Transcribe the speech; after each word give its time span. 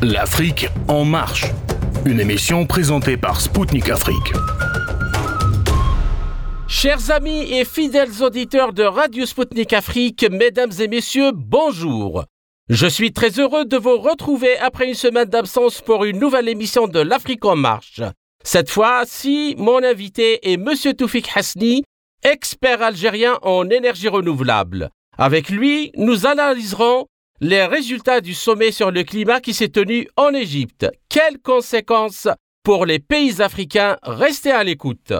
L'Afrique 0.00 0.68
en 0.86 1.04
marche. 1.04 1.46
Une 2.06 2.20
émission 2.20 2.66
présentée 2.66 3.16
par 3.16 3.40
Spoutnik 3.40 3.90
Afrique. 3.90 4.32
Chers 6.68 7.10
amis 7.10 7.52
et 7.52 7.64
fidèles 7.64 8.22
auditeurs 8.22 8.72
de 8.72 8.84
Radio 8.84 9.26
Spoutnik 9.26 9.72
Afrique, 9.72 10.24
mesdames 10.30 10.70
et 10.78 10.86
messieurs, 10.86 11.32
bonjour. 11.34 12.24
Je 12.68 12.86
suis 12.86 13.12
très 13.12 13.40
heureux 13.40 13.64
de 13.64 13.76
vous 13.76 13.98
retrouver 13.98 14.56
après 14.58 14.86
une 14.86 14.94
semaine 14.94 15.28
d'absence 15.28 15.80
pour 15.80 16.04
une 16.04 16.20
nouvelle 16.20 16.48
émission 16.48 16.86
de 16.86 17.00
l'Afrique 17.00 17.44
en 17.44 17.56
marche. 17.56 18.00
Cette 18.44 18.70
fois-ci, 18.70 19.56
mon 19.58 19.82
invité 19.82 20.52
est 20.52 20.58
Monsieur 20.58 20.94
Toufik 20.94 21.28
Hasni, 21.34 21.82
expert 22.22 22.82
algérien 22.82 23.36
en 23.42 23.68
énergie 23.68 24.06
renouvelable. 24.06 24.90
Avec 25.16 25.48
lui, 25.50 25.90
nous 25.96 26.24
analyserons 26.24 27.08
les 27.40 27.64
résultats 27.64 28.20
du 28.20 28.34
sommet 28.34 28.72
sur 28.72 28.90
le 28.90 29.04
climat 29.04 29.40
qui 29.40 29.54
s'est 29.54 29.68
tenu 29.68 30.08
en 30.16 30.30
Égypte. 30.30 30.86
Quelles 31.08 31.38
conséquences 31.38 32.28
pour 32.64 32.84
les 32.84 32.98
pays 32.98 33.40
africains 33.40 33.96
Restez 34.02 34.50
à 34.50 34.64
l'écoute. 34.64 35.12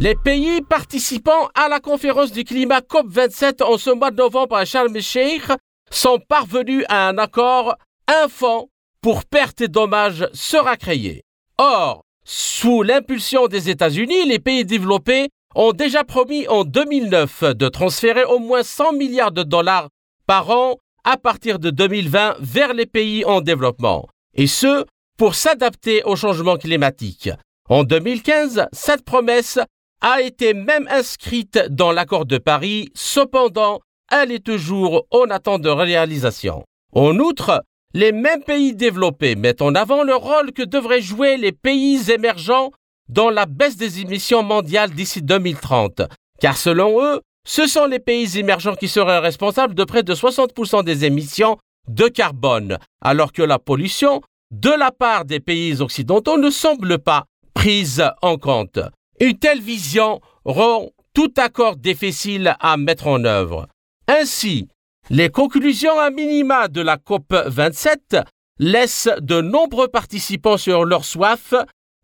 Les 0.00 0.14
pays 0.16 0.60
participant 0.62 1.48
à 1.54 1.68
la 1.68 1.78
conférence 1.78 2.32
du 2.32 2.44
climat 2.44 2.80
COP27 2.80 3.62
en 3.62 3.78
ce 3.78 3.90
mois 3.90 4.10
de 4.10 4.16
novembre 4.16 4.56
à 4.56 4.64
Sharm 4.64 4.94
el-Sheikh 4.96 5.44
sont 5.90 6.18
parvenus 6.18 6.84
à 6.88 7.08
un 7.08 7.18
accord. 7.18 7.76
Un 8.08 8.28
fonds 8.28 8.68
pour 9.00 9.24
pertes 9.24 9.60
et 9.60 9.68
dommages 9.68 10.26
sera 10.32 10.76
créé. 10.76 11.22
Or, 11.58 12.02
sous 12.24 12.82
l'impulsion 12.82 13.46
des 13.46 13.70
États-Unis, 13.70 14.26
les 14.26 14.38
pays 14.38 14.64
développés 14.64 15.28
ont 15.54 15.72
déjà 15.72 16.04
promis 16.04 16.46
en 16.48 16.64
2009 16.64 17.44
de 17.54 17.68
transférer 17.68 18.24
au 18.24 18.38
moins 18.38 18.62
100 18.62 18.92
milliards 18.94 19.32
de 19.32 19.42
dollars 19.42 19.88
par 20.26 20.50
an 20.50 20.76
à 21.04 21.16
partir 21.16 21.58
de 21.58 21.70
2020 21.70 22.36
vers 22.40 22.72
les 22.72 22.86
pays 22.86 23.24
en 23.24 23.40
développement, 23.40 24.08
et 24.34 24.46
ce, 24.46 24.84
pour 25.18 25.34
s'adapter 25.34 26.02
au 26.04 26.16
changement 26.16 26.56
climatique. 26.56 27.30
En 27.68 27.84
2015, 27.84 28.66
cette 28.72 29.04
promesse 29.04 29.58
a 30.00 30.20
été 30.20 30.54
même 30.54 30.88
inscrite 30.90 31.58
dans 31.70 31.92
l'accord 31.92 32.26
de 32.26 32.38
Paris, 32.38 32.90
cependant, 32.94 33.80
elle 34.10 34.32
est 34.32 34.44
toujours 34.44 35.06
en 35.10 35.30
attente 35.30 35.62
de 35.62 35.68
réalisation. 35.68 36.64
En 36.92 37.18
outre, 37.18 37.62
les 37.94 38.12
mêmes 38.12 38.42
pays 38.42 38.74
développés 38.74 39.36
mettent 39.36 39.62
en 39.62 39.74
avant 39.74 40.02
le 40.02 40.14
rôle 40.14 40.52
que 40.52 40.62
devraient 40.62 41.00
jouer 41.00 41.36
les 41.36 41.52
pays 41.52 42.10
émergents 42.10 42.70
dans 43.08 43.30
la 43.30 43.46
baisse 43.46 43.76
des 43.76 44.00
émissions 44.00 44.42
mondiales 44.42 44.90
d'ici 44.90 45.22
2030, 45.22 46.02
car 46.40 46.56
selon 46.56 47.02
eux, 47.02 47.20
ce 47.46 47.66
sont 47.66 47.86
les 47.86 47.98
pays 47.98 48.38
émergents 48.38 48.74
qui 48.74 48.88
seraient 48.88 49.18
responsables 49.18 49.74
de 49.74 49.84
près 49.84 50.02
de 50.02 50.14
60% 50.14 50.82
des 50.84 51.04
émissions 51.04 51.58
de 51.88 52.08
carbone, 52.08 52.78
alors 53.02 53.32
que 53.32 53.42
la 53.42 53.58
pollution 53.58 54.22
de 54.50 54.70
la 54.70 54.90
part 54.90 55.24
des 55.24 55.40
pays 55.40 55.80
occidentaux 55.80 56.38
ne 56.38 56.50
semble 56.50 56.98
pas 56.98 57.24
prise 57.52 58.02
en 58.22 58.38
compte. 58.38 58.78
Une 59.20 59.38
telle 59.38 59.60
vision 59.60 60.20
rend 60.44 60.88
tout 61.12 61.32
accord 61.36 61.76
difficile 61.76 62.56
à 62.60 62.76
mettre 62.76 63.06
en 63.06 63.24
œuvre. 63.24 63.68
Ainsi, 64.08 64.68
les 65.10 65.28
conclusions 65.28 65.98
à 65.98 66.10
minima 66.10 66.68
de 66.68 66.80
la 66.80 66.96
COP 66.96 67.34
27 67.46 68.16
laissent 68.58 69.10
de 69.20 69.40
nombreux 69.40 69.88
participants 69.88 70.56
sur 70.56 70.84
leur 70.84 71.04
soif 71.04 71.54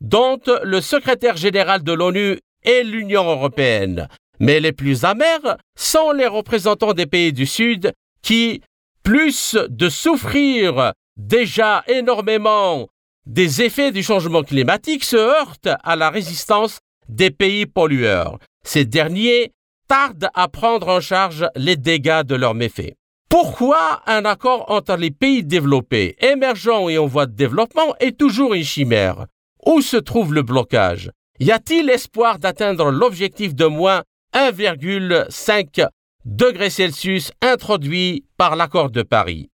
dont 0.01 0.41
le 0.63 0.81
secrétaire 0.81 1.37
général 1.37 1.83
de 1.83 1.93
l'ONU 1.93 2.39
et 2.63 2.83
l'Union 2.83 3.25
européenne. 3.25 4.09
Mais 4.39 4.61
les 4.61 4.73
plus 4.73 5.05
amers 5.05 5.57
sont 5.77 6.13
les 6.13 6.27
représentants 6.27 6.95
des 6.95 7.07
pays 7.07 7.33
du 7.33 7.47
Sud 7.47 7.93
qui, 8.23 8.63
plus 9.03 9.57
de 9.69 9.89
souffrir 9.89 10.93
déjà 11.17 11.85
énormément 11.89 12.89
des 13.27 13.63
effets 13.63 13.93
du 13.93 14.03
changement 14.03 14.43
climatique, 14.43 15.05
se 15.05 15.17
heurtent 15.17 15.69
à 15.85 15.97
la 15.97 16.11
résistance 16.11 16.79
des 17.09 17.31
pays 17.31 17.67
pollueurs. 17.67 18.39
Ces 18.65 18.85
derniers 18.87 19.53
tardent 19.89 20.31
à 20.35 20.49
prendre 20.49 20.89
en 20.89 21.01
charge 21.01 21.47
les 21.57 21.77
dégâts 21.77 22.23
de 22.23 22.35
leurs 22.35 22.55
méfaits. 22.55 22.95
Pourquoi 23.29 24.03
un 24.07 24.25
accord 24.25 24.71
entre 24.71 24.97
les 24.97 25.11
pays 25.11 25.45
développés, 25.45 26.17
émergents 26.21 26.89
et 26.89 26.99
en 26.99 27.07
voie 27.07 27.27
de 27.27 27.35
développement 27.35 27.95
est 28.01 28.19
toujours 28.19 28.55
une 28.55 28.65
chimère? 28.65 29.27
Où 29.67 29.81
se 29.81 29.97
trouve 29.97 30.35
le 30.35 30.43
blocage? 30.43 31.11
Y 31.39 31.53
a-t-il 31.53 31.89
espoir 31.91 32.39
d'atteindre 32.39 32.91
l'objectif 32.91 33.55
de 33.55 33.67
moins 33.67 34.03
1,5 34.35 35.89
degrés 36.25 36.71
Celsius 36.71 37.33
introduit 37.41 38.25
par 38.37 38.57
l'accord 38.57 38.91
de 38.91 39.03
Paris? 39.03 39.49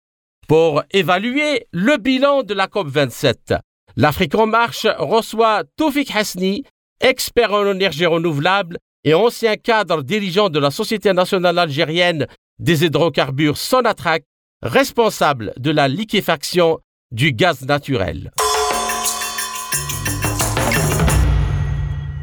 Pour 0.48 0.82
évaluer 0.92 1.66
le 1.72 1.96
bilan 1.96 2.42
de 2.42 2.54
la 2.54 2.66
COP27, 2.66 3.58
l'Afrique 3.96 4.34
en 4.34 4.46
marche 4.46 4.86
reçoit 4.98 5.64
Toufik 5.76 6.14
Hasni, 6.14 6.64
expert 7.00 7.52
en 7.52 7.66
énergie 7.66 8.06
renouvelable 8.06 8.78
et 9.04 9.14
ancien 9.14 9.56
cadre 9.56 10.02
dirigeant 10.02 10.48
de 10.48 10.58
la 10.58 10.70
Société 10.70 11.12
nationale 11.12 11.58
algérienne 11.58 12.26
des 12.58 12.84
hydrocarbures 12.84 13.56
Sonatrach, 13.56 14.22
responsable 14.62 15.52
de 15.56 15.70
la 15.70 15.88
liquéfaction 15.88 16.78
du 17.12 17.32
gaz 17.32 17.62
naturel. 17.62 18.32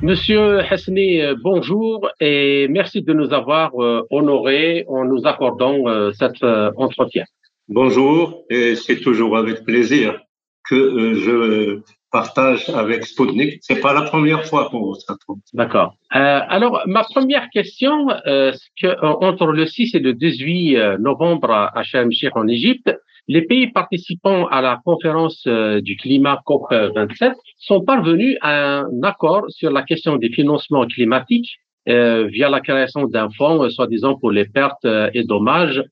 Monsieur 0.03 0.59
Hasni, 0.69 1.22
euh, 1.22 1.34
bonjour 1.41 2.09
et 2.19 2.68
merci 2.68 3.02
de 3.02 3.14
nous 3.14 3.31
avoir 3.31 3.72
euh, 3.81 4.06
honorés 4.12 4.84
en 4.90 5.06
nous 5.06 5.25
accordant 5.25 5.88
euh, 5.88 6.12
cet 6.12 6.44
entretien. 6.44 7.24
Bonjour 7.69 8.44
et 8.50 8.75
c'est 8.75 9.00
toujours 9.00 9.38
avec 9.38 9.64
plaisir 9.64 10.19
que 10.69 11.14
je 11.14 11.80
partage 12.12 12.69
avec 12.72 13.06
Sputnik. 13.06 13.59
C'est 13.62 13.80
pas 13.80 13.94
la 13.94 14.02
première 14.02 14.46
fois 14.46 14.69
pour 14.69 14.88
vous. 14.88 14.97
D'accord. 15.53 15.96
alors 16.09 16.84
ma 16.85 17.06
première 17.06 17.50
question, 17.50 18.08
que 18.81 19.06
entre 19.06 19.46
le 19.47 19.66
6 19.66 19.96
et 19.96 20.00
le 20.00 20.14
18 20.14 21.00
novembre 21.00 21.50
à 21.50 21.84
Sharm 21.84 22.09
en 22.34 22.47
Égypte, 22.50 22.94
les 23.30 23.44
pays 23.44 23.72
participants 23.72 24.47
à 24.47 24.62
la 24.62 24.81
conférence 24.84 25.47
du 25.47 25.96
climat 25.96 26.41
COP27 26.46 27.35
sont 27.66 27.81
parvenus 27.81 28.38
à 28.41 28.79
un 28.81 29.03
accord 29.03 29.46
sur 29.50 29.72
la 29.72 29.84
question 29.84 30.18
des 30.18 30.29
financements 30.29 30.85
climatiques 30.85 31.51
euh, 31.90 32.28
via 32.28 32.50
la 32.50 32.62
création 32.62 33.07
d'un 33.07 33.29
fonds, 33.38 33.63
euh, 33.63 33.69
soi-disant 33.69 34.16
pour 34.16 34.31
les 34.31 34.46
pertes 34.46 34.88
et 35.13 35.24
dommages, 35.24 35.84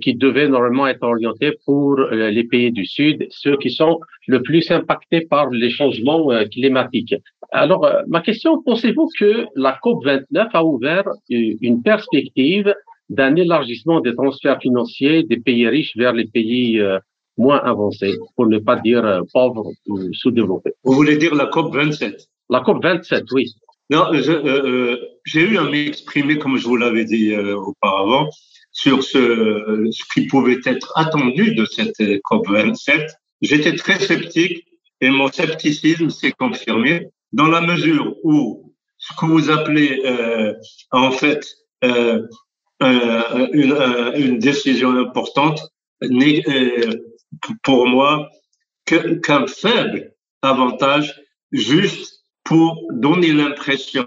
qui 0.00 0.14
devait 0.14 0.48
normalement 0.48 0.86
être 0.86 1.02
orienté 1.02 1.52
pour 1.66 2.00
les 2.10 2.44
pays 2.44 2.72
du 2.72 2.86
Sud, 2.86 3.26
ceux 3.28 3.58
qui 3.58 3.70
sont 3.70 4.00
le 4.26 4.40
plus 4.40 4.70
impactés 4.70 5.20
par 5.20 5.50
les 5.50 5.68
changements 5.68 6.30
climatiques. 6.50 7.14
Alors, 7.52 7.86
ma 8.06 8.22
question, 8.22 8.62
pensez-vous 8.62 9.10
que 9.18 9.44
la 9.56 9.78
COP29 9.84 10.48
a 10.54 10.64
ouvert 10.64 11.04
une 11.28 11.82
perspective 11.82 12.74
d'un 13.08 13.36
élargissement 13.36 14.00
des 14.00 14.14
transferts 14.14 14.60
financiers 14.60 15.22
des 15.22 15.38
pays 15.38 15.68
riches 15.68 15.96
vers 15.96 16.12
les 16.12 16.26
pays 16.26 16.80
euh, 16.80 16.98
moins 17.38 17.58
avancés, 17.58 18.14
pour 18.36 18.46
ne 18.46 18.58
pas 18.58 18.76
dire 18.76 19.04
euh, 19.04 19.20
pauvres 19.32 19.70
ou 19.86 20.12
sous-développés. 20.12 20.72
Vous 20.84 20.92
voulez 20.92 21.16
dire 21.16 21.34
la 21.34 21.46
COP 21.46 21.74
27 21.74 22.28
La 22.50 22.60
COP 22.60 22.82
27, 22.82 23.24
oui. 23.32 23.54
Non, 23.90 24.12
euh, 24.12 24.96
j'ai 25.24 25.40
eu 25.40 25.56
à 25.56 25.64
m'exprimer, 25.64 26.38
comme 26.38 26.58
je 26.58 26.66
vous 26.66 26.76
l'avais 26.76 27.06
dit 27.06 27.34
auparavant, 27.34 28.28
sur 28.70 29.02
ce, 29.02 29.88
ce 29.90 30.02
qui 30.12 30.26
pouvait 30.26 30.58
être 30.66 30.92
attendu 30.94 31.54
de 31.54 31.64
cette 31.64 32.02
COP 32.24 32.48
27. 32.48 33.10
J'étais 33.40 33.74
très 33.76 33.98
sceptique 33.98 34.66
et 35.00 35.08
mon 35.08 35.28
scepticisme 35.28 36.10
s'est 36.10 36.32
confirmé 36.32 37.08
dans 37.32 37.46
la 37.46 37.62
mesure 37.62 38.14
où 38.24 38.74
ce 38.98 39.16
que 39.18 39.24
vous 39.24 39.48
appelez 39.48 40.02
en 40.90 41.10
fait 41.10 41.46
euh, 42.82 43.48
une, 43.52 43.72
euh, 43.72 44.12
une, 44.14 44.38
décision 44.38 44.90
importante 44.98 45.60
n'est 46.00 46.48
euh, 46.48 46.96
pour 47.62 47.86
moi 47.86 48.30
qu'un 48.84 49.46
faible 49.46 50.14
avantage 50.42 51.20
juste 51.52 52.24
pour 52.44 52.82
donner 52.92 53.32
l'impression 53.32 54.06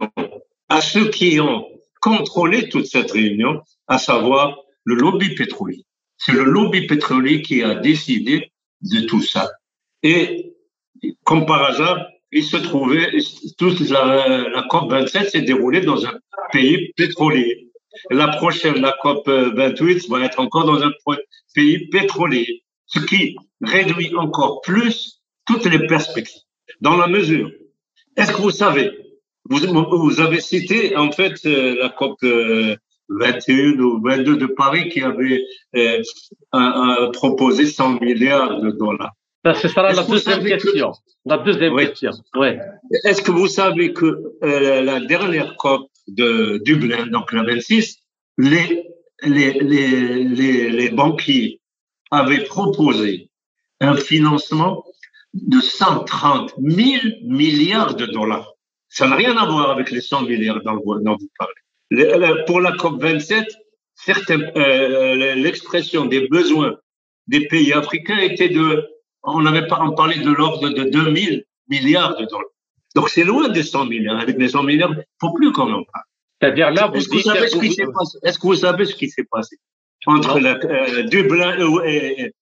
à 0.69 0.81
ceux 0.81 1.09
qui 1.09 1.39
ont 1.39 1.65
contrôlé 2.01 2.69
toute 2.69 2.87
cette 2.87 3.11
réunion, 3.11 3.61
à 3.87 3.97
savoir 3.97 4.57
le 4.83 4.95
lobby 4.95 5.35
pétrolier. 5.35 5.85
C'est 6.17 6.31
le 6.31 6.43
lobby 6.43 6.87
pétrolier 6.87 7.41
qui 7.41 7.61
a 7.61 7.75
décidé 7.75 8.51
de 8.81 9.01
tout 9.01 9.21
ça. 9.21 9.51
Et 10.01 10.55
comme 11.23 11.45
par 11.45 11.63
hasard, 11.63 12.07
il 12.31 12.43
se 12.43 12.57
trouvait, 12.57 13.11
toute 13.57 13.81
la, 13.89 14.49
la 14.49 14.61
COP27 14.63 15.29
s'est 15.29 15.41
déroulée 15.41 15.81
dans 15.81 16.05
un 16.05 16.17
pays 16.51 16.93
pétrolier. 16.95 17.71
La 18.09 18.29
prochaine, 18.29 18.81
la 18.81 18.95
COP 19.01 19.27
28, 19.27 20.09
va 20.09 20.21
être 20.21 20.39
encore 20.39 20.65
dans 20.65 20.81
un 20.81 20.91
pays 21.53 21.87
pétrolier, 21.89 22.63
ce 22.93 22.99
qui 22.99 23.35
réduit 23.61 24.15
encore 24.15 24.61
plus 24.61 25.21
toutes 25.45 25.65
les 25.65 25.87
perspectives. 25.87 26.41
Dans 26.81 26.97
la 26.97 27.07
mesure, 27.07 27.51
est-ce 28.17 28.31
que 28.31 28.41
vous 28.41 28.51
savez, 28.51 28.91
vous, 29.49 29.59
vous 29.59 30.19
avez 30.19 30.39
cité 30.41 30.95
en 30.95 31.11
fait 31.11 31.45
euh, 31.45 31.75
la 31.79 31.89
COP 31.89 32.19
21 33.11 33.79
ou 33.79 34.01
22 34.01 34.37
de 34.37 34.45
Paris 34.47 34.89
qui 34.89 35.01
avaient 35.01 35.43
euh, 35.75 36.01
proposé 37.13 37.65
100 37.65 37.99
milliards 37.99 38.61
de 38.61 38.71
dollars. 38.71 39.11
Ça, 39.43 39.53
ce 39.55 39.67
sera 39.67 39.91
la 39.91 40.03
deuxième 40.03 40.43
question. 40.43 40.91
La 41.25 41.37
deuxième 41.37 41.75
question. 41.75 42.11
Ouais. 42.35 42.59
Est-ce 43.05 43.21
que 43.21 43.31
vous 43.31 43.47
savez 43.47 43.91
que 43.93 44.35
euh, 44.43 44.81
la 44.81 44.99
dernière 44.99 45.55
COP 45.57 45.89
de 46.07 46.61
Dublin, 46.63 47.07
donc 47.07 47.31
la 47.31 47.43
26, 47.43 47.97
les, 48.37 48.85
les, 49.23 49.53
les, 49.53 50.23
les, 50.23 50.69
les 50.69 50.89
banquiers 50.89 51.60
avaient 52.11 52.43
proposé 52.43 53.29
un 53.79 53.95
financement 53.95 54.83
de 55.33 55.59
130 55.59 56.53
000 56.59 57.01
milliards 57.23 57.95
de 57.95 58.05
dollars. 58.05 58.53
Ça 58.89 59.07
n'a 59.07 59.15
rien 59.15 59.35
à 59.37 59.45
voir 59.45 59.71
avec 59.71 59.91
les 59.91 60.01
100 60.01 60.23
milliards 60.23 60.61
dont 60.63 60.79
vous 60.83 61.29
parlez. 61.39 62.43
Pour 62.45 62.61
la 62.61 62.73
COP 62.73 63.01
27, 63.01 63.47
euh, 64.57 65.35
l'expression 65.35 66.05
des 66.05 66.27
besoins 66.27 66.75
des 67.27 67.47
pays 67.47 67.71
africains 67.73 68.17
était 68.17 68.49
de, 68.49 68.85
on 69.23 69.45
avait 69.45 69.67
pas 69.67 69.77
en 69.77 69.93
parlé 69.93 70.17
de 70.17 70.31
l'ordre 70.31 70.69
de 70.69 70.83
2000 70.83 71.45
milliards 71.69 72.17
de 72.17 72.25
dollars. 72.25 72.45
Donc 72.95 73.09
c'est 73.09 73.23
loin 73.23 73.47
des 73.49 73.63
100 73.63 73.85
milliards. 73.85 74.19
Avec 74.19 74.37
les 74.37 74.49
100 74.49 74.63
milliards, 74.63 74.91
il 74.91 74.97
ne 74.97 75.03
faut 75.19 75.33
plus 75.33 75.51
qu'on 75.51 75.71
en 75.71 75.83
parle. 75.83 76.05
C'est-à-dire 76.41 76.71
là, 76.71 76.87
vous 76.87 76.95
Est-ce 76.95 77.07
que, 77.07 77.15
vous 77.15 77.21
savez 77.21 77.47
ce 77.47 77.57
qui 77.57 77.71
s'est 77.71 77.85
passé? 77.85 78.17
Est-ce 78.23 78.39
que 78.39 78.47
vous 78.47 78.55
savez 78.55 78.85
ce 78.85 78.95
qui 78.95 79.09
s'est 79.09 79.27
passé? 79.29 79.57
Entre 80.05 80.39
la, 80.39 80.57
euh, 80.63 81.03
Dublin 81.03 81.57
et, 81.85 82.33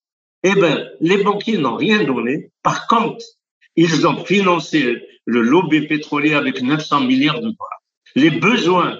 eh 0.44 0.56
ben, 0.56 0.90
les 1.02 1.22
banquiers 1.24 1.58
n'ont 1.58 1.76
rien 1.76 2.04
donné. 2.04 2.52
Par 2.64 2.88
contre, 2.88 3.24
ils 3.76 4.08
ont 4.08 4.24
financé 4.24 5.04
le 5.26 5.42
lobby 5.42 5.88
pétrolier 5.88 6.34
avec 6.34 6.62
900 6.62 7.02
milliards 7.02 7.42
de 7.42 7.50
dollars. 7.50 7.82
Les 8.16 8.32
besoins 8.32 9.00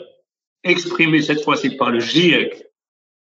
exprimés 0.64 1.22
cette 1.22 1.44
fois-ci 1.44 1.72
par 1.72 1.92
le 1.92 2.00
GIEC 2.00 2.64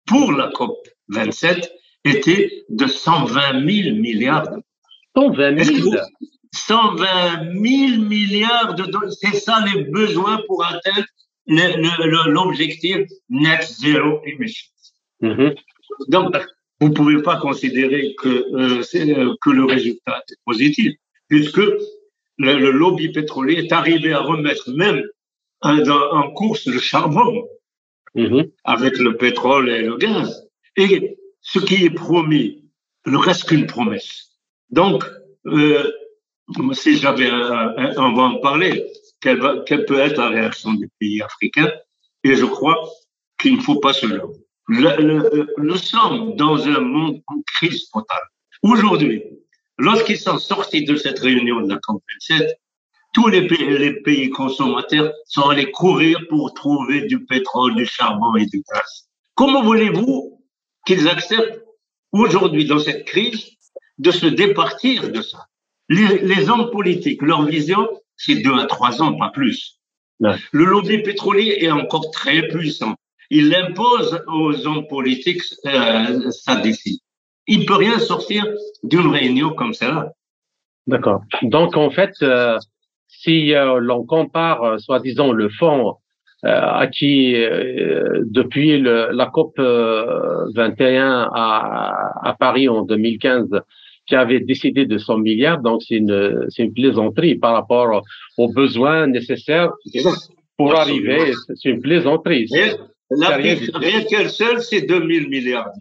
pour 0.05 0.31
la 0.31 0.47
COP 0.49 0.87
27 1.09 1.71
étaient 2.05 2.63
de 2.69 2.87
120 2.87 3.65
000 3.65 3.95
milliards 3.97 4.43
de 4.43 4.49
dollars. 4.49 4.63
120 5.15 5.63
000 5.63 5.95
120 6.53 7.53
000 7.53 8.01
milliards 8.03 8.73
de 8.75 8.83
dollars. 8.83 9.11
C'est 9.11 9.35
ça 9.35 9.63
les 9.65 9.83
besoins 9.83 10.41
pour 10.47 10.65
atteindre 10.65 11.05
l'objectif 12.27 12.97
net 13.29 13.63
zéro 13.63 14.21
Mm-hmm. 15.21 15.55
Donc, 16.09 16.35
vous 16.79 16.89
ne 16.89 16.93
pouvez 16.93 17.21
pas 17.21 17.37
considérer 17.37 18.15
que, 18.19 18.27
euh, 18.27 18.83
euh, 18.95 19.35
que 19.41 19.49
le 19.49 19.65
résultat 19.65 20.23
est 20.29 20.35
positif, 20.45 20.93
puisque 21.27 21.61
le, 22.37 22.71
lobby 22.71 23.11
pétrolier 23.11 23.65
est 23.65 23.71
arrivé 23.71 24.13
à 24.13 24.19
remettre 24.19 24.71
même 24.71 25.03
en, 25.61 25.79
en 25.79 26.31
course 26.31 26.67
le 26.67 26.79
charbon 26.79 27.47
mm-hmm. 28.15 28.51
avec 28.63 28.97
le 28.97 29.17
pétrole 29.17 29.69
et 29.69 29.81
le 29.81 29.97
gaz. 29.97 30.47
Et 30.75 31.17
ce 31.41 31.59
qui 31.59 31.85
est 31.85 31.89
promis 31.89 32.63
ne 33.07 33.17
reste 33.17 33.45
qu'une 33.45 33.65
promesse. 33.65 34.37
Donc, 34.69 35.03
euh, 35.47 35.91
si 36.73 36.97
j'avais, 36.97 37.31
on 37.31 38.13
va 38.13 38.23
en 38.23 38.39
parler, 38.39 38.85
quelle, 39.19 39.41
quelle 39.65 39.85
peut 39.85 39.99
être 39.99 40.17
la 40.17 40.29
réaction 40.29 40.73
des 40.73 40.87
pays 40.99 41.21
africains, 41.21 41.71
et 42.23 42.35
je 42.35 42.45
crois 42.45 42.77
qu'il 43.39 43.55
ne 43.55 43.61
faut 43.61 43.79
pas 43.79 43.93
se 43.93 44.05
leurrer 44.05 44.46
nous 44.67 45.77
sommes 45.77 46.35
dans 46.35 46.67
un 46.67 46.79
monde 46.79 47.21
en 47.27 47.41
crise 47.45 47.89
totale. 47.89 48.23
Aujourd'hui, 48.63 49.23
lorsqu'ils 49.77 50.19
sont 50.19 50.37
sortis 50.39 50.83
de 50.83 50.95
cette 50.95 51.19
réunion 51.19 51.61
de 51.61 51.69
la 51.69 51.77
COP27, 51.77 52.53
tous 53.13 53.27
les 53.29 53.47
pays, 53.47 53.77
les 53.77 53.93
pays 54.01 54.29
consommateurs 54.29 55.11
sont 55.25 55.49
allés 55.49 55.71
courir 55.71 56.19
pour 56.29 56.53
trouver 56.53 57.07
du 57.07 57.25
pétrole, 57.25 57.75
du 57.75 57.85
charbon 57.85 58.35
et 58.35 58.45
du 58.45 58.63
gaz. 58.69 59.07
Comment 59.35 59.63
voulez-vous 59.63 60.41
qu'ils 60.85 61.07
acceptent 61.07 61.63
aujourd'hui, 62.11 62.65
dans 62.65 62.79
cette 62.79 63.05
crise, 63.05 63.51
de 63.97 64.11
se 64.11 64.25
départir 64.27 65.11
de 65.11 65.21
ça? 65.21 65.45
Les, 65.89 66.19
les 66.19 66.49
hommes 66.49 66.69
politiques, 66.71 67.21
leur 67.21 67.43
vision, 67.43 67.87
c'est 68.17 68.35
deux 68.35 68.53
à 68.53 68.65
trois 68.65 69.01
ans, 69.01 69.17
pas 69.17 69.29
plus. 69.29 69.79
Le 70.19 70.65
lobby 70.65 70.97
pétrolier 70.99 71.57
est 71.61 71.71
encore 71.71 72.11
très 72.11 72.47
puissant 72.47 72.95
il 73.29 73.53
impose 73.55 74.23
aux 74.27 74.67
hommes 74.67 74.87
politiques 74.87 75.41
euh, 75.65 76.29
sa 76.31 76.57
décision. 76.57 77.01
Il 77.47 77.65
peut 77.65 77.75
rien 77.75 77.99
sortir 77.99 78.45
d'une 78.83 79.07
réunion 79.07 79.51
comme 79.51 79.73
celle-là. 79.73 80.11
D'accord. 80.87 81.21
Donc 81.41 81.75
en 81.75 81.89
fait, 81.89 82.13
euh, 82.21 82.57
si 83.07 83.53
euh, 83.53 83.79
l'on 83.79 84.05
compare, 84.05 84.63
euh, 84.63 84.77
soi-disant, 84.77 85.31
le 85.31 85.49
fonds 85.49 85.95
acquis 86.43 87.33
depuis 87.33 88.77
le, 88.77 89.09
la 89.11 89.25
COP 89.25 89.59
21 89.59 91.29
à, 91.33 92.11
à, 92.23 92.35
Paris 92.39 92.69
en 92.69 92.83
2015, 92.83 93.49
qui 94.05 94.15
avait 94.15 94.39
décidé 94.39 94.85
de 94.85 94.99
100 94.99 95.17
milliards, 95.17 95.59
donc 95.61 95.81
c'est 95.81 95.95
une, 95.95 96.45
c'est 96.49 96.63
une 96.63 96.73
plaisanterie 96.73 97.35
par 97.35 97.53
rapport 97.53 98.03
aux 98.37 98.53
besoins 98.53 99.07
nécessaires 99.07 99.71
pour 100.57 100.75
arriver. 100.75 101.33
C'est 101.55 101.69
une 101.69 101.81
plaisanterie. 101.81 102.47
Rien 103.09 104.03
qu'elle 104.03 104.29
seule, 104.29 104.61
c'est 104.61 104.81
2000 104.81 105.29
milliards. 105.29 105.71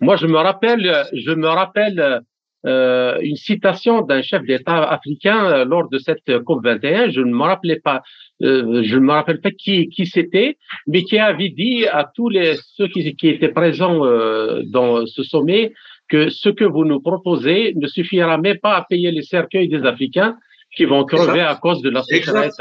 Moi, 0.00 0.16
je 0.16 0.26
me 0.26 0.36
rappelle, 0.36 1.06
je 1.12 1.32
me 1.32 1.48
rappelle 1.48 2.22
euh, 2.66 3.18
une 3.22 3.36
citation 3.36 4.02
d'un 4.02 4.22
chef 4.22 4.42
d'État 4.44 4.82
africain 4.84 5.46
euh, 5.46 5.64
lors 5.64 5.88
de 5.88 5.98
cette 5.98 6.42
COP 6.44 6.62
21. 6.62 7.10
Je 7.10 7.20
ne 7.20 7.32
me 7.32 7.42
rappelais 7.42 7.80
pas, 7.80 8.02
euh, 8.42 8.82
je 8.84 8.96
ne 8.96 9.00
me 9.00 9.12
rappelle 9.12 9.40
pas 9.40 9.50
qui, 9.50 9.88
qui 9.88 10.06
c'était, 10.06 10.58
mais 10.86 11.02
qui 11.02 11.18
avait 11.18 11.48
dit 11.48 11.86
à 11.86 12.10
tous 12.14 12.28
les 12.28 12.56
ceux 12.76 12.88
qui, 12.88 13.16
qui 13.16 13.28
étaient 13.28 13.48
présents 13.48 14.04
euh, 14.04 14.62
dans 14.66 15.06
ce 15.06 15.22
sommet 15.22 15.72
que 16.08 16.28
ce 16.28 16.48
que 16.48 16.64
vous 16.64 16.84
nous 16.84 17.00
proposez 17.00 17.72
ne 17.76 17.86
suffira 17.86 18.36
même 18.36 18.58
pas 18.58 18.76
à 18.76 18.84
payer 18.84 19.10
les 19.10 19.22
cercueils 19.22 19.68
des 19.68 19.84
Africains 19.84 20.36
qui 20.76 20.84
vont 20.84 21.04
crever 21.04 21.40
à 21.40 21.54
cause 21.56 21.82
de 21.82 21.90
la 21.90 22.02
sécheresse. 22.02 22.60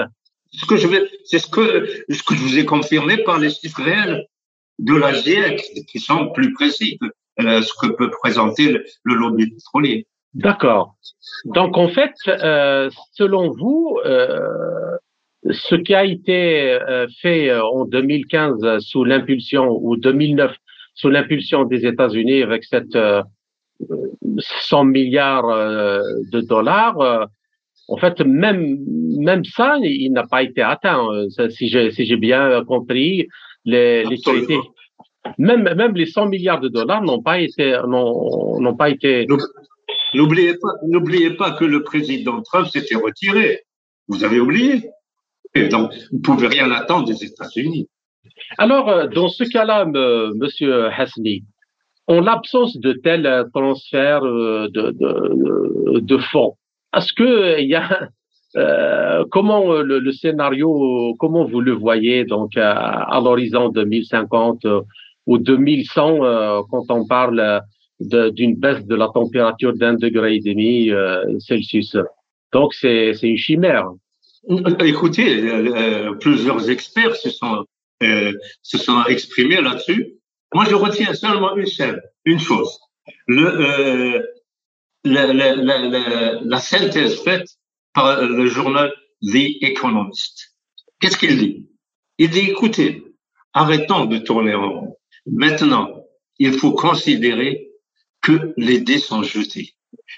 Ce 0.52 0.66
que 0.66 0.78
je 0.78 0.88
vais, 0.88 1.10
c'est 1.26 1.40
ce 1.40 1.48
que, 1.48 1.88
ce 2.10 2.24
que 2.24 2.36
je 2.36 2.42
vous 2.42 2.58
ai 2.58 2.66
confirmé 2.66 3.18
par 3.18 3.40
les 3.40 3.50
chiffres 3.50 3.84
réels 3.84 4.26
de 4.80 4.96
la 4.96 5.14
qui 5.14 6.00
sont 6.00 6.32
plus 6.32 6.54
précis 6.54 6.98
que 7.00 7.08
euh, 7.42 7.62
ce 7.62 7.72
que 7.82 7.92
peut 7.94 8.10
présenter 8.10 8.72
le, 9.04 9.16
lobby 9.16 9.50
pétrolier. 9.50 10.08
D'accord. 10.34 10.96
Donc 11.46 11.78
en 11.78 11.90
fait, 11.90 12.14
euh, 12.28 12.90
selon 13.14 13.52
vous, 13.52 14.00
euh, 14.06 14.98
ce 15.52 15.76
qui 15.76 15.96
a 15.96 16.04
été 16.04 16.72
euh, 16.72 17.08
fait 17.22 17.50
euh, 17.50 17.64
en 17.64 17.86
2015 17.86 18.80
sous 18.80 19.04
l'impulsion 19.04 19.70
ou 19.70 19.96
2009 19.96 20.54
sous 20.96 21.10
l'impulsion 21.10 21.64
des 21.64 21.86
États-Unis 21.86 22.44
avec 22.44 22.66
cette 22.66 22.98
100 24.40 24.84
milliards 24.84 25.48
de 25.48 26.42
dollars, 26.42 27.30
en 27.90 27.98
fait, 27.98 28.22
même 28.22 28.78
même 29.18 29.44
ça, 29.46 29.78
il 29.82 30.12
n'a 30.12 30.26
pas 30.26 30.44
été 30.44 30.62
atteint. 30.62 31.06
Euh, 31.12 31.50
si 31.50 31.68
j'ai 31.68 31.92
si 31.92 32.06
j'ai 32.06 32.18
bien 32.18 32.64
compris, 32.66 33.28
les, 33.66 34.04
les 34.06 34.18
même 35.38 35.64
même 35.76 35.96
les 35.96 36.06
100 36.06 36.28
milliards 36.28 36.62
de 36.62 36.70
dollars 36.70 37.02
n'ont 37.02 37.22
pas 37.22 37.40
été 37.40 37.78
n'ont 37.88 38.76
pas 38.78 38.90
été. 38.90 39.28
N'oubliez 40.14 40.54
pas 40.54 40.74
n'oubliez 40.88 41.32
pas 41.32 41.52
que 41.52 41.66
le 41.66 41.84
président 41.84 42.42
Trump 42.42 42.68
s'était 42.68 42.96
retiré. 42.96 43.62
Vous 44.08 44.24
avez 44.24 44.40
oublié. 44.40 44.90
Et 45.56 45.68
donc, 45.68 45.92
vous 46.12 46.20
pouvez 46.20 46.48
rien 46.48 46.70
attendre 46.72 47.08
des 47.08 47.24
États-Unis. 47.24 47.88
Alors, 48.60 48.90
euh, 48.90 49.08
dans 49.08 49.30
ce 49.30 49.44
cas-là, 49.44 49.86
Monsieur 49.86 50.86
Hasni, 50.86 51.44
en 52.08 52.22
l'absence 52.22 52.78
de 52.78 52.94
tels 52.94 53.46
transferts 53.54 54.26
euh, 54.26 54.68
de, 54.70 54.92
de, 54.92 56.00
de 56.00 56.18
fonds, 56.18 56.56
est-ce 56.96 57.14
que 57.14 57.60
il 57.60 57.68
y 57.68 57.76
a 57.76 58.10
euh, 58.56 59.26
comment 59.30 59.72
euh, 59.72 59.84
le, 59.84 60.12
scénario, 60.12 61.16
comment 61.20 61.46
vous 61.46 61.62
le 61.62 61.74
voyez 61.74 62.26
donc 62.26 62.58
à, 62.58 63.20
l'horizon 63.24 63.70
2050 63.70 64.66
euh, 64.66 64.82
ou 65.28 65.38
2100 65.38 66.24
euh, 66.24 66.62
quand 66.72 66.90
on 66.90 67.06
parle 67.06 67.62
d'une 68.00 68.56
baisse 68.56 68.86
de 68.86 68.96
la 68.96 69.10
température 69.10 69.74
d'un 69.74 69.94
degré 69.94 70.38
et 70.38 70.40
demi 70.40 70.90
Celsius. 71.40 71.98
Donc 72.54 72.74
c'est 72.74 73.12
une 73.22 73.38
chimère. 73.38 73.90
Écoutez, 74.80 75.44
plusieurs 76.22 76.70
experts 76.70 77.18
se 77.18 77.30
sont 77.30 77.66
se 78.62 78.78
sont 78.78 79.04
exprimés 79.10 79.60
là-dessus. 79.62 80.14
Moi, 80.54 80.64
je 80.70 80.76
retiens 80.76 81.14
seulement 81.14 81.52
une 82.26 82.40
chose, 82.40 82.80
la, 85.04 85.34
la, 85.34 85.56
la, 85.56 86.40
la, 86.42 86.60
synthèse 86.60 87.22
faite 87.24 87.48
par 87.94 88.22
le 88.22 88.48
journal 88.48 88.94
The 89.22 89.62
Economist. 89.62 90.56
Qu'est-ce 91.00 91.18
qu'il 91.18 91.38
dit? 91.38 91.70
Il 92.18 92.30
dit, 92.30 92.50
écoutez, 92.52 93.04
arrêtons 93.54 94.06
de 94.06 94.18
tourner 94.18 94.54
en 94.54 94.72
rond. 94.72 94.98
Maintenant, 95.26 96.04
il 96.38 96.54
faut 96.54 96.74
considérer 96.74 97.70
que 98.22 98.54
les 98.58 98.80
dés 98.80 98.98
sont 98.98 99.24
jetés, 99.24 99.76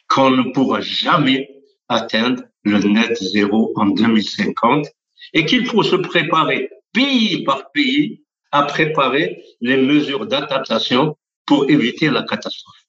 qu'on 0.07 0.31
ne 0.31 0.51
pourra 0.51 0.81
jamais 0.81 1.49
atteindre 1.87 2.43
le 2.63 2.79
net 2.79 3.17
zéro 3.17 3.73
en 3.75 3.87
2050 3.87 4.87
et 5.33 5.45
qu'il 5.45 5.65
faut 5.65 5.83
se 5.83 5.95
préparer 5.95 6.69
pays 6.93 7.43
par 7.43 7.71
pays 7.71 8.23
à 8.51 8.63
préparer 8.63 9.43
les 9.61 9.77
mesures 9.77 10.25
d'adaptation 10.25 11.17
pour 11.45 11.69
éviter 11.69 12.09
la 12.09 12.23
catastrophe. 12.23 12.85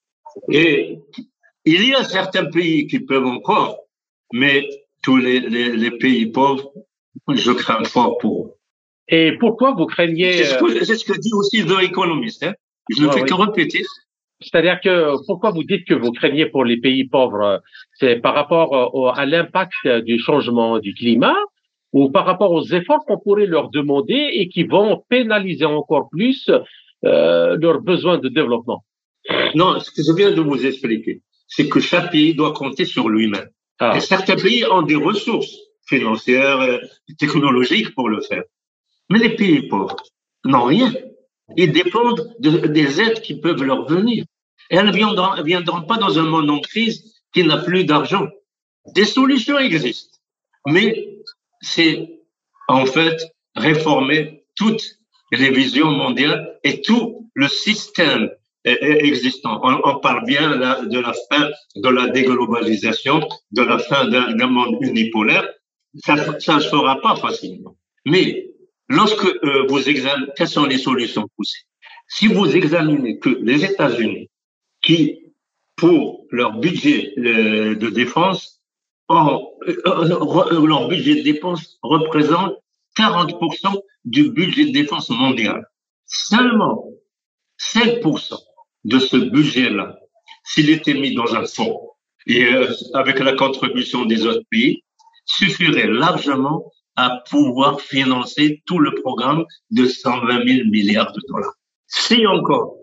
Et 0.50 0.98
il 1.64 1.88
y 1.88 1.94
a 1.94 2.04
certains 2.04 2.46
pays 2.46 2.86
qui 2.86 3.00
peuvent 3.00 3.26
encore, 3.26 3.78
mais 4.32 4.68
tous 5.02 5.16
les, 5.16 5.40
les, 5.40 5.90
pays 5.90 6.26
pauvres, 6.26 6.72
je 7.28 7.52
crains 7.52 7.84
fort 7.84 8.18
pour 8.18 8.46
eux. 8.46 8.52
Et 9.08 9.36
pourquoi 9.38 9.72
vous 9.72 9.86
craignez 9.86 10.32
C'est 10.32 10.44
ce, 10.96 11.04
que 11.04 11.18
dit 11.18 11.32
aussi 11.34 11.64
The 11.64 11.82
Economist. 11.82 12.42
Hein. 12.44 12.54
Je 12.90 13.04
ne 13.04 13.10
fais 13.10 13.22
que 13.22 13.34
répéter. 13.34 13.82
C'est-à-dire 14.40 14.80
que 14.82 15.14
pourquoi 15.26 15.50
vous 15.50 15.64
dites 15.64 15.86
que 15.86 15.94
vous 15.94 16.12
craignez 16.12 16.46
pour 16.46 16.64
les 16.64 16.78
pays 16.78 17.04
pauvres? 17.04 17.60
C'est 17.94 18.16
par 18.16 18.34
rapport 18.34 19.16
à 19.16 19.26
l'impact 19.26 19.86
du 20.04 20.18
changement 20.18 20.78
du 20.78 20.94
climat 20.94 21.36
ou 21.92 22.10
par 22.10 22.24
rapport 22.24 22.52
aux 22.52 22.64
efforts 22.64 23.04
qu'on 23.06 23.18
pourrait 23.18 23.46
leur 23.46 23.70
demander 23.70 24.30
et 24.32 24.48
qui 24.48 24.64
vont 24.64 25.02
pénaliser 25.08 25.66
encore 25.66 26.08
plus 26.10 26.50
euh, 27.04 27.56
leurs 27.60 27.80
besoins 27.80 28.18
de 28.18 28.28
développement? 28.28 28.84
Non, 29.54 29.78
ce 29.80 29.90
que 29.90 30.02
je 30.02 30.12
viens 30.12 30.32
de 30.32 30.40
vous 30.40 30.64
expliquer, 30.64 31.20
c'est 31.54 31.68
que 31.68 31.80
chaque 31.80 32.10
pays 32.10 32.34
doit 32.34 32.52
compter 32.52 32.86
sur 32.86 33.08
lui-même. 33.08 33.48
Ah. 33.78 33.94
Et 33.96 34.00
certains 34.00 34.36
pays 34.36 34.64
ont 34.66 34.82
des 34.82 34.94
ressources 34.94 35.54
financières, 35.86 36.60
euh, 36.60 36.78
technologiques 37.18 37.94
pour 37.94 38.08
le 38.08 38.20
faire. 38.22 38.44
Mais 39.10 39.18
les 39.18 39.36
pays 39.36 39.68
pauvres 39.68 39.96
n'ont 40.44 40.64
rien. 40.64 40.92
Ils 41.56 41.72
dépendent 41.72 42.34
des 42.38 43.00
aides 43.00 43.20
qui 43.20 43.34
peuvent 43.38 43.62
leur 43.62 43.86
venir. 43.86 44.24
Et 44.70 44.76
elles 44.76 44.86
ne 44.86 44.92
viendront, 44.92 45.42
viendront 45.42 45.82
pas 45.82 45.98
dans 45.98 46.18
un 46.18 46.22
monde 46.22 46.48
en 46.48 46.60
crise 46.60 47.22
qui 47.34 47.44
n'a 47.44 47.58
plus 47.58 47.84
d'argent. 47.84 48.26
Des 48.94 49.04
solutions 49.04 49.58
existent. 49.58 50.16
Mais 50.66 51.18
c'est 51.60 52.20
en 52.68 52.86
fait 52.86 53.18
réformer 53.54 54.44
toutes 54.56 54.84
les 55.32 55.50
visions 55.50 55.90
mondiales 55.90 56.58
et 56.64 56.80
tout 56.80 57.30
le 57.34 57.48
système 57.48 58.30
existant. 58.64 59.60
On, 59.62 59.98
parle 59.98 60.24
bien 60.24 60.56
de 60.56 60.98
la 60.98 61.12
fin 61.30 61.50
de 61.76 61.88
la 61.88 62.08
déglobalisation, 62.08 63.28
de 63.50 63.62
la 63.62 63.78
fin 63.78 64.06
d'un 64.08 64.46
monde 64.46 64.76
unipolaire. 64.80 65.48
Ça 65.96 66.14
ne 66.14 66.60
se 66.60 66.68
fera 66.68 67.00
pas 67.00 67.16
facilement. 67.16 67.76
Mais 68.06 68.50
lorsque 68.88 69.24
euh, 69.24 69.66
vous 69.68 69.88
examinez, 69.88 70.32
quelles 70.36 70.48
sont 70.48 70.64
les 70.64 70.78
solutions 70.78 71.28
poussées 71.36 71.64
Si 72.08 72.26
vous 72.28 72.56
examinez 72.56 73.18
que 73.18 73.28
les 73.28 73.64
États-Unis, 73.64 74.30
qui 74.82 75.18
pour 75.76 76.26
leur 76.30 76.58
budget 76.58 77.12
euh, 77.18 77.74
de 77.74 77.88
défense 77.90 78.62
euh, 79.10 79.38
leur 80.66 80.88
budget 80.88 81.16
de 81.16 81.22
défense 81.22 81.78
représente 81.82 82.54
40% 82.96 83.80
du 84.04 84.30
budget 84.30 84.66
de 84.66 84.72
défense 84.72 85.10
mondial. 85.10 85.66
Seulement 86.06 86.86
5% 87.74 88.38
de 88.84 88.98
ce 88.98 89.16
budget-là, 89.16 89.98
s'il 90.44 90.70
était 90.70 90.94
mis 90.94 91.14
dans 91.14 91.34
un 91.34 91.44
fonds 91.44 91.80
et 92.26 92.44
euh, 92.44 92.68
avec 92.94 93.18
la 93.18 93.32
contribution 93.32 94.04
des 94.04 94.26
autres 94.26 94.44
pays, 94.50 94.82
suffirait 95.24 95.88
largement 95.88 96.72
à 96.96 97.22
pouvoir 97.30 97.80
financer 97.80 98.62
tout 98.66 98.78
le 98.78 98.94
programme 98.94 99.44
de 99.70 99.86
120 99.86 100.46
000 100.46 100.68
milliards 100.68 101.12
de 101.12 101.20
dollars. 101.28 101.54
Si 101.86 102.26
encore 102.26 102.76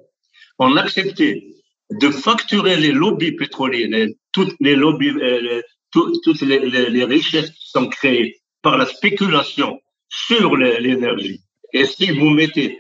on 0.58 0.76
acceptait 0.76 1.44
de 1.92 2.10
facturer 2.10 2.76
les 2.76 2.92
lobbies 2.92 3.32
pétroliers, 3.32 4.16
toutes 4.32 4.56
les 4.60 4.76
lobbies, 4.76 5.10
euh, 5.10 5.62
toutes 5.92 6.42
les, 6.42 7.04
richesses 7.04 7.50
qui 7.52 7.70
sont 7.70 7.88
créées 7.88 8.42
par 8.62 8.78
la 8.78 8.86
spéculation 8.86 9.80
sur 10.10 10.56
l'énergie. 10.56 11.42
Et 11.74 11.86
si 11.86 12.12
vous 12.12 12.30
mettez 12.30 12.80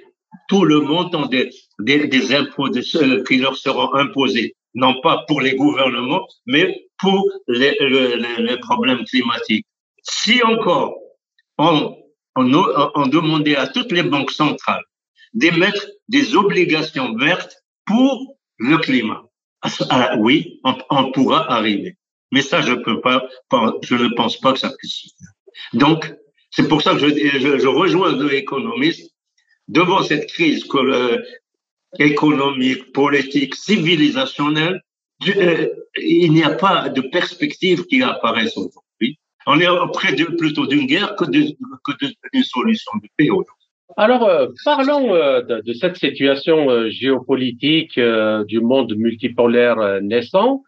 tout 0.49 0.65
le 0.65 0.81
montant 0.81 1.27
des, 1.27 1.49
des, 1.79 2.07
des 2.07 2.35
impôts 2.35 2.69
de 2.69 2.81
qui 3.25 3.37
leur 3.37 3.55
seront 3.55 3.93
imposés, 3.93 4.55
non 4.73 4.99
pas 5.01 5.23
pour 5.27 5.39
les 5.41 5.55
gouvernements, 5.55 6.27
mais 6.45 6.65
pour 6.97 7.25
les, 7.47 7.75
les, 7.79 8.17
les 8.47 8.57
problèmes 8.57 9.05
climatiques. 9.05 9.65
Si 10.03 10.43
encore 10.43 10.95
on, 11.57 11.95
on, 12.35 12.91
on 12.95 13.07
demandait 13.07 13.55
à 13.55 13.67
toutes 13.67 13.91
les 13.91 14.03
banques 14.03 14.31
centrales 14.31 14.83
d'émettre 15.33 15.85
des 16.09 16.35
obligations 16.35 17.15
vertes 17.15 17.55
pour 17.85 18.35
le 18.57 18.77
climat, 18.77 19.23
ah, 19.61 20.15
oui, 20.17 20.59
on, 20.63 20.75
on 20.89 21.11
pourra 21.11 21.51
arriver. 21.51 21.95
Mais 22.31 22.41
ça, 22.41 22.61
je 22.61 22.73
peux 22.73 23.01
pas, 23.01 23.23
je 23.83 23.95
ne 23.95 24.07
pense 24.15 24.39
pas 24.39 24.53
que 24.53 24.59
ça 24.59 24.71
puisse. 24.77 25.13
Donc, 25.73 26.13
c'est 26.51 26.67
pour 26.67 26.81
ça 26.81 26.93
que 26.93 26.99
je, 26.99 27.07
je, 27.09 27.67
rejoins 27.67 28.13
deux 28.13 28.33
économistes 28.33 29.11
devant 29.69 30.03
cette 30.03 30.27
crise 30.27 30.65
euh, 30.75 31.17
économique, 31.97 32.91
politique, 32.91 33.55
civilisationnelle. 33.55 34.81
Euh, 35.27 35.67
il 36.01 36.31
n'y 36.33 36.43
a 36.43 36.51
pas 36.51 36.89
de 36.89 37.01
perspective 37.01 37.85
qui 37.85 38.01
apparaisse 38.03 38.57
aujourd'hui. 38.57 39.17
On 39.47 39.59
est 39.59 39.67
près 39.93 40.13
plutôt 40.15 40.65
d'une 40.67 40.85
guerre 40.85 41.15
que 41.15 41.25
d'une 41.25 42.43
solution 42.43 42.91
de 43.01 43.07
paix 43.17 43.29
aujourd'hui. 43.29 43.53
Alors, 43.97 44.23
euh, 44.23 44.47
parlons 44.65 45.13
de, 45.13 45.61
de, 45.61 45.73
cette 45.73 45.97
situation 45.97 46.89
géopolitique 46.89 47.99
du 48.47 48.59
monde 48.59 48.93
multipolaire 48.95 50.01
naissant. 50.01 50.63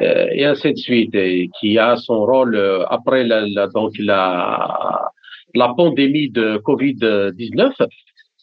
Euh, 0.00 0.26
et 0.32 0.44
ainsi 0.44 0.72
de 0.72 0.78
suite, 0.78 1.16
qui 1.60 1.78
a 1.78 1.96
son 1.96 2.24
rôle 2.24 2.54
euh, 2.54 2.84
après 2.88 3.24
la, 3.24 3.66
donc 3.68 3.92
la 3.98 5.10
pandémie 5.76 6.30
de 6.30 6.56
Covid-19. 6.58 7.74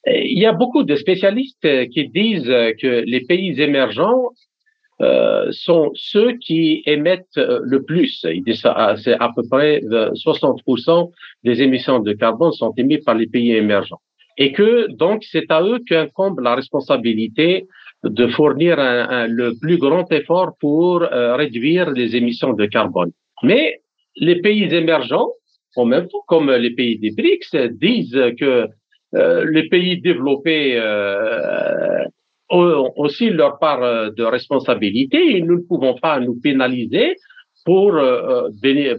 Il 0.05 0.39
y 0.39 0.45
a 0.45 0.53
beaucoup 0.53 0.83
de 0.83 0.95
spécialistes 0.95 1.89
qui 1.89 2.07
disent 2.09 2.53
que 2.81 3.03
les 3.05 3.21
pays 3.21 3.59
émergents 3.61 4.29
euh, 5.01 5.47
sont 5.51 5.91
ceux 5.95 6.33
qui 6.33 6.83
émettent 6.85 7.37
le 7.37 7.83
plus. 7.83 8.25
Ils 8.25 8.43
disent 8.43 8.65
c'est 8.97 9.13
à 9.13 9.31
peu 9.35 9.43
près 9.49 9.81
60% 9.81 11.11
des 11.43 11.61
émissions 11.61 11.99
de 11.99 12.13
carbone 12.13 12.51
sont 12.51 12.73
émises 12.75 13.03
par 13.05 13.15
les 13.15 13.27
pays 13.27 13.53
émergents. 13.53 14.01
Et 14.37 14.51
que 14.51 14.87
donc 14.91 15.23
c'est 15.23 15.51
à 15.51 15.61
eux 15.61 15.79
qu'incombe 15.87 16.39
la 16.39 16.55
responsabilité 16.55 17.67
de 18.03 18.27
fournir 18.27 18.77
le 19.27 19.57
plus 19.59 19.77
grand 19.77 20.09
effort 20.11 20.53
pour 20.59 21.03
euh, 21.03 21.35
réduire 21.35 21.91
les 21.91 22.15
émissions 22.15 22.53
de 22.53 22.65
carbone. 22.65 23.11
Mais 23.43 23.81
les 24.15 24.41
pays 24.41 24.63
émergents, 24.73 25.29
en 25.75 25.85
même 25.85 26.07
temps 26.07 26.23
comme 26.27 26.51
les 26.51 26.71
pays 26.71 26.97
des 26.97 27.11
BRICS, 27.11 27.71
disent 27.71 28.21
que 28.39 28.45
euh, 28.45 28.67
les 29.13 29.67
pays 29.69 30.01
développés 30.01 30.77
euh, 30.77 32.03
ont 32.49 32.91
aussi 32.95 33.29
leur 33.29 33.59
part 33.59 34.11
de 34.11 34.23
responsabilité 34.23 35.37
et 35.37 35.41
nous 35.41 35.57
ne 35.57 35.63
pouvons 35.63 35.95
pas 35.95 36.19
nous 36.19 36.39
pénaliser 36.39 37.15
pour, 37.65 37.99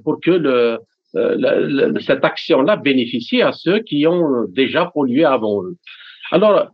pour 0.05 0.21
que 0.21 0.31
le, 0.31 0.79
cette 2.01 2.25
action-là 2.25 2.77
bénéficie 2.77 3.43
à 3.43 3.53
ceux 3.53 3.81
qui 3.81 4.07
ont 4.07 4.47
déjà 4.49 4.91
pollué 4.95 5.25
avant 5.25 5.65
eux. 5.65 5.77
Alors, 6.31 6.71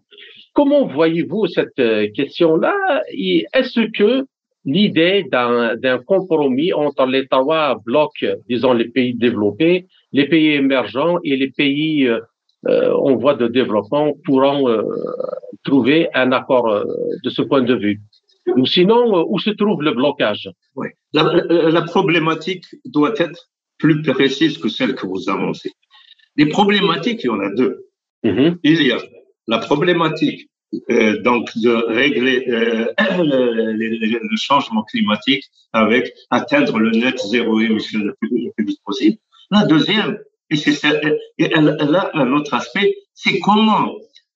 Comment 0.57 0.87
voyez-vous 0.87 1.49
cette 1.49 1.79
euh, 1.81 2.09
question-là? 2.15 2.75
Est-ce 3.13 3.81
que 3.93 4.25
l'idée 4.65 5.27
d'un 5.31 5.99
compromis 5.99 6.73
entre 6.73 7.05
les 7.05 7.27
trois 7.29 7.79
blocs, 7.85 8.25
disons 8.49 8.73
les 8.73 8.89
pays 8.89 9.15
développés, 9.15 9.85
les 10.13 10.27
pays 10.27 10.53
émergents 10.53 11.19
et 11.25 11.37
les 11.37 11.51
pays 11.51 12.07
euh, 12.07 12.17
euh 12.17 12.21
en 12.69 13.17
voie 13.17 13.35
de 13.35 13.49
développement 13.49 14.13
pourront 14.25 14.69
euh, 14.69 14.83
trouver 15.65 16.09
un 16.15 16.33
accord 16.33 16.85
de 17.23 17.31
ce 17.31 17.43
point 17.43 17.63
de 17.63 17.75
vue 17.75 18.01
Ou 18.57 18.67
sinon, 18.67 19.27
où 19.29 19.39
se 19.39 19.51
trouve 19.51 19.83
le 19.83 19.93
blocage? 19.93 20.49
Oui. 20.75 20.89
La, 21.13 21.23
la, 21.49 21.83
problématique 21.83 22.65
doit 22.85 23.15
être 23.19 23.49
plus 23.79 24.03
précise 24.03 24.59
que 24.59 24.69
celle 24.69 24.95
que 24.95 25.07
vous 25.07 25.29
avancez. 25.29 25.73
Les 26.37 26.47
problématiques, 26.47 27.25
il 27.25 27.27
y 27.27 27.31
en 27.31 27.41
a 27.41 27.51
deux. 27.51 27.87
Mm-hmm. 28.25 28.59
Il 28.63 28.83
y 28.83 28.93
a 28.93 28.99
la 29.47 29.59
problématique 29.59 30.51
euh, 30.91 31.23
donc 31.23 31.49
de 31.57 31.71
régler 31.71 32.45
euh, 32.49 32.87
le, 32.99 34.37
changement 34.37 34.83
climatique 34.83 35.45
avec 35.73 36.13
atteindre 36.31 36.79
le 36.79 36.91
net 36.91 37.19
zéro 37.19 37.61
émission 37.61 38.01
le 38.01 38.15
plus, 38.21 38.51
vite 38.59 38.81
possible. 38.85 39.17
La 39.51 39.65
deuxième, 39.65 40.19
et 40.51 40.57
c'est 40.57 40.79
elle, 40.85 41.19
elle, 41.39 41.95
a 41.95 42.11
un 42.15 42.33
autre 42.33 42.55
aspect, 42.55 42.95
c'est 43.15 43.41
comment 43.41 43.95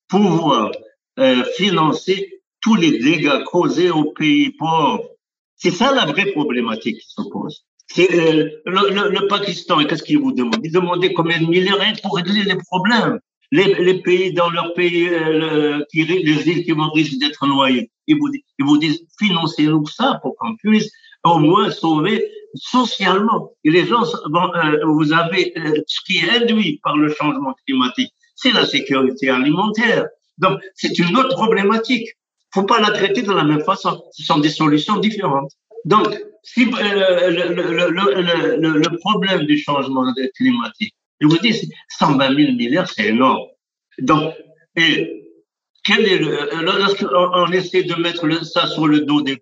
pouvoir 0.09 0.73
euh, 1.19 1.45
financer 1.57 2.41
tous 2.61 2.75
les 2.75 2.99
dégâts 2.99 3.43
causés 3.45 3.91
aux 3.91 4.13
pays 4.13 4.51
pauvres. 4.51 5.05
C'est 5.57 5.71
ça 5.71 5.95
la 5.95 6.07
vraie 6.07 6.33
problématique 6.33 6.99
qui 6.99 7.09
se 7.09 7.23
pose. 7.31 7.65
Euh, 7.99 8.51
le, 8.65 9.11
le, 9.11 9.27
Pakistan, 9.27 9.85
qu'est-ce 9.85 10.03
qu'il 10.03 10.19
vous 10.19 10.33
demande? 10.33 10.61
Il 10.63 10.73
demandait 10.73 11.13
combien 11.13 11.41
de 11.41 11.47
milliards 11.47 11.79
pour 12.03 12.17
régler 12.17 12.45
les 12.45 12.57
problèmes 12.57 13.19
les, 13.53 14.01
pays 14.03 14.33
dans 14.33 14.51
leur 14.51 14.73
pays, 14.75 15.09
euh, 15.09 15.83
qui, 15.91 16.05
les 16.05 16.49
îles 16.49 16.65
qui 16.65 16.73
vont 16.73 16.91
risquer 16.91 17.17
d'être 17.17 17.47
noyées, 17.47 17.91
ils 18.07 18.17
vous, 18.17 18.29
ils 18.33 18.65
vous 18.65 18.79
disent 18.79 19.03
financez-nous 19.19 19.87
ça 19.87 20.19
pour 20.23 20.37
qu'on 20.37 20.57
puisse 20.57 20.91
au 21.25 21.39
moins 21.39 21.71
sauver 21.71 22.25
socialement. 22.55 23.53
Les 23.65 23.87
gens, 23.87 24.03
bon, 24.29 24.53
euh, 24.55 24.85
vous 24.87 25.13
avez 25.13 25.53
euh, 25.57 25.83
ce 25.87 26.01
qui 26.07 26.19
est 26.19 26.31
induit 26.31 26.81
par 26.83 26.97
le 26.97 27.13
changement 27.13 27.55
climatique, 27.67 28.13
c'est 28.35 28.53
la 28.53 28.67
sécurité 28.67 29.31
alimentaire. 29.31 30.07
Donc, 30.39 30.61
c'est 30.75 30.99
une 30.99 31.17
autre 31.17 31.35
problématique. 31.35 32.09
faut 32.53 32.65
pas 32.65 32.81
la 32.81 32.91
traiter 32.91 33.23
de 33.23 33.33
la 33.33 33.45
même 33.45 33.63
façon. 33.63 34.03
Ce 34.13 34.25
sont 34.25 34.39
des 34.39 34.49
solutions 34.49 34.97
différentes. 34.97 35.53
Donc, 35.85 36.09
si, 36.43 36.63
euh, 36.65 37.31
le, 37.31 37.55
le, 37.55 37.91
le, 37.91 38.79
le, 38.79 38.99
problème 38.99 39.45
du 39.45 39.59
changement 39.59 40.13
climatique, 40.37 40.95
je 41.21 41.27
vous 41.27 41.39
dis, 41.39 41.71
120 41.99 42.35
000 42.35 42.53
milliards, 42.53 42.89
c'est 42.89 43.09
énorme. 43.09 43.47
Donc, 43.99 44.35
et 44.77 45.27
quel 45.85 46.07
est 46.07 46.19
lorsqu'on 46.19 47.53
essaie 47.53 47.83
de 47.83 47.95
mettre 47.95 48.45
ça 48.45 48.67
sur 48.67 48.87
le 48.87 49.01
dos 49.01 49.21
des 49.21 49.37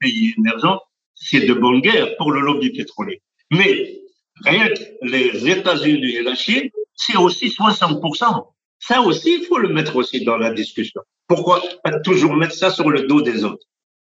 pays 0.00 0.34
émergents, 0.38 0.80
c'est 1.14 1.46
de 1.46 1.54
bonne 1.54 1.80
guerre 1.80 2.16
pour 2.16 2.32
le 2.32 2.40
lobby 2.40 2.70
pétrolier. 2.70 3.22
Mais 3.50 4.00
rien 4.44 4.68
que 4.68 4.80
les 5.02 5.48
États-Unis 5.48 6.16
et 6.16 6.22
la 6.22 6.34
Chine, 6.34 6.70
c'est 6.94 7.16
aussi 7.16 7.48
60%. 7.48 8.46
Ça 8.80 9.00
aussi, 9.00 9.38
il 9.40 9.46
faut 9.46 9.58
le 9.58 9.68
mettre 9.68 9.96
aussi 9.96 10.24
dans 10.24 10.36
la 10.36 10.52
discussion. 10.52 11.00
Pourquoi 11.26 11.62
toujours 12.04 12.34
mettre 12.34 12.54
ça 12.54 12.70
sur 12.70 12.90
le 12.90 13.06
dos 13.06 13.22
des 13.22 13.44
autres? 13.44 13.66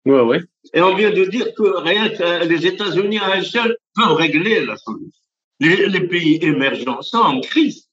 Oui, 0.05 0.20
oui. 0.20 0.38
Et 0.74 0.81
on 0.81 0.96
vient 0.96 1.12
de 1.12 1.25
dire 1.25 1.53
que 1.53 1.77
rien 1.81 2.10
que 2.10 2.46
les 2.46 2.65
États-Unis 2.65 3.20
à 3.20 3.34
un 3.34 3.43
seul 3.43 3.77
peuvent 3.96 4.13
régler 4.13 4.65
la 4.65 4.77
solution. 4.77 5.12
Les, 5.60 6.08
pays 6.08 6.39
émergents 6.41 7.01
sont 7.01 7.20
en 7.20 7.39
crise. 7.39 7.88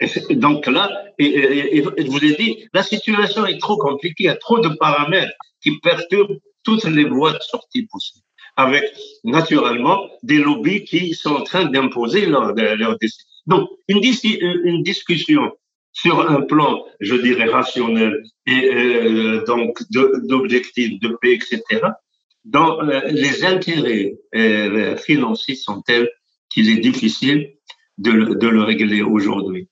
Et 0.00 0.34
donc 0.34 0.66
là, 0.66 0.90
et, 1.18 1.82
je 1.82 2.10
vous 2.10 2.24
ai 2.24 2.34
dit, 2.34 2.66
la 2.72 2.82
situation 2.82 3.46
est 3.46 3.58
trop 3.58 3.76
compliquée, 3.76 4.24
il 4.24 4.26
y 4.26 4.30
a 4.30 4.36
trop 4.36 4.58
de 4.58 4.68
paramètres 4.68 5.32
qui 5.62 5.78
perturbent 5.78 6.38
toutes 6.64 6.84
les 6.84 7.04
voies 7.04 7.32
de 7.32 7.40
sortie 7.40 7.86
possibles 7.86 8.23
avec 8.56 8.84
naturellement 9.24 10.08
des 10.22 10.38
lobbies 10.38 10.84
qui 10.84 11.14
sont 11.14 11.34
en 11.34 11.42
train 11.42 11.64
d'imposer 11.64 12.26
leurs 12.26 12.54
leur 12.54 12.98
décisions. 12.98 13.26
Donc, 13.46 13.68
une, 13.88 14.82
discussion 14.82 15.52
sur 15.92 16.28
un 16.30 16.40
plan, 16.42 16.84
je 17.00 17.14
dirais, 17.14 17.46
rationnel 17.46 18.22
et 18.46 18.70
euh, 18.72 19.44
donc 19.44 19.78
d'objectifs 19.90 20.98
de, 21.00 21.08
paix, 21.20 21.34
etc., 21.34 21.62
dans 22.44 22.80
euh, 22.80 23.00
les 23.06 23.44
intérêts 23.44 24.14
euh, 24.34 24.96
financiers 24.96 25.54
sont 25.54 25.82
tels 25.82 26.10
qu'il 26.50 26.68
est 26.68 26.80
difficile 26.80 27.54
de, 27.98 28.34
de 28.34 28.48
le 28.48 28.62
régler 28.62 29.02
aujourd'hui? 29.02 29.68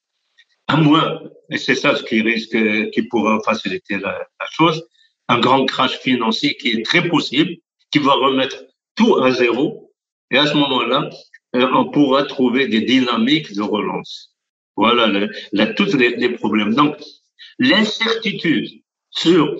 À 0.68 0.76
moins, 0.76 1.20
et 1.50 1.58
c'est 1.58 1.74
ça 1.74 1.96
ce 1.96 2.02
qui 2.02 2.22
risque, 2.22 2.56
qui 2.92 3.02
pourra 3.02 3.40
faciliter 3.44 3.98
la, 3.98 4.12
la 4.40 4.46
chose, 4.50 4.86
un 5.28 5.38
grand 5.38 5.64
crash 5.66 5.98
financier 5.98 6.56
qui 6.56 6.70
est 6.70 6.84
très 6.84 7.08
possible, 7.08 7.56
qui 7.90 7.98
va 7.98 8.12
remettre 8.14 8.64
tout 8.96 9.16
à 9.16 9.30
zéro. 9.30 9.90
Et 10.30 10.38
à 10.38 10.46
ce 10.46 10.54
moment-là, 10.54 11.10
euh, 11.56 11.68
on 11.74 11.90
pourra 11.90 12.24
trouver 12.24 12.68
des 12.68 12.80
dynamiques 12.82 13.54
de 13.54 13.62
relance. 13.62 14.32
Voilà 14.76 15.06
le, 15.06 15.74
tous 15.74 15.96
les, 15.96 16.28
problèmes. 16.30 16.74
Donc, 16.74 16.96
l'incertitude 17.58 18.68
sur 19.10 19.54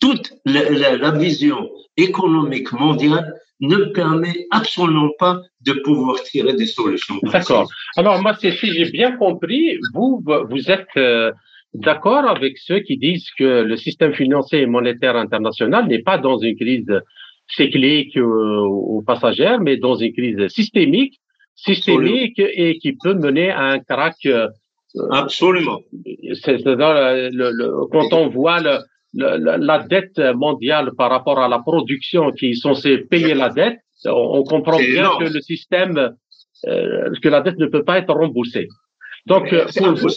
toute 0.00 0.32
la, 0.44 1.10
vision 1.12 1.70
économique 1.96 2.72
mondiale 2.72 3.34
ne 3.60 3.76
permet 3.92 4.46
absolument 4.50 5.10
pas 5.18 5.40
de 5.60 5.72
pouvoir 5.84 6.20
tirer 6.22 6.54
des 6.54 6.66
solutions. 6.66 7.16
D'accord. 7.22 7.68
Alors 7.96 8.20
moi, 8.22 8.34
si 8.34 8.50
j'ai 8.50 8.90
bien 8.90 9.16
compris, 9.16 9.78
vous 9.94 10.24
vous 10.48 10.70
êtes 10.70 10.88
euh, 10.96 11.30
d'accord 11.74 12.26
avec 12.28 12.58
ceux 12.58 12.80
qui 12.80 12.96
disent 12.96 13.30
que 13.38 13.62
le 13.62 13.76
système 13.76 14.14
financier 14.14 14.62
et 14.62 14.66
monétaire 14.66 15.16
international 15.16 15.86
n'est 15.86 16.02
pas 16.02 16.18
dans 16.18 16.38
une 16.38 16.56
crise 16.56 16.90
cyclique 17.56 18.16
ou, 18.16 19.02
passagère, 19.06 19.60
mais 19.60 19.76
dans 19.76 19.96
une 19.96 20.12
crise 20.12 20.48
systémique, 20.48 21.20
systémique 21.54 22.38
et 22.38 22.78
qui 22.78 22.96
peut 23.02 23.14
mener 23.14 23.50
à 23.50 23.64
un 23.64 23.78
crack. 23.80 24.16
Euh, 24.26 24.48
Absolument. 25.10 25.80
C'est 26.42 26.64
le, 26.64 27.86
quand 27.92 28.12
on 28.12 28.28
voit 28.28 28.60
le, 28.60 28.78
la 29.14 29.78
dette 29.80 30.18
mondiale 30.34 30.90
par 30.96 31.10
rapport 31.10 31.38
à 31.38 31.48
la 31.48 31.60
production 31.60 32.32
qui 32.32 32.50
est 32.50 32.54
censée 32.54 32.98
payer 32.98 33.34
la 33.34 33.50
dette, 33.50 33.78
on, 34.04 34.42
comprend 34.42 34.78
bien 34.78 35.10
que 35.18 35.32
le 35.32 35.40
système, 35.40 36.16
euh, 36.66 37.10
que 37.22 37.28
la 37.28 37.40
dette 37.40 37.58
ne 37.58 37.66
peut 37.66 37.84
pas 37.84 37.98
être 37.98 38.12
remboursée. 38.12 38.68
Donc, 39.26 39.54
pour 39.76 39.94
vous, 39.94 40.08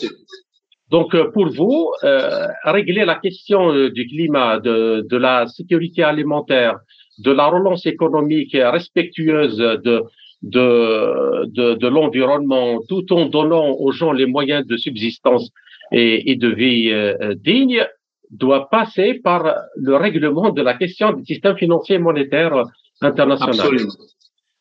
donc, 0.89 1.15
pour 1.34 1.49
vous, 1.49 1.91
euh, 2.03 2.47
régler 2.63 3.03
la 3.03 3.15
question 3.15 3.89
du 3.89 4.07
climat, 4.07 4.60
de, 4.60 5.05
de 5.10 5.17
la 5.17 5.47
sécurité 5.47 6.03
alimentaire, 6.03 6.77
de 7.19 7.32
la 7.32 7.47
relance 7.47 7.86
économique 7.86 8.56
respectueuse 8.60 9.58
de, 9.58 10.04
de, 10.41 11.45
de, 11.45 11.73
de 11.76 11.88
l'environnement, 11.88 12.82
tout 12.88 13.12
en 13.13 13.26
donnant 13.28 13.71
aux 13.71 13.91
gens 13.91 14.12
les 14.12 14.26
moyens 14.26 14.65
de 14.65 14.78
subsistance 14.78 15.49
et, 15.91 16.32
et 16.32 16.36
de 16.36 16.49
vie 16.49 16.91
euh, 16.91 17.36
digne, 17.36 17.86
doit 18.32 18.69
passer 18.69 19.15
par 19.15 19.56
le 19.76 19.95
règlement 19.95 20.49
de 20.49 20.62
la 20.62 20.73
question 20.73 21.13
du 21.13 21.23
système 21.23 21.56
financier 21.56 21.95
et 21.97 21.99
monétaire 21.99 22.63
international. 23.02 23.60
Absolument. 23.60 23.93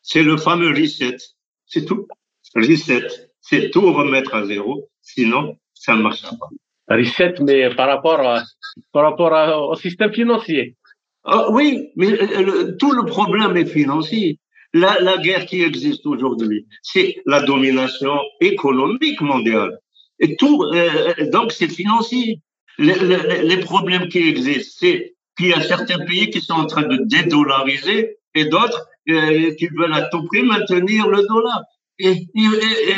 C'est 0.01 0.23
le 0.23 0.37
fameux 0.37 0.69
reset. 0.69 1.17
C'est 1.65 1.85
tout. 1.85 2.07
Reset. 2.55 3.07
C'est 3.41 3.71
tout 3.71 3.91
remettre 3.93 4.35
à 4.35 4.45
zéro. 4.45 4.89
Sinon, 5.01 5.57
ça 5.73 5.95
ne 5.95 6.01
marchera 6.03 6.35
pas. 6.39 6.95
Reset, 6.95 7.35
mais 7.41 7.73
par 7.73 7.87
rapport, 7.87 8.19
à, 8.19 8.43
par 8.91 9.03
rapport 9.09 9.69
au 9.69 9.75
système 9.75 10.13
financier. 10.13 10.75
Ah, 11.25 11.49
oui, 11.51 11.91
mais 11.95 12.11
euh, 12.11 12.75
tout 12.77 12.91
le 12.91 13.05
problème 13.05 13.55
est 13.55 13.65
financier. 13.65 14.39
La, 14.73 15.17
guerre 15.17 15.45
qui 15.45 15.61
existe 15.61 16.05
aujourd'hui, 16.05 16.65
c'est 16.81 17.21
la 17.25 17.41
domination 17.43 18.19
économique 18.41 19.21
mondiale. 19.21 19.77
Et 20.19 20.35
tout, 20.35 20.63
euh, 20.73 21.13
donc 21.31 21.51
c'est 21.51 21.67
financier. 21.67 22.41
Les, 22.79 23.57
problèmes 23.57 24.09
qui 24.09 24.27
existent, 24.27 24.75
c'est 24.79 25.13
qu'il 25.37 25.47
y 25.49 25.53
a 25.53 25.61
certains 25.61 26.03
pays 26.05 26.31
qui 26.31 26.41
sont 26.41 26.53
en 26.53 26.65
train 26.65 26.83
de 26.83 26.97
dédollariser 27.05 28.17
et 28.33 28.45
d'autres 28.45 28.87
euh, 29.09 29.53
qui 29.55 29.67
veulent 29.67 29.93
à 29.93 30.09
tout 30.09 30.23
prix 30.25 30.41
maintenir 30.41 31.07
le 31.07 31.25
dollar. 31.27 31.61
Et, 31.99 32.27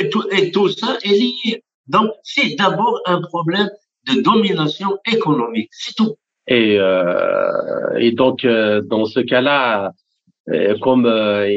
tout, 0.09 0.23
et 0.31 0.51
tout 0.51 0.69
ça 0.69 0.97
est 1.03 1.09
lié. 1.09 1.61
Donc 1.87 2.09
c'est 2.23 2.55
d'abord 2.55 3.01
un 3.05 3.21
problème 3.21 3.69
de 4.07 4.21
domination 4.21 4.97
économique, 5.05 5.69
c'est 5.71 5.93
tout. 5.95 6.15
Et, 6.47 6.77
euh, 6.79 7.97
et 7.97 8.11
donc, 8.11 8.45
euh, 8.45 8.81
dans 8.81 9.05
ce 9.05 9.19
cas-là, 9.19 9.91
euh, 10.49 10.77
comme 10.79 11.05
euh, 11.05 11.49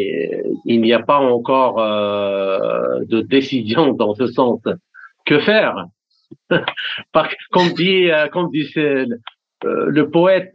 il 0.64 0.81
n'y 0.81 0.92
a 0.92 1.03
pas 1.03 1.18
encore 1.18 1.77
de 1.77 3.20
décision 3.20 3.92
dans 3.94 4.14
ce 4.14 4.27
sens, 4.27 4.61
que 5.27 5.38
faire? 5.40 5.87
Comme 7.53 7.72
dit, 7.74 8.11
comme 8.33 8.51
dit 8.51 8.70
le 8.74 10.03
poète, 10.11 10.53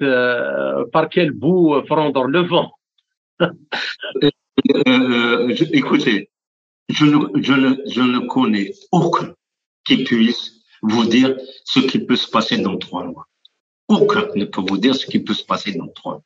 par 0.91 1.09
quel 1.09 1.31
bout 1.31 1.81
prendre 1.87 2.25
le 2.25 2.41
vent? 2.41 2.71
Écoutez, 5.73 6.29
je 6.89 7.05
ne, 7.05 7.41
je, 7.41 7.53
ne, 7.53 7.75
je 7.87 8.01
ne 8.01 8.19
connais 8.27 8.71
aucun 8.91 9.33
qui 9.85 10.03
puisse 10.03 10.61
vous 10.83 11.05
dire 11.05 11.35
ce 11.65 11.79
qui 11.79 11.99
peut 11.99 12.15
se 12.15 12.29
passer 12.29 12.57
dans 12.59 12.77
trois 12.77 13.03
mois. 13.05 13.27
Aucun 13.87 14.27
ne 14.35 14.45
peut 14.45 14.61
vous 14.67 14.77
dire 14.77 14.95
ce 14.95 15.05
qui 15.05 15.19
peut 15.19 15.33
se 15.33 15.43
passer 15.43 15.73
dans 15.73 15.87
trois. 15.87 16.21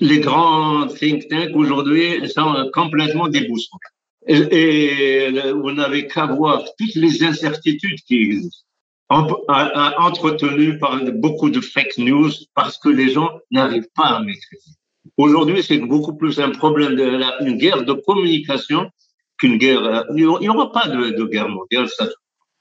Les 0.00 0.20
grands 0.20 0.86
think 0.86 1.28
tanks 1.28 1.54
aujourd'hui 1.54 2.28
sont 2.30 2.70
complètement 2.72 3.28
déboussolés. 3.28 3.78
Et, 4.26 5.28
vous 5.52 5.72
n'avez 5.72 6.06
qu'à 6.06 6.26
voir 6.26 6.64
toutes 6.78 6.94
les 6.94 7.22
incertitudes 7.22 8.00
qui 8.06 8.22
existent, 8.22 8.64
entretenues 9.10 10.78
par 10.78 10.98
beaucoup 11.12 11.50
de 11.50 11.60
fake 11.60 11.98
news 11.98 12.30
parce 12.54 12.78
que 12.78 12.88
les 12.88 13.10
gens 13.10 13.30
n'arrivent 13.50 13.90
pas 13.94 14.06
à 14.06 14.20
maîtriser. 14.22 14.70
Aujourd'hui, 15.18 15.62
c'est 15.62 15.78
beaucoup 15.78 16.14
plus 16.14 16.40
un 16.40 16.50
problème 16.50 16.96
de 16.96 17.44
une 17.44 17.58
guerre 17.58 17.84
de 17.84 17.92
communication 17.92 18.90
qu'une 19.38 19.58
guerre. 19.58 20.06
Il 20.16 20.26
n'y 20.40 20.48
aura 20.48 20.72
pas 20.72 20.88
de, 20.88 21.24
guerre 21.26 21.50
mondiale. 21.50 21.88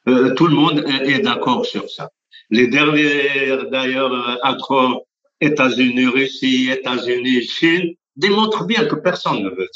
Euh, 0.09 0.33
tout 0.33 0.47
le 0.47 0.55
monde 0.55 0.83
est 1.05 1.19
d'accord 1.19 1.65
sur 1.65 1.89
ça. 1.89 2.09
Les 2.53 2.67
dernières, 2.67 3.67
d'ailleurs, 3.71 4.13
euh, 4.13 4.35
accords 4.43 5.07
États-Unis, 5.41 6.05
Russie, 6.05 6.69
États-Unis, 6.69 7.41
Chine 7.41 7.95
démontrent 8.15 8.67
bien 8.67 8.85
que 8.85 8.93
personne 8.93 9.41
ne 9.41 9.49
veut 9.49 9.69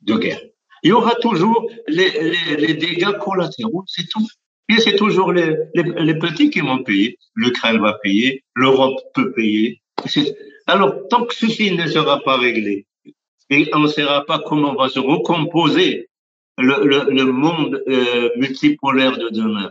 de 0.00 0.16
guerre. 0.16 0.40
Il 0.82 0.88
y 0.88 0.92
aura 0.92 1.14
toujours 1.16 1.70
les, 1.88 2.72
dégâts 2.72 3.18
collatéraux, 3.18 3.84
c'est 3.86 4.08
tout. 4.08 4.26
Et 4.70 4.80
c'est 4.80 4.96
toujours 4.96 5.30
les, 5.30 5.54
petits 6.24 6.48
qui 6.48 6.60
vont 6.60 6.82
payer. 6.82 7.18
L'Ukraine 7.34 7.82
va 7.82 7.98
payer, 8.02 8.42
l'Europe 8.54 8.98
peut 9.12 9.32
payer. 9.32 9.82
Alors, 10.66 11.06
tant 11.10 11.26
que 11.26 11.34
ceci 11.34 11.72
ne 11.72 11.86
sera 11.86 12.20
pas 12.20 12.38
réglé, 12.38 12.86
on 13.74 13.80
ne 13.80 13.88
saura 13.88 14.24
pas 14.24 14.38
comment 14.38 14.74
va 14.74 14.88
se 14.88 15.00
recomposer 15.00 16.08
le 16.56 17.24
monde 17.24 17.82
euh, 17.88 18.30
multipolaire 18.36 19.18
de 19.18 19.28
demain, 19.28 19.70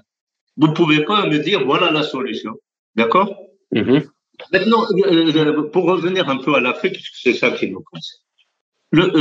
vous 0.58 0.68
ne 0.68 0.74
pouvez 0.74 1.04
pas 1.04 1.26
me 1.28 1.40
dire 1.40 1.66
voilà 1.66 1.92
la 1.92 2.04
solution. 2.04 2.54
D'accord? 2.96 3.36
Mm-hmm. 3.74 4.08
Maintenant, 4.52 4.86
euh, 5.06 5.34
euh, 5.36 5.70
pour 5.70 5.86
revenir 5.86 6.30
un 6.30 6.38
peu 6.38 6.56
à 6.56 6.60
l'Afrique, 6.60 7.00
c'est 7.14 7.34
ça 7.34 7.52
qui 7.52 7.70
nous 7.70 7.84
concerne. 7.84 8.22
Le, 8.92 9.16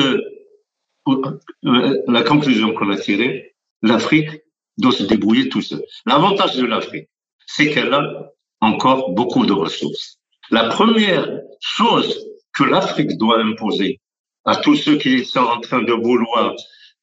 euh, 1.07 2.03
la 2.09 2.23
conclusion 2.23 2.73
qu'on 2.75 2.91
a 2.91 2.97
tirée, 2.97 3.55
l'Afrique 3.83 4.43
doit 4.79 4.93
se 4.93 5.05
débrouiller 5.05 5.49
tout 5.49 5.63
seul. 5.63 5.83
L'avantage 6.07 6.57
de 6.57 6.67
l'Afrique, 6.67 7.09
c'est 7.47 7.71
qu'elle 7.71 7.93
a 7.93 8.33
encore 8.61 9.11
beaucoup 9.13 9.47
de 9.47 9.53
ressources. 9.53 10.19
La 10.51 10.69
première 10.69 11.29
chose 11.61 12.27
que 12.55 12.65
l'Afrique 12.65 13.17
doit 13.17 13.41
imposer 13.41 14.01
à 14.45 14.57
tous 14.57 14.77
ceux 14.77 14.97
qui 14.97 15.25
sont 15.25 15.41
en 15.41 15.61
train 15.61 15.83
de 15.83 15.93
vouloir 15.93 16.55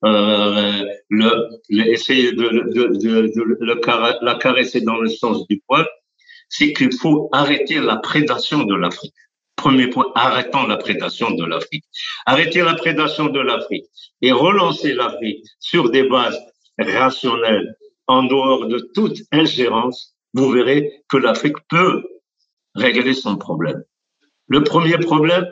euh, 0.06 0.86
le, 1.10 1.50
essayer 1.70 2.32
de, 2.32 2.48
de, 2.48 2.88
de, 2.88 3.34
de 3.36 3.42
le, 3.42 3.80
la 4.22 4.36
caresser 4.36 4.82
dans 4.82 4.98
le 4.98 5.10
sens 5.10 5.48
du 5.48 5.62
poil, 5.68 5.88
c'est 6.50 6.74
qu'il 6.74 6.94
faut 6.94 7.30
arrêter 7.32 7.80
la 7.80 7.98
prédation 7.98 8.64
de 8.64 8.76
l'Afrique. 8.76 9.14
Premier 9.56 9.88
point, 9.88 10.06
arrêtons 10.16 10.68
la 10.68 10.78
prédation 10.78 11.32
de 11.32 11.44
l'Afrique. 11.44 11.84
Arrêter 12.26 12.62
la 12.62 12.76
prédation 12.76 13.26
de 13.28 13.40
l'Afrique 13.40 13.86
et 14.22 14.32
relancer 14.32 14.94
l'Afrique 14.94 15.44
sur 15.60 15.90
des 15.90 16.04
bases 16.04 16.40
rationnelles, 16.78 17.76
en 18.06 18.24
dehors 18.24 18.68
de 18.68 18.80
toute 18.94 19.18
ingérence, 19.32 20.16
vous 20.34 20.52
verrez 20.52 21.04
que 21.10 21.18
l'Afrique 21.18 21.58
peut 21.70 22.04
régler 22.76 23.14
son 23.14 23.38
problème. 23.38 23.84
Le 24.48 24.64
premier 24.64 24.98
problème, 24.98 25.46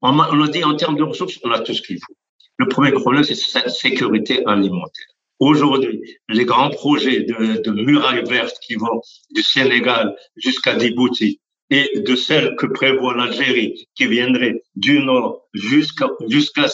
on, 0.00 0.12
l'a 0.12 0.48
dit 0.48 0.64
en 0.64 0.76
termes 0.76 0.96
de 0.96 1.02
ressources, 1.02 1.38
on 1.44 1.50
a 1.50 1.60
tout 1.60 1.74
ce 1.74 1.82
qu'il 1.82 1.98
faut. 1.98 2.14
Le 2.62 2.68
premier 2.68 2.92
problème, 2.92 3.24
c'est 3.24 3.34
sa 3.34 3.68
sécurité 3.68 4.46
alimentaire. 4.46 5.06
Aujourd'hui, 5.40 6.00
les 6.28 6.44
grands 6.44 6.70
projets 6.70 7.22
de, 7.24 7.70
murailles 7.72 8.22
vertes 8.24 8.56
qui 8.64 8.76
vont 8.76 9.00
du 9.32 9.42
Sénégal 9.42 10.14
jusqu'à 10.36 10.78
Djibouti 10.78 11.40
et 11.70 11.90
de 11.98 12.14
celles 12.14 12.54
que 12.54 12.66
prévoit 12.66 13.16
l'Algérie 13.16 13.88
qui 13.96 14.06
viendrait 14.06 14.62
du 14.76 15.00
nord 15.00 15.42
jusqu'à 15.52 16.06
jusqu'à 16.28 16.66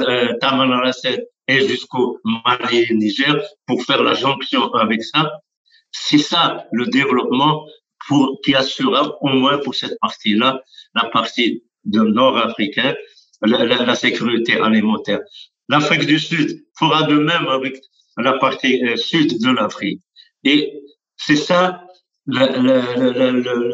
euh, 0.00 0.92
et 1.48 1.68
jusqu'au 1.68 2.18
Mali 2.24 2.86
et 2.88 2.94
Niger 2.94 3.36
pour 3.66 3.82
faire 3.82 4.02
la 4.02 4.14
jonction 4.14 4.72
avec 4.72 5.02
ça. 5.04 5.30
C'est 5.90 6.24
ça 6.30 6.66
le 6.72 6.86
développement 6.86 7.66
qui 8.42 8.54
assurera 8.54 9.18
au 9.20 9.28
moins 9.28 9.58
pour 9.58 9.74
cette 9.74 9.98
partie-là, 10.00 10.62
la 10.94 11.04
partie 11.10 11.62
de 11.84 12.00
nord-africain, 12.00 12.94
la, 13.42 13.64
la, 13.64 13.94
sécurité 13.94 14.58
alimentaire. 14.58 15.20
L'Afrique 15.68 16.06
du 16.06 16.18
Sud 16.18 16.64
fera 16.78 17.04
de 17.04 17.16
même 17.16 17.46
avec 17.48 17.80
la 18.16 18.34
partie 18.34 18.84
euh, 18.84 18.96
sud 18.96 19.40
de 19.42 19.50
l'Afrique. 19.50 20.00
Et 20.44 20.82
c'est 21.16 21.36
ça 21.36 21.86
la, 22.26 22.46
la, 22.46 23.32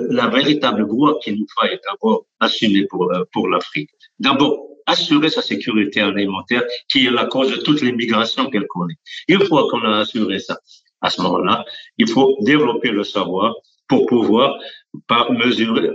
la, 0.08 0.26
véritable 0.28 0.82
voie 0.84 1.18
qu'il 1.22 1.38
nous 1.38 1.46
faut 1.54 1.66
d'abord 1.66 2.26
assumer 2.40 2.86
pour, 2.86 3.12
euh, 3.12 3.24
pour 3.32 3.48
l'Afrique. 3.48 3.90
D'abord, 4.18 4.66
assurer 4.86 5.30
sa 5.30 5.42
sécurité 5.42 6.00
alimentaire, 6.00 6.64
qui 6.88 7.06
est 7.06 7.10
la 7.10 7.26
cause 7.26 7.50
de 7.50 7.56
toutes 7.56 7.80
les 7.80 7.92
migrations 7.92 8.50
qu'elle 8.50 8.66
connaît. 8.66 8.98
Une 9.28 9.44
fois 9.44 9.66
qu'on 9.70 9.82
a 9.84 10.00
assuré 10.00 10.38
ça, 10.40 10.58
à 11.00 11.10
ce 11.10 11.22
moment-là, 11.22 11.64
il 11.98 12.08
faut 12.08 12.36
développer 12.40 12.90
le 12.90 13.04
savoir 13.04 13.54
pour 13.88 14.06
pouvoir 14.06 14.58
par 15.06 15.32
mesurer. 15.32 15.90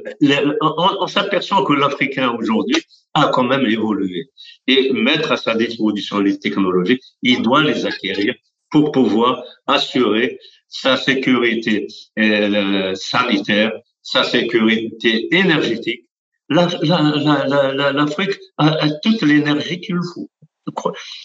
On, 0.62 1.08
s'aperçoit 1.08 1.66
que 1.66 1.74
l'Africain 1.74 2.32
aujourd'hui 2.32 2.82
a 3.16 3.30
quand 3.34 3.46
même 3.46 3.66
évolué 3.66 4.30
et 4.68 4.92
mettre 4.94 5.32
à 5.32 5.38
sa 5.38 5.56
disposition 5.56 6.20
les 6.20 6.38
technologies, 6.38 7.00
il 7.24 7.42
doit 7.42 7.64
les 7.64 7.86
acquérir 7.86 8.36
pour 8.70 8.92
pouvoir 8.92 9.44
assurer 9.68 10.38
sa 10.68 10.98
sécurité 10.98 11.88
euh, 12.20 12.94
sanitaire, 12.96 13.72
sa 14.02 14.24
sécurité 14.24 15.34
énergétique. 15.34 16.06
L'Afrique 16.50 18.38
a, 18.58 18.90
toute 19.02 19.22
l'énergie 19.22 19.80
qu'il 19.80 20.00
faut. 20.14 20.30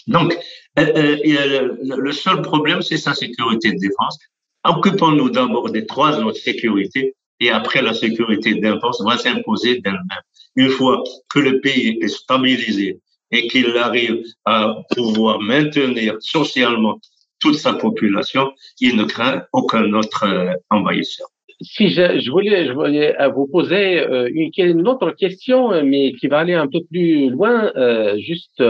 Donc, 0.07 0.37
euh, 0.79 1.17
euh, 1.25 1.75
le 1.83 2.11
seul 2.11 2.41
problème, 2.41 2.81
c'est 2.81 2.97
sa 2.97 3.13
sécurité 3.13 3.73
de 3.73 3.79
défense. 3.79 4.17
Occupons-nous 4.63 5.29
d'abord 5.29 5.69
des 5.71 5.85
trois 5.85 6.19
autres 6.19 6.39
sécurités 6.39 7.15
et 7.41 7.49
après 7.49 7.81
la 7.81 7.93
sécurité 7.93 8.53
défense 8.55 9.03
va 9.03 9.17
s'imposer 9.17 9.79
d'elle-même. 9.81 10.25
Une 10.55 10.69
fois 10.69 11.03
que 11.29 11.39
le 11.39 11.59
pays 11.59 11.97
est 12.01 12.07
stabilisé 12.07 12.99
et 13.31 13.47
qu'il 13.47 13.75
arrive 13.77 14.23
à 14.45 14.75
pouvoir 14.95 15.39
maintenir 15.41 16.15
socialement 16.19 16.99
toute 17.39 17.55
sa 17.55 17.73
population, 17.73 18.51
il 18.79 18.95
ne 18.95 19.03
craint 19.03 19.43
aucun 19.51 19.91
autre 19.93 20.23
euh, 20.25 20.53
envahisseur. 20.69 21.27
Si 21.61 21.89
je, 21.89 22.19
je, 22.19 22.31
voulais, 22.31 22.67
je 22.67 22.73
voulais 22.73 23.19
euh, 23.19 23.29
vous 23.29 23.47
poser 23.47 23.99
euh, 23.99 24.29
une, 24.33 24.51
une, 24.57 24.87
autre 24.87 25.11
question, 25.11 25.83
mais 25.83 26.13
qui 26.13 26.27
va 26.27 26.39
aller 26.39 26.53
un 26.53 26.67
peu 26.67 26.79
plus 26.89 27.29
loin, 27.29 27.71
euh, 27.75 28.17
juste 28.17 28.63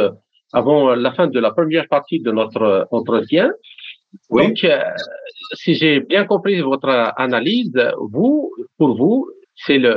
avant 0.54 0.94
la 0.96 1.14
fin 1.14 1.28
de 1.28 1.40
la 1.40 1.52
première 1.52 1.88
partie 1.88 2.20
de 2.20 2.32
notre 2.32 2.88
entretien. 2.92 3.52
Oui. 4.30 4.48
Donc, 4.48 4.66
si 5.54 5.76
j'ai 5.76 6.00
bien 6.00 6.26
compris 6.26 6.62
votre 6.62 7.14
analyse, 7.18 7.74
vous, 8.00 8.52
pour 8.78 8.96
vous, 8.96 9.28
c'est 9.56 9.78
le, 9.78 9.96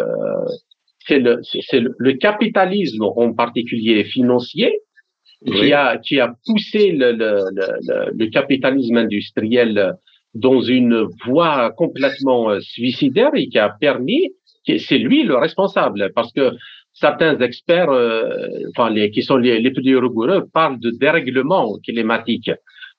c'est 1.06 1.18
le, 1.18 1.40
c'est 1.42 1.80
le, 1.80 1.94
le, 1.98 2.12
capitalisme 2.14 3.04
en 3.04 3.32
particulier 3.32 4.04
financier 4.04 4.80
qui 5.46 5.72
a 5.72 5.98
qui 5.98 6.20
a 6.20 6.34
poussé 6.46 6.92
le, 6.92 7.12
le, 7.12 7.44
le, 7.52 8.10
le, 8.18 8.26
capitalisme 8.30 8.96
industriel 8.96 9.94
dans 10.34 10.60
une 10.62 11.06
voie 11.26 11.70
complètement 11.72 12.50
euh, 12.50 12.60
suicidaire 12.60 13.30
et 13.34 13.48
qui 13.48 13.58
a 13.58 13.68
permis 13.68 14.32
c'est 14.66 14.98
lui 14.98 15.24
le 15.24 15.36
responsable 15.36 16.10
parce 16.14 16.32
que 16.32 16.52
certains 16.94 17.38
experts 17.40 17.90
euh, 17.90 18.48
enfin 18.70 18.88
les 18.88 19.10
qui 19.10 19.22
sont 19.22 19.36
les, 19.36 19.60
les 19.60 19.70
plus 19.70 19.98
rigoureux 19.98 20.46
parlent 20.52 20.80
de 20.80 20.90
dérèglement 20.90 21.78
climatique 21.84 22.50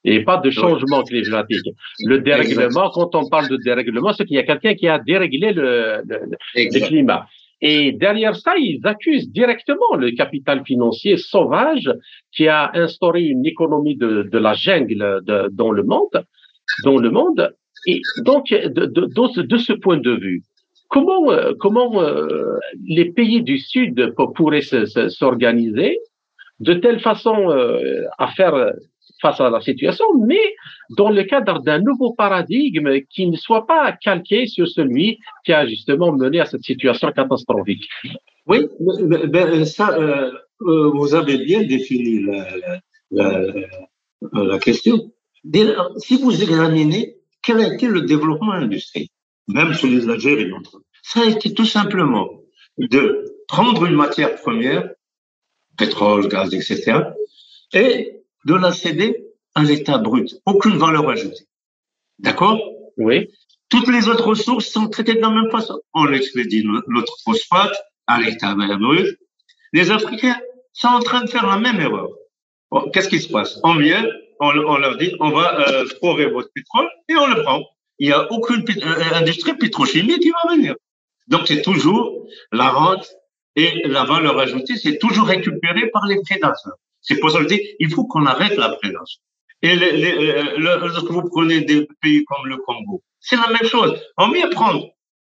et 0.06 0.24
pas 0.24 0.38
de 0.38 0.50
changement 0.52 1.02
climatique. 1.04 1.68
Le 2.06 2.20
dérèglement, 2.20 2.90
quand 2.92 3.16
on 3.16 3.28
parle 3.28 3.50
de 3.50 3.58
dérèglement, 3.58 4.14
c'est 4.14 4.26
qu'il 4.26 4.38
y 4.38 4.40
a 4.40 4.44
quelqu'un 4.44 4.76
qui 4.76 4.88
a 4.88 5.00
déréglé 5.00 5.52
le, 5.52 6.02
le, 6.08 6.18
le 6.56 6.80
climat. 6.88 7.26
Et 7.62 7.94
derrière 7.94 8.36
ça, 8.36 8.54
ils 8.58 8.80
accusent 8.84 9.30
directement 9.32 9.96
le 9.98 10.12
capital 10.12 10.64
financier 10.66 11.18
sauvage 11.18 11.90
qui 12.36 12.48
a 12.48 12.70
instauré 12.76 13.22
une 13.24 13.46
économie 13.46 13.96
de, 13.96 14.12
de 14.34 14.38
la 14.38 14.54
jungle 14.54 15.22
de, 15.26 15.50
dans 15.52 15.72
le 15.72 15.84
monde, 15.84 16.18
dans 16.84 16.98
le 16.98 17.10
monde. 17.10 17.54
Et 17.88 18.02
donc, 18.24 18.50
de, 18.50 18.86
de, 18.86 19.42
de 19.54 19.58
ce 19.58 19.74
point 19.74 19.98
de 19.98 20.12
vue, 20.12 20.44
comment, 20.90 21.32
euh, 21.32 21.54
comment 21.60 22.02
euh, 22.02 22.58
les 22.88 23.06
pays 23.06 23.42
du 23.42 23.58
Sud 23.58 24.14
pourraient 24.36 24.62
s'organiser 24.62 26.00
de 26.60 26.74
telle 26.74 27.00
façon 27.00 27.50
euh, 27.50 28.04
à 28.18 28.28
faire 28.28 28.56
face 29.22 29.40
à 29.40 29.50
la 29.50 29.62
situation, 29.62 30.06
mais 30.26 30.56
dans 30.98 31.10
le 31.10 31.24
cadre 31.24 31.62
d'un 31.62 31.80
nouveau 31.80 32.14
paradigme 32.14 33.02
qui 33.10 33.28
ne 33.28 33.38
soit 33.38 33.66
pas 33.66 33.92
calqué 33.94 34.48
sur 34.48 34.68
celui 34.68 35.20
qui 35.46 35.54
a 35.54 35.66
justement 35.68 36.12
mené 36.12 36.40
à 36.40 36.46
cette 36.46 36.64
situation 36.64 37.12
catastrophique. 37.12 37.88
Oui, 38.48 38.68
ben, 39.28 39.66
ça, 39.66 39.98
euh, 39.98 40.32
euh, 40.62 40.92
vous 40.94 41.16
avez 41.16 41.38
bien 41.38 41.64
défini 41.64 42.26
la, 43.12 44.60
question. 44.60 45.12
Si 45.98 46.22
vous 46.22 46.44
examinez 46.44 47.16
quel 47.42 47.60
a 47.60 47.74
été 47.74 47.88
le 47.88 48.02
développement 48.02 48.52
industriel, 48.52 49.08
même 49.48 49.74
sur 49.74 49.88
les 49.88 50.10
Algériens, 50.10 50.62
ça 51.04 51.22
a 51.22 51.26
été 51.26 51.54
tout 51.54 51.66
simplement 51.66 52.30
de 52.78 53.26
prendre 53.48 53.86
une 53.86 53.96
matière 53.96 54.36
première, 54.36 54.90
pétrole, 55.78 56.28
gaz, 56.28 56.54
etc., 56.54 57.02
et 57.74 58.25
de 58.46 58.56
la 58.56 58.72
céder 58.72 59.26
à 59.56 59.64
l'état 59.64 59.98
brut. 59.98 60.36
Aucune 60.46 60.78
valeur 60.78 61.10
ajoutée. 61.10 61.46
D'accord? 62.20 62.60
Oui. 62.98 63.30
Toutes 63.70 63.88
les 63.88 64.08
autres 64.08 64.28
ressources 64.28 64.68
sont 64.68 64.88
traitées 64.88 65.16
de 65.16 65.22
la 65.22 65.30
même 65.30 65.50
façon. 65.52 65.80
On 65.94 66.12
expédie 66.14 66.64
notre 66.88 67.14
phosphate 67.24 67.76
à 68.08 68.22
l'état 68.22 68.56
brut. 68.56 69.18
Les 69.74 69.92
Africains 69.92 70.38
sont 70.74 70.88
en 70.88 71.00
train 71.00 71.24
de 71.24 71.30
faire 71.30 71.46
la 71.48 71.58
même 71.58 71.80
erreur. 71.80 72.10
Qu'est-ce 72.94 73.10
qui 73.10 73.20
se 73.20 73.30
passe? 73.30 73.60
On 73.64 73.76
vient, 73.76 74.06
on, 74.40 74.52
leur 74.52 74.98
dit, 74.98 75.14
on 75.20 75.30
va 75.30 75.60
euh, 75.70 75.86
votre 76.32 76.50
pétrole 76.54 76.88
et 77.10 77.16
on 77.16 77.28
le 77.28 77.42
prend. 77.42 77.64
Il 78.00 78.08
n'y 78.08 78.14
a 78.14 78.32
aucune 78.32 78.66
industrie 79.14 79.54
pétrochimique 79.54 80.20
qui 80.20 80.30
va 80.30 80.56
venir. 80.56 80.76
Donc 81.28 81.48
c'est 81.48 81.62
toujours 81.62 82.28
la 82.52 82.70
rente 82.70 83.10
et 83.56 83.88
la 83.88 84.04
valeur 84.04 84.38
ajoutée, 84.38 84.76
c'est 84.76 84.98
toujours 84.98 85.28
récupéré 85.28 85.90
par 85.90 86.06
les 86.08 86.22
prédateurs. 86.22 86.78
C'est 87.06 87.20
pour 87.20 87.32
ça 87.32 87.38
que 87.38 87.44
je 87.44 87.50
dis, 87.50 87.62
il 87.80 87.92
faut 87.94 88.06
qu'on 88.06 88.26
arrête 88.26 88.58
la 88.58 88.70
présence. 88.70 89.22
Et 89.62 89.72
euh, 89.78 90.58
lorsque 90.58 91.10
vous 91.10 91.24
prenez 91.30 91.62
des 91.62 91.88
pays 92.02 92.26
comme 92.26 92.48
le 92.48 92.58
Congo, 92.58 93.04
c'est 93.20 93.36
la 93.36 93.48
même 93.48 93.70
chose. 93.70 94.00
On 94.18 94.30
vient 94.32 94.50
prendre 94.50 94.90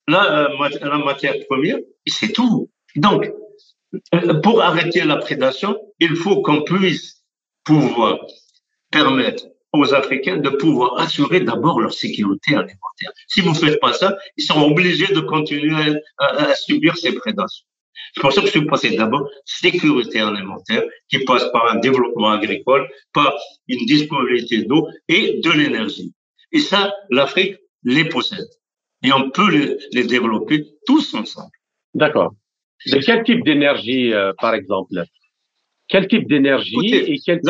la, 0.06 0.50
euh, 0.50 0.98
matière 1.04 1.34
première 1.48 1.76
et 1.78 2.10
c'est 2.10 2.32
tout. 2.32 2.70
Donc, 2.96 3.30
euh, 4.14 4.40
pour 4.40 4.62
arrêter 4.62 5.04
la 5.04 5.16
prédation, 5.16 5.78
il 6.00 6.16
faut 6.16 6.42
qu'on 6.42 6.62
puisse 6.62 7.22
pouvoir 7.64 8.18
permettre 8.90 9.44
aux 9.74 9.94
Africains 9.94 10.38
de 10.38 10.48
pouvoir 10.48 10.98
assurer 10.98 11.40
d'abord 11.40 11.80
leur 11.80 11.92
sécurité 11.92 12.54
alimentaire. 12.54 13.12
Si 13.28 13.42
vous 13.42 13.50
ne 13.50 13.54
faites 13.54 13.80
pas 13.80 13.92
ça, 13.92 14.16
ils 14.38 14.44
sont 14.44 14.60
obligés 14.62 15.12
de 15.12 15.20
continuer 15.20 16.00
à 16.16 16.54
subir 16.54 16.96
ces 16.96 17.12
prédations. 17.12 17.67
C'est 18.14 18.20
pour 18.20 18.32
ça 18.32 18.42
que 18.42 18.48
je 18.48 18.58
passé 18.60 18.96
d'abord 18.96 19.28
sécurité 19.44 20.20
alimentaire 20.20 20.82
qui 21.08 21.18
passe 21.20 21.44
par 21.52 21.70
un 21.70 21.76
développement 21.76 22.30
agricole, 22.30 22.88
par 23.12 23.34
une 23.68 23.84
disponibilité 23.86 24.64
d'eau 24.64 24.88
et 25.08 25.40
de 25.40 25.50
l'énergie. 25.50 26.12
Et 26.52 26.60
ça, 26.60 26.92
l'Afrique 27.10 27.56
les 27.84 28.04
possède. 28.04 28.48
et 29.04 29.12
on 29.12 29.30
peut 29.30 29.78
les, 29.92 30.04
développer 30.04 30.66
tous 30.86 31.14
ensemble. 31.14 31.52
D'accord. 31.94 32.34
De 32.86 32.98
quel 32.98 33.24
type 33.24 33.44
d'énergie, 33.44 34.12
euh, 34.12 34.32
par 34.40 34.54
exemple? 34.54 35.04
Quel 35.88 36.06
type 36.06 36.28
d'énergie 36.28 36.92
et 36.92 37.18
quel 37.24 37.40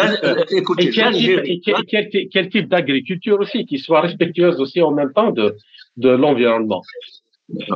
type, 2.50 2.68
d'agriculture 2.68 3.40
aussi, 3.40 3.66
qui 3.66 3.78
soit 3.78 4.02
respectueuse 4.02 4.60
aussi 4.60 4.80
en 4.80 4.92
même 4.92 5.12
temps 5.12 5.32
de, 5.32 5.56
de 5.96 6.10
l'environnement? 6.10 6.82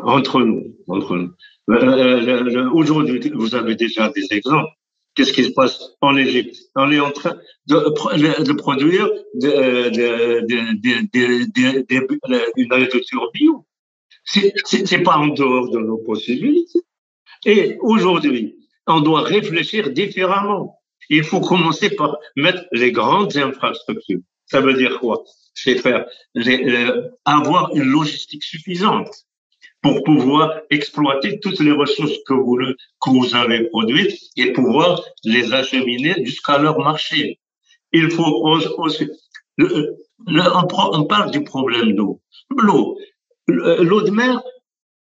Entre 0.05 0.43
nous, 0.43 0.77
entre 0.87 1.17
nous. 1.17 1.33
Euh, 1.70 1.75
euh, 1.75 2.70
aujourd'hui, 2.72 3.31
vous 3.35 3.55
avez 3.55 3.77
déjà 3.77 4.11
des 4.11 4.27
exemples. 4.33 4.72
Qu'est-ce 5.14 5.33
qui 5.33 5.44
se 5.44 5.51
passe 5.51 5.79
en 6.01 6.16
Égypte? 6.16 6.57
On 6.75 6.90
est 6.90 7.01
en 7.01 7.11
train 7.11 7.37
de, 7.66 8.53
produire 8.55 9.11
une 12.57 12.72
agriculture 12.72 13.31
bio. 13.35 13.66
C'est 14.25 15.03
pas 15.03 15.16
en 15.16 15.29
dehors 15.29 15.70
de 15.70 15.79
nos 15.79 15.98
possibilités. 15.98 16.81
Et 17.44 17.77
aujourd'hui, 17.81 18.57
on 18.87 19.01
doit 19.01 19.22
réfléchir 19.22 19.90
différemment. 19.90 20.79
Il 21.11 21.25
faut 21.25 21.40
commencer 21.40 21.90
par 21.90 22.16
mettre 22.37 22.64
les 22.72 22.90
grandes 22.90 23.37
infrastructures. 23.37 24.20
Ça 24.46 24.61
veut 24.61 24.75
dire 24.75 24.98
quoi? 24.98 25.22
C'est 25.55 25.77
faire 25.77 26.07
avoir 27.25 27.75
une 27.75 27.85
logistique 27.85 28.42
suffisante 28.42 29.27
pour 29.83 30.05
pouvoir 30.05 30.61
exploiter 30.71 31.40
toutes 31.40 31.59
les 31.59 31.73
ressources 31.73 32.16
que 32.27 32.35
vous, 32.35 33.35
avez 33.35 33.64
produites 33.68 34.18
et 34.37 34.53
pouvoir 34.53 35.03
les 35.25 35.53
acheminer 35.53 36.14
jusqu'à 36.25 36.59
leur 36.59 36.79
marché. 36.79 37.40
Il 37.92 38.11
faut 38.11 38.25
aussi, 38.79 39.11
on 39.59 41.05
parle 41.05 41.31
du 41.33 41.42
problème 41.42 41.95
d'eau. 41.95 42.21
L'eau, 42.57 42.97
l'eau 43.49 44.03
de 44.03 44.11
mer, 44.11 44.40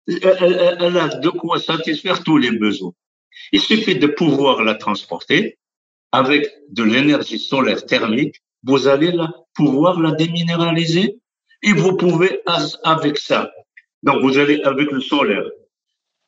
elle, 0.07 0.97
a 0.97 1.07
de 1.07 1.29
quoi 1.29 1.59
satisfaire 1.59 2.21
tous 2.23 2.38
les 2.38 2.51
besoins. 2.51 2.93
Il 3.53 3.61
suffit 3.61 3.97
de 3.97 4.07
pouvoir 4.07 4.61
la 4.63 4.75
transporter 4.75 5.57
avec 6.11 6.47
de 6.69 6.83
l'énergie 6.83 7.39
solaire 7.39 7.85
thermique. 7.85 8.41
Vous 8.63 8.88
allez 8.88 9.13
pouvoir 9.53 9.99
la 10.01 10.11
déminéraliser 10.11 11.17
et 11.63 11.73
vous 11.73 11.95
pouvez, 11.95 12.41
avec 12.83 13.17
ça, 13.17 13.51
donc 14.05 14.21
vous 14.21 14.37
allez 14.37 14.61
avec 14.61 14.91
le 14.91 15.01
solaire 15.01 15.49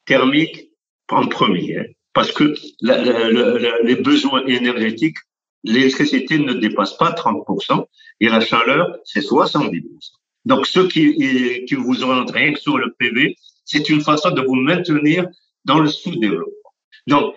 thermique 0.06 0.72
en 1.10 1.28
premier, 1.28 1.78
hein, 1.78 1.86
parce 2.14 2.32
que 2.32 2.56
les 2.82 3.96
besoins 3.96 4.44
énergétiques, 4.46 5.18
l'électricité 5.64 6.40
ne 6.40 6.54
dépasse 6.54 6.98
pas 6.98 7.12
30% 7.12 7.86
et 8.20 8.30
la 8.30 8.42
chaleur, 8.42 8.98
c'est 9.06 9.22
70%. 9.22 9.84
Donc, 10.46 10.66
ce 10.66 10.80
qui, 10.80 11.76
vous 11.76 12.04
oriente 12.04 12.32
rien 12.32 12.54
que 12.54 12.60
sur 12.60 12.78
le 12.78 12.94
PV, 12.98 13.36
c'est 13.66 13.90
une 13.90 14.02
façon 14.02 14.32
de 14.32 14.42
vous 14.42 14.56
maintenir 14.56 15.28
dans 15.66 15.80
le 15.80 15.90
sous-développement. 15.90 16.72
Donc, 17.06 17.36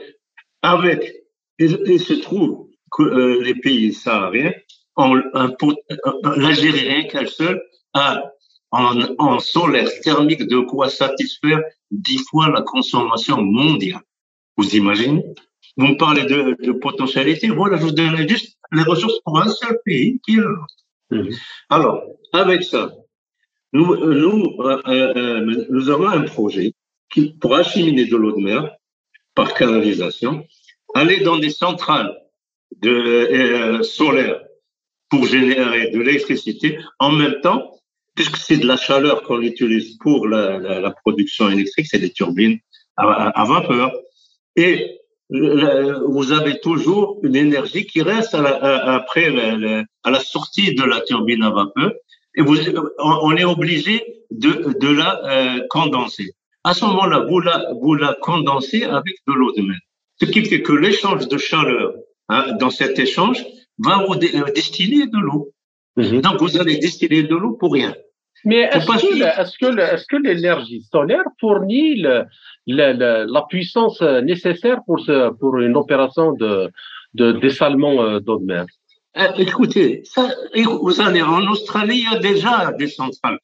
avec, 0.63 1.25
il, 1.59 2.01
se 2.01 2.15
trouve 2.15 2.69
que 2.93 3.03
euh, 3.03 3.43
les 3.43 3.57
pays 3.57 3.93
sahariens, 3.93 4.53
ont 4.97 5.15
l'Algérie 6.37 6.89
rien 6.89 7.05
qu'elle 7.05 7.29
seule 7.29 7.63
a 7.95 8.23
en, 8.71 9.01
en, 9.19 9.39
solaire 9.39 9.89
thermique 10.03 10.47
de 10.47 10.61
quoi 10.61 10.89
satisfaire 10.89 11.61
dix 11.91 12.21
fois 12.31 12.51
la 12.51 12.63
consommation 12.63 13.43
mondiale. 13.43 14.03
Vous 14.57 14.77
imaginez? 14.77 15.25
Vous 15.77 15.87
me 15.87 15.97
parlez 15.97 16.25
de, 16.25 16.57
de, 16.63 16.73
potentialité. 16.73 17.49
Voilà, 17.49 17.77
je 17.79 17.85
vous 17.85 17.93
donne 17.93 18.29
juste 18.29 18.59
les 18.73 18.83
ressources 18.83 19.21
pour 19.25 19.41
un 19.41 19.49
seul 19.49 19.79
pays 19.85 20.21
qui 20.25 20.37
est. 20.37 21.15
Mhm. 21.15 21.31
Alors, 21.69 22.03
avec 22.33 22.63
ça, 22.63 22.93
nous, 23.73 23.97
nous, 23.97 24.57
euh, 24.61 24.83
euh, 24.87 25.67
nous 25.71 25.91
avons 25.91 26.09
un 26.09 26.23
projet 26.23 26.73
qui, 27.13 27.33
pour 27.41 27.55
acheminer 27.55 28.05
de 28.05 28.17
l'eau 28.17 28.33
de 28.33 28.43
mer 28.43 28.71
par 29.35 29.55
canalisation, 29.55 30.45
aller 30.95 31.21
dans 31.21 31.39
des 31.39 31.51
centrales 31.51 32.17
de, 32.77 32.91
euh, 32.91 33.83
solaires 33.83 34.41
pour 35.09 35.27
générer 35.27 35.91
de 35.91 35.99
l'électricité 35.99 36.79
en 36.99 37.13
même 37.13 37.41
temps, 37.41 37.80
puisque 38.21 38.37
c'est 38.37 38.59
de 38.59 38.67
la 38.67 38.77
chaleur 38.77 39.23
qu'on 39.23 39.41
utilise 39.41 39.97
pour 39.97 40.29
la, 40.29 40.59
la, 40.59 40.81
la 40.81 40.91
production 40.91 41.49
électrique, 41.49 41.87
c'est 41.91 41.99
des 41.99 42.11
turbines 42.11 42.59
à, 42.97 43.05
à, 43.29 43.45
vapeur. 43.47 43.93
Et 44.57 44.99
vous 45.31 46.33
avez 46.33 46.61
toujours 46.61 47.19
une 47.23 47.35
énergie 47.35 47.87
qui 47.87 48.03
reste 48.03 48.35
à 48.35 48.43
la, 48.43 48.95
après 48.95 49.27
à 50.05 50.11
la 50.11 50.21
sortie 50.21 50.75
de 50.75 50.83
la 50.83 51.01
turbine 51.01 51.43
à 51.43 51.51
vapeur 51.51 51.93
et 52.35 52.43
vous, 52.43 52.57
on 52.99 53.37
est 53.37 53.45
obligé 53.45 54.25
de, 54.31 54.79
de 54.79 54.89
la 54.89 55.11
euh, 55.25 55.61
condenser. 55.71 56.35
À 56.63 56.75
ce 56.75 56.85
moment-là, 56.85 57.25
vous 57.29 57.41
la, 57.41 57.73
vous 57.81 57.95
la 57.95 58.15
condensez 58.21 58.83
avec 58.85 59.17
de 59.27 59.33
l'eau 59.33 59.53
de 59.53 59.63
mer. 59.63 59.79
Ce 60.21 60.27
qui 60.27 60.45
fait 60.45 60.61
que 60.61 60.73
l'échange 60.73 61.27
de 61.27 61.39
chaleur 61.39 61.95
hein, 62.29 62.53
dans 62.61 62.71
cet 62.71 62.99
échange 62.99 63.45
va 63.79 64.05
vous 64.07 64.15
euh, 64.15 64.53
destiner 64.55 65.07
de 65.07 65.19
l'eau. 65.19 65.53
Mhm. 65.97 66.21
Donc, 66.21 66.41
vous 66.41 66.59
allez 66.59 66.77
destiner 66.77 67.23
de 67.23 67.35
l'eau 67.35 67.53
pour 67.53 67.73
rien. 67.73 67.95
Mais 68.45 68.71
est-ce 68.73 70.07
que, 70.07 70.17
l'énergie 70.17 70.83
solaire 70.91 71.25
fournit 71.39 72.01
le, 72.01 72.25
la 72.67 73.43
puissance 73.49 74.01
nécessaire 74.01 74.81
pour, 74.87 75.01
ce, 75.01 75.31
pour 75.31 75.59
une 75.59 75.77
opération 75.77 76.33
de, 76.33 76.71
de 77.15 77.33
dessalement 77.33 78.03
euh, 78.03 78.21
d'eau 78.21 78.39
de 78.39 78.45
mer? 78.45 78.67
Euh, 79.19 79.33
écoutez, 79.39 80.03
ça, 80.05 80.29
vous 80.55 81.01
allez 81.01 81.23
en 81.23 81.45
Australie, 81.49 82.05
il 82.07 82.13
y 82.13 82.17
a 82.17 82.19
déjà 82.19 82.73
des 82.79 82.87
centrales. 82.87 83.39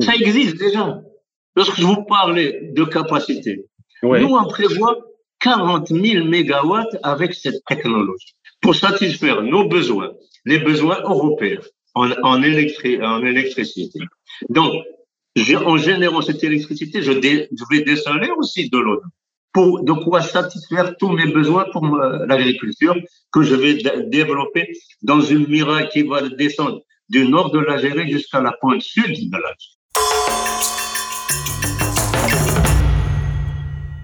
Ça. 0.00 0.14
Existe 0.14 0.58
déjà. 0.58 1.00
Lorsque 1.56 1.78
je 1.78 1.86
vous 1.86 2.04
parlais 2.04 2.70
de 2.72 2.84
capacité, 2.84 3.64
nous, 4.02 4.34
on 4.34 4.44
prévoit 4.46 4.96
40 5.40 5.88
000 5.88 6.26
mégawatts 6.26 6.96
avec 7.02 7.34
cette 7.34 7.64
technologie 7.66 8.34
pour 8.60 8.74
satisfaire 8.74 9.42
nos 9.42 9.68
besoins, 9.68 10.12
les 10.44 10.58
besoins 10.58 11.00
européens 11.02 11.60
en, 11.94 12.42
électricité. 12.42 14.00
Donc, 14.48 14.72
en 15.64 15.76
générant 15.76 16.22
cette 16.22 16.42
électricité, 16.44 17.02
je, 17.02 17.12
vais 17.12 17.82
dessaler 17.82 18.30
aussi 18.36 18.68
de 18.70 18.78
l'eau 18.78 19.00
pour 19.52 19.84
de 19.84 19.92
quoi 19.92 20.20
satisfaire 20.20 20.96
tous 20.98 21.10
mes 21.10 21.26
besoins 21.26 21.66
pour 21.72 21.86
l'agriculture 21.86 22.96
que 23.32 23.42
je 23.42 23.54
vais 23.54 23.74
développer 24.08 24.72
dans 25.02 25.20
une 25.20 25.46
miraille 25.46 25.88
qui 25.90 26.02
va 26.02 26.28
descendre 26.28 26.80
du 27.08 27.28
nord 27.28 27.50
de 27.52 27.60
l'Algérie 27.60 28.10
jusqu'à 28.10 28.40
la 28.40 28.52
pointe 28.52 28.82
sud 28.82 29.30
de 29.30 29.36
l'Algérie. 29.36 29.74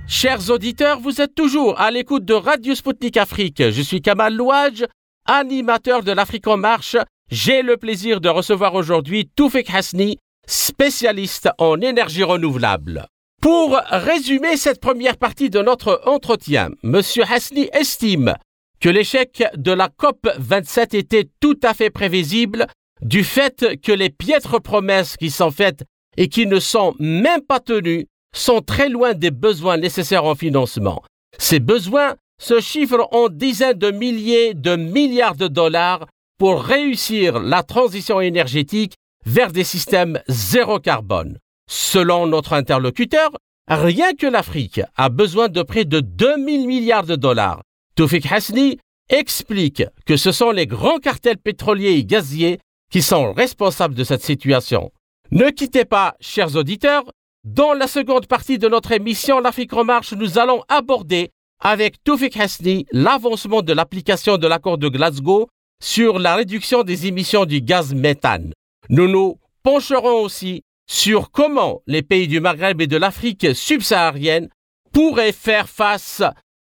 Chers 0.06 0.50
auditeurs, 0.50 1.00
vous 1.00 1.20
êtes 1.20 1.34
toujours 1.34 1.80
à 1.80 1.90
l'écoute 1.90 2.24
de 2.24 2.34
Radio 2.34 2.74
Sputnik 2.74 3.16
Afrique. 3.16 3.62
Je 3.70 3.80
suis 3.80 4.02
Kamal 4.02 4.34
Louadj, 4.34 4.84
animateur 5.24 6.02
de 6.02 6.12
l'Afrique 6.12 6.46
en 6.46 6.56
marche. 6.56 6.96
J'ai 7.30 7.62
le 7.62 7.76
plaisir 7.76 8.20
de 8.20 8.28
recevoir 8.28 8.74
aujourd'hui 8.74 9.30
Toufik 9.36 9.72
Hasni, 9.72 10.18
spécialiste 10.48 11.48
en 11.58 11.80
énergie 11.80 12.24
renouvelable. 12.24 13.06
Pour 13.40 13.80
résumer 13.88 14.56
cette 14.56 14.80
première 14.80 15.16
partie 15.16 15.48
de 15.48 15.60
notre 15.60 16.02
entretien, 16.06 16.70
M. 16.82 17.00
Hasni 17.28 17.70
estime 17.72 18.34
que 18.80 18.88
l'échec 18.88 19.44
de 19.56 19.70
la 19.70 19.88
COP 19.88 20.28
27 20.38 20.94
était 20.94 21.28
tout 21.38 21.58
à 21.62 21.72
fait 21.72 21.90
prévisible 21.90 22.66
du 23.00 23.22
fait 23.22 23.80
que 23.80 23.92
les 23.92 24.10
piètres 24.10 24.58
promesses 24.58 25.16
qui 25.16 25.30
sont 25.30 25.52
faites 25.52 25.84
et 26.16 26.28
qui 26.28 26.46
ne 26.46 26.58
sont 26.58 26.96
même 26.98 27.42
pas 27.42 27.60
tenues 27.60 28.06
sont 28.34 28.60
très 28.60 28.88
loin 28.88 29.14
des 29.14 29.30
besoins 29.30 29.76
nécessaires 29.76 30.24
en 30.24 30.34
financement. 30.34 31.00
Ces 31.38 31.60
besoins 31.60 32.16
se 32.42 32.58
chiffrent 32.58 33.06
en 33.12 33.28
dizaines 33.28 33.78
de 33.78 33.92
milliers 33.92 34.54
de 34.54 34.74
milliards 34.74 35.36
de 35.36 35.46
dollars 35.46 36.06
pour 36.40 36.62
réussir 36.62 37.38
la 37.38 37.62
transition 37.62 38.18
énergétique 38.18 38.94
vers 39.26 39.52
des 39.52 39.62
systèmes 39.62 40.22
zéro 40.26 40.80
carbone. 40.80 41.36
Selon 41.70 42.26
notre 42.26 42.54
interlocuteur, 42.54 43.30
rien 43.68 44.14
que 44.14 44.26
l'Afrique 44.26 44.80
a 44.96 45.10
besoin 45.10 45.48
de 45.50 45.62
près 45.62 45.84
de 45.84 46.00
2000 46.00 46.66
milliards 46.66 47.04
de 47.04 47.14
dollars. 47.14 47.60
Toufik 47.94 48.32
Hasni 48.32 48.78
explique 49.10 49.82
que 50.06 50.16
ce 50.16 50.32
sont 50.32 50.50
les 50.50 50.66
grands 50.66 50.96
cartels 50.96 51.36
pétroliers 51.36 51.98
et 51.98 52.06
gaziers 52.06 52.58
qui 52.90 53.02
sont 53.02 53.34
responsables 53.34 53.94
de 53.94 54.02
cette 54.04 54.24
situation. 54.24 54.92
Ne 55.32 55.50
quittez 55.50 55.84
pas, 55.84 56.14
chers 56.20 56.56
auditeurs, 56.56 57.04
dans 57.44 57.74
la 57.74 57.86
seconde 57.86 58.26
partie 58.26 58.58
de 58.58 58.66
notre 58.66 58.92
émission 58.92 59.40
L'Afrique 59.40 59.74
en 59.74 59.84
marche, 59.84 60.14
nous 60.14 60.38
allons 60.38 60.62
aborder 60.70 61.32
avec 61.62 62.02
Toufik 62.02 62.38
Hasni 62.38 62.86
l'avancement 62.92 63.60
de 63.60 63.74
l'application 63.74 64.38
de 64.38 64.46
l'accord 64.46 64.78
de 64.78 64.88
Glasgow 64.88 65.50
sur 65.80 66.18
la 66.18 66.36
réduction 66.36 66.82
des 66.82 67.06
émissions 67.06 67.46
du 67.46 67.60
gaz 67.60 67.94
méthane. 67.94 68.52
Nous 68.88 69.08
nous 69.08 69.38
pencherons 69.62 70.22
aussi 70.22 70.62
sur 70.86 71.30
comment 71.30 71.82
les 71.86 72.02
pays 72.02 72.28
du 72.28 72.40
Maghreb 72.40 72.80
et 72.80 72.86
de 72.86 72.96
l'Afrique 72.96 73.54
subsaharienne 73.54 74.48
pourraient 74.92 75.32
faire 75.32 75.68
face 75.68 76.22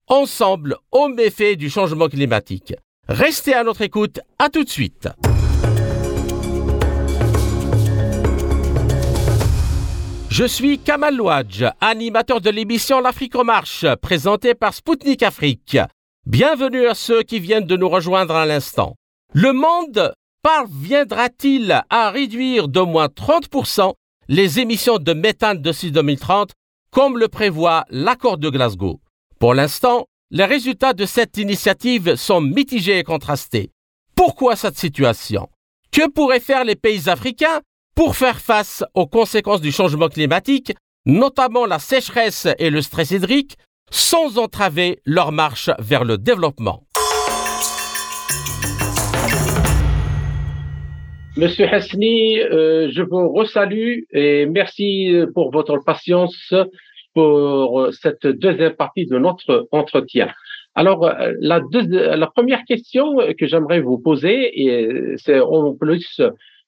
ensemble 0.09 0.77
aux 0.91 1.09
méfaits 1.09 1.57
du 1.57 1.71
changement 1.71 2.09
climatique. 2.09 2.75
Restez 3.09 3.55
à 3.55 3.65
notre 3.65 3.83
écoute, 3.83 4.21
à 4.39 4.49
tout 4.49 4.65
de 4.65 4.69
suite. 4.69 5.09
Je 10.31 10.45
suis 10.45 10.79
Kamal 10.79 11.15
Louadj, 11.15 11.65
animateur 11.81 12.41
de 12.41 12.51
l'émission 12.51 13.01
L'Afrique 13.01 13.37
en 13.37 13.45
marche, 13.45 13.87
présentée 14.03 14.55
par 14.55 14.75
Spoutnik 14.75 15.23
Afrique. 15.23 15.79
Bienvenue 16.27 16.89
à 16.89 16.95
ceux 16.95 17.23
qui 17.23 17.39
viennent 17.39 17.67
de 17.67 17.77
nous 17.77 17.89
rejoindre 17.89 18.35
à 18.35 18.45
l'instant. 18.47 18.97
Le 19.37 19.53
monde 19.53 20.15
parviendra-t-il 20.45 21.83
à 21.91 22.11
réduire 22.11 22.69
d'au 22.69 22.87
moins 22.87 23.09
30% 23.09 23.93
les 24.29 24.61
émissions 24.61 24.99
de 24.99 25.13
méthane 25.13 25.61
d'ici 25.61 25.91
2030, 25.91 26.53
comme 26.93 27.19
le 27.19 27.27
prévoit 27.27 27.85
l'accord 27.91 28.39
de 28.39 28.49
Glasgow? 28.49 29.01
Pour 29.41 29.55
l'instant, 29.55 30.07
les 30.31 30.45
résultats 30.45 30.93
de 30.93 31.05
cette 31.05 31.37
initiative 31.37 32.15
sont 32.15 32.41
mitigés 32.41 33.01
et 33.01 33.03
contrastés. 33.03 33.73
Pourquoi 34.15 34.55
cette 34.55 34.79
situation? 34.79 35.49
Que 35.91 36.09
pourraient 36.09 36.39
faire 36.39 36.63
les 36.63 36.77
pays 36.77 37.09
africains 37.09 37.61
pour 37.97 38.15
faire 38.15 38.39
face 38.41 38.85
aux 38.95 39.09
conséquences 39.09 39.61
du 39.61 39.73
changement 39.73 40.09
climatique, 40.09 40.75
notamment 41.07 41.67
la 41.67 41.81
sécheresse 41.81 42.47
et 42.61 42.71
le 42.71 42.83
stress 42.83 43.11
hydrique, 43.11 43.57
sans 43.91 44.39
entraver 44.39 45.01
leur 45.05 45.33
marche 45.33 45.71
vers 45.81 46.05
le 46.05 46.19
développement? 46.19 46.84
Monsieur 51.37 51.67
Hasni, 51.67 52.39
euh, 52.39 52.89
je 52.93 53.03
vous 53.03 53.33
resalue 53.33 54.03
et 54.13 54.47
merci 54.47 55.13
pour 55.35 55.51
votre 55.51 55.79
patience 55.85 56.55
pour 57.13 57.89
cette 57.93 58.27
deuxième 58.27 58.75
partie 58.75 59.07
de 59.07 59.19
notre 59.19 59.69
entretien. 59.73 60.29
Alors, 60.75 61.13
la, 61.41 61.61
la 61.71 62.27
première 62.27 62.65
question 62.65 63.17
que 63.39 63.47
j'aimerais 63.47 63.81
vous 63.81 63.99
poser, 63.99 65.15
c'est 65.17 65.41
en 65.41 65.75
plus 65.75 66.21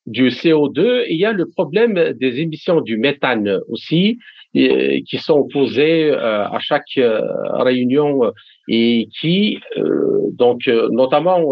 du 0.07 0.29
CO2, 0.29 1.05
il 1.09 1.17
y 1.17 1.25
a 1.25 1.33
le 1.33 1.47
problème 1.47 2.13
des 2.13 2.41
émissions 2.41 2.81
du 2.81 2.97
méthane 2.97 3.61
aussi, 3.69 4.19
qui 4.55 5.19
sont 5.19 5.47
posées 5.49 6.11
euh, 6.11 6.47
à 6.47 6.59
chaque 6.61 6.97
euh, 6.97 7.21
réunion 7.53 8.33
et 8.69 9.09
qui, 9.21 9.61
euh, 9.77 10.31
donc, 10.33 10.67
notamment 10.67 11.51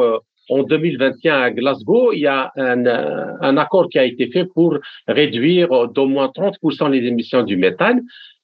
en 0.48 0.62
2021 0.62 1.40
à 1.40 1.50
Glasgow, 1.50 2.12
il 2.12 2.20
y 2.20 2.26
a 2.26 2.52
un, 2.56 2.86
un 2.86 3.56
accord 3.56 3.88
qui 3.88 3.98
a 3.98 4.04
été 4.04 4.28
fait 4.30 4.44
pour 4.44 4.78
réduire 5.06 5.88
d'au 5.88 6.06
moins 6.06 6.28
30% 6.28 6.90
les 6.90 7.06
émissions 7.06 7.42
du 7.42 7.56
méthane, 7.56 8.02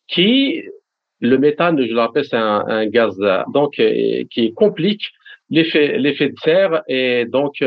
qui, 0.08 0.62
le 1.20 1.38
méthane, 1.38 1.80
je 1.80 1.92
le 1.92 2.00
rappelle, 2.00 2.24
c'est 2.24 2.36
un, 2.36 2.64
un, 2.66 2.86
gaz 2.86 3.16
donc 3.52 3.80
qui 4.30 4.54
complique 4.54 5.02
l'effet 5.50 6.28
de 6.28 6.38
serre 6.42 6.82
et 6.88 7.26
donc 7.26 7.62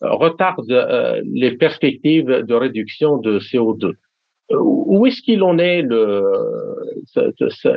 retarde 0.00 0.70
euh, 0.70 1.20
les 1.24 1.56
perspectives 1.56 2.26
de 2.26 2.54
réduction 2.54 3.18
de 3.18 3.38
CO2. 3.38 3.94
Euh, 4.50 4.56
où 4.60 5.06
est-ce 5.06 5.20
qu'il 5.22 5.42
en 5.42 5.58
est 5.58 5.82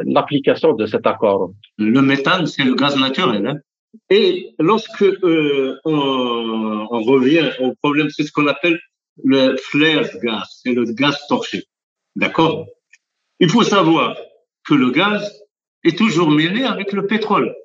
l'application 0.06 0.74
de 0.74 0.86
cet 0.86 1.06
accord? 1.08 1.52
Le 1.78 2.02
méthane, 2.02 2.46
c'est 2.46 2.64
le 2.64 2.76
gaz 2.76 2.98
naturel. 3.00 3.46
Hein. 3.48 3.58
Et 4.12 4.54
lorsque 4.60 5.04
euh, 5.04 5.80
on, 5.86 6.88
on, 6.91 7.02
revient 7.02 7.50
au 7.62 7.74
problème, 7.82 8.10
c'est 8.10 8.24
ce 8.24 8.32
qu'on 8.34 8.45
appelle 8.47 8.78
le 9.24 9.56
flare 9.56 10.06
gas, 10.21 10.43
c'est 10.62 10.74
le 10.74 10.84
gaz 10.84 11.17
torché. 11.30 11.63
D'accord? 12.17 12.67
Il 13.39 13.50
faut 13.50 13.63
savoir 13.63 14.17
que 14.67 14.74
le 14.74 14.91
gaz 14.91 15.34
est 15.86 15.97
toujours 15.97 16.30
mêlé 16.30 16.63
avec 16.63 16.91
le 16.91 17.08
pétrole. 17.08 17.56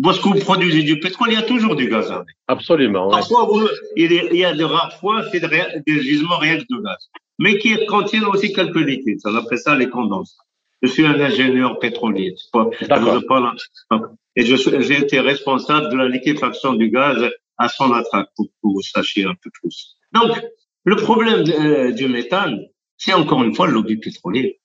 Lorsque 0.00 0.24
vous 0.24 0.38
produisez 0.38 0.84
du 0.84 1.00
pétrole, 1.00 1.30
il 1.32 1.34
y 1.34 1.36
a 1.36 1.42
toujours 1.42 1.74
du 1.74 1.88
gaz 1.88 2.12
avec. 2.12 2.28
Absolument. 2.46 3.10
Parfois, 3.10 3.48
il, 3.96 4.12
y 4.12 4.44
a 4.44 4.54
de 4.54 4.62
rares 4.62 4.96
fois, 5.00 5.24
c'est 5.32 5.40
des 5.40 6.00
gisements 6.00 6.38
réels 6.38 6.64
de 6.70 6.80
gaz, 6.80 7.10
mais 7.40 7.58
qui 7.58 7.74
contiennent 7.86 8.26
aussi 8.26 8.52
quelques 8.52 8.76
liquides. 8.76 9.18
On 9.24 9.34
appelle 9.34 9.58
ça 9.58 9.74
les 9.74 9.88
condenses. 9.88 10.38
Je 10.80 10.88
suis 10.88 11.04
un 11.04 11.18
ingénieur 11.18 11.80
pétrolier. 11.80 12.36
D'accord. 12.82 13.20
Et 14.38 14.44
j'ai 14.44 14.98
été 14.98 15.18
responsable 15.18 15.90
de 15.90 15.96
la 15.96 16.08
liquéfaction 16.08 16.74
du 16.74 16.90
gaz 16.90 17.28
à 17.58 17.68
son 17.68 17.92
attraque, 17.92 18.28
pour 18.36 18.46
que 18.46 18.52
vous 18.62 18.82
sachiez 18.82 19.24
un 19.24 19.34
peu 19.34 19.50
plus. 19.50 19.96
Donc, 20.12 20.30
le 20.84 20.94
problème 20.94 21.42
euh, 21.48 21.90
du 21.90 22.06
méthane, 22.06 22.60
c'est 22.96 23.12
encore 23.12 23.42
une 23.42 23.52
fois 23.52 23.66
le 23.66 23.72
lobby 23.72 23.96
pétrolier. 23.96 24.60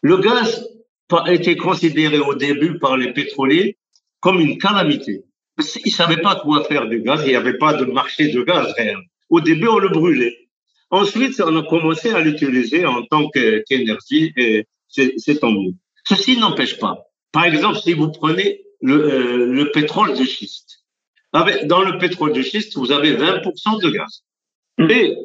Le 0.00 0.16
gaz 0.16 0.68
a 1.10 1.32
été 1.32 1.54
considéré 1.54 2.18
au 2.18 2.34
début 2.34 2.80
par 2.80 2.96
les 2.96 3.12
pétroliers 3.12 3.78
comme 4.18 4.40
une 4.40 4.58
calamité. 4.58 5.24
Ils 5.58 5.82
ne 5.86 5.90
savaient 5.90 6.20
pas 6.20 6.40
quoi 6.42 6.64
faire 6.64 6.88
du 6.88 7.00
gaz, 7.00 7.22
il 7.24 7.28
n'y 7.28 7.36
avait 7.36 7.58
pas 7.58 7.74
de 7.74 7.84
marché 7.84 8.32
de 8.32 8.42
gaz 8.42 8.72
réel. 8.72 8.98
Au 9.30 9.40
début, 9.40 9.68
on 9.68 9.78
le 9.78 9.90
brûlait. 9.90 10.36
Ensuite, 10.90 11.40
on 11.40 11.56
a 11.56 11.62
commencé 11.62 12.10
à 12.10 12.20
l'utiliser 12.20 12.84
en 12.86 13.04
tant 13.04 13.30
qu'énergie 13.30 14.32
et 14.36 14.66
c'est 14.88 15.38
tant 15.38 15.52
mieux. 15.52 15.74
Ceci 16.08 16.36
n'empêche 16.38 16.80
pas. 16.80 17.04
Par 17.30 17.44
exemple, 17.44 17.78
si 17.78 17.92
vous 17.92 18.10
prenez 18.10 18.62
le, 18.82 18.94
euh, 18.94 19.46
le 19.46 19.70
pétrole 19.70 20.16
de 20.18 20.24
schiste. 20.24 20.84
Dans 21.32 21.82
le 21.82 21.98
pétrole 21.98 22.34
de 22.34 22.42
schiste, 22.42 22.76
vous 22.76 22.92
avez 22.92 23.16
20% 23.16 23.82
de 23.82 23.90
gaz. 23.90 24.22
Mais 24.78 25.16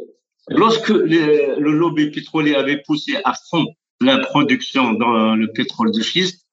lorsque 0.48 0.90
le 0.90 1.72
lobby 1.72 2.12
pétrolier 2.12 2.56
avait 2.56 2.82
poussé 2.82 3.18
à 3.26 3.34
fond 3.50 3.66
la 4.00 4.20
production 4.20 4.94
dans 4.94 5.36
le 5.36 5.52
pétrole 5.52 5.92
de 5.92 6.02
schiste, 6.02 6.46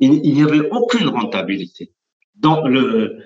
il 0.00 0.20
n'y 0.20 0.42
avait 0.42 0.68
aucune 0.70 1.08
rentabilité 1.08 1.92
dans 2.34 2.66
le, 2.66 3.18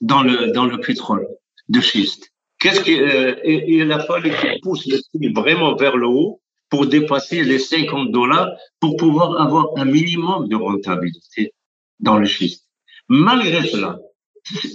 dans 0.00 0.22
le, 0.22 0.52
dans 0.52 0.66
le 0.66 0.78
pétrole 0.80 1.26
de 1.68 1.80
schiste. 1.80 2.30
Qu'est-ce 2.58 2.80
qui, 2.80 3.00
euh, 3.00 3.34
il 3.44 3.90
a 3.90 4.00
fallu 4.00 4.30
qu'il 4.30 4.60
pousse 4.60 4.86
le 4.86 4.98
prix 5.12 5.32
vraiment 5.32 5.74
vers 5.74 5.96
le 5.96 6.06
haut 6.06 6.40
pour 6.68 6.86
dépasser 6.86 7.42
les 7.42 7.58
50 7.58 8.12
dollars 8.12 8.48
pour 8.80 8.96
pouvoir 8.96 9.40
avoir 9.40 9.66
un 9.76 9.84
minimum 9.84 10.48
de 10.48 10.56
rentabilité 10.56 11.54
dans 12.00 12.18
le 12.18 12.26
schiste. 12.26 12.68
Malgré 13.08 13.66
cela, 13.68 13.98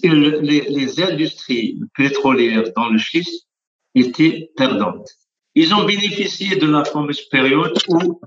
les, 0.03 0.61
les 0.69 1.01
industries 1.01 1.79
pétrolières 1.95 2.71
dans 2.75 2.89
le 2.89 2.97
schiste 2.97 3.47
étaient 3.95 4.51
perdantes. 4.55 5.09
Ils 5.55 5.73
ont 5.73 5.85
bénéficié 5.85 6.55
de 6.55 6.67
la 6.67 6.85
fameuse 6.85 7.21
période 7.29 7.77
où 7.89 8.19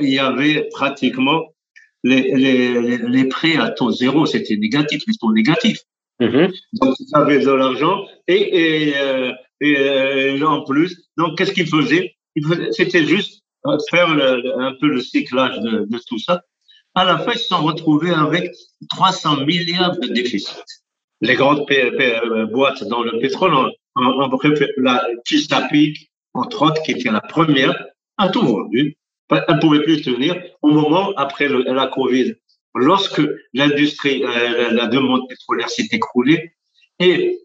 il 0.00 0.08
y 0.08 0.18
avait 0.18 0.68
pratiquement 0.72 1.54
les, 2.02 2.34
les, 2.34 2.98
les 2.98 3.24
prêts 3.28 3.56
à 3.56 3.70
taux 3.70 3.90
zéro, 3.90 4.26
c'était 4.26 4.56
négatif, 4.56 5.02
les 5.06 5.14
taux 5.14 5.32
négatifs. 5.32 5.80
Mm-hmm. 6.20 6.52
Donc, 6.80 6.94
ils 6.98 7.14
avaient 7.14 7.40
de 7.40 7.50
l'argent 7.50 8.06
et, 8.26 8.88
et, 8.88 8.96
euh, 8.96 9.32
et, 9.60 9.76
euh, 9.78 10.46
en 10.46 10.64
plus, 10.64 11.10
donc 11.16 11.36
qu'est-ce 11.36 11.52
qu'ils 11.52 11.68
faisaient? 11.68 12.14
C'était 12.72 13.04
juste 13.04 13.42
faire 13.90 14.08
un 14.08 14.74
peu 14.80 14.88
le 14.88 15.00
cyclage 15.00 15.58
de, 15.60 15.86
de, 15.88 15.98
tout 16.06 16.18
ça. 16.18 16.42
À 16.96 17.04
la 17.04 17.18
fin, 17.18 17.32
ils 17.32 17.38
se 17.38 17.48
sont 17.48 17.62
retrouvés 17.62 18.10
avec 18.10 18.52
300 18.90 19.44
milliards 19.44 19.96
de 19.98 20.08
déficit. 20.08 20.64
Les 21.20 21.34
grandes 21.34 21.66
boîtes 22.50 22.82
dans 22.84 23.02
le 23.02 23.20
pétrole 23.20 23.54
ont 23.54 23.70
la 24.78 25.02
Chesapeake, 25.24 26.10
entre 26.34 26.62
autres, 26.62 26.82
qui 26.82 26.92
était 26.92 27.10
la 27.10 27.20
première, 27.20 27.86
a 28.18 28.28
tout 28.28 28.42
vendu 28.42 28.96
elle 29.30 29.56
ne 29.56 29.60
pouvait 29.60 29.82
plus 29.82 30.02
tenir 30.02 30.40
au 30.62 30.68
moment 30.68 31.12
après 31.16 31.48
la 31.48 31.86
Covid, 31.88 32.34
lorsque 32.74 33.22
l'industrie, 33.54 34.22
euh, 34.24 34.70
la 34.70 34.86
demande 34.86 35.22
pétrolière 35.28 35.68
s'est 35.68 35.88
écroulée 35.90 36.52
et 36.98 37.38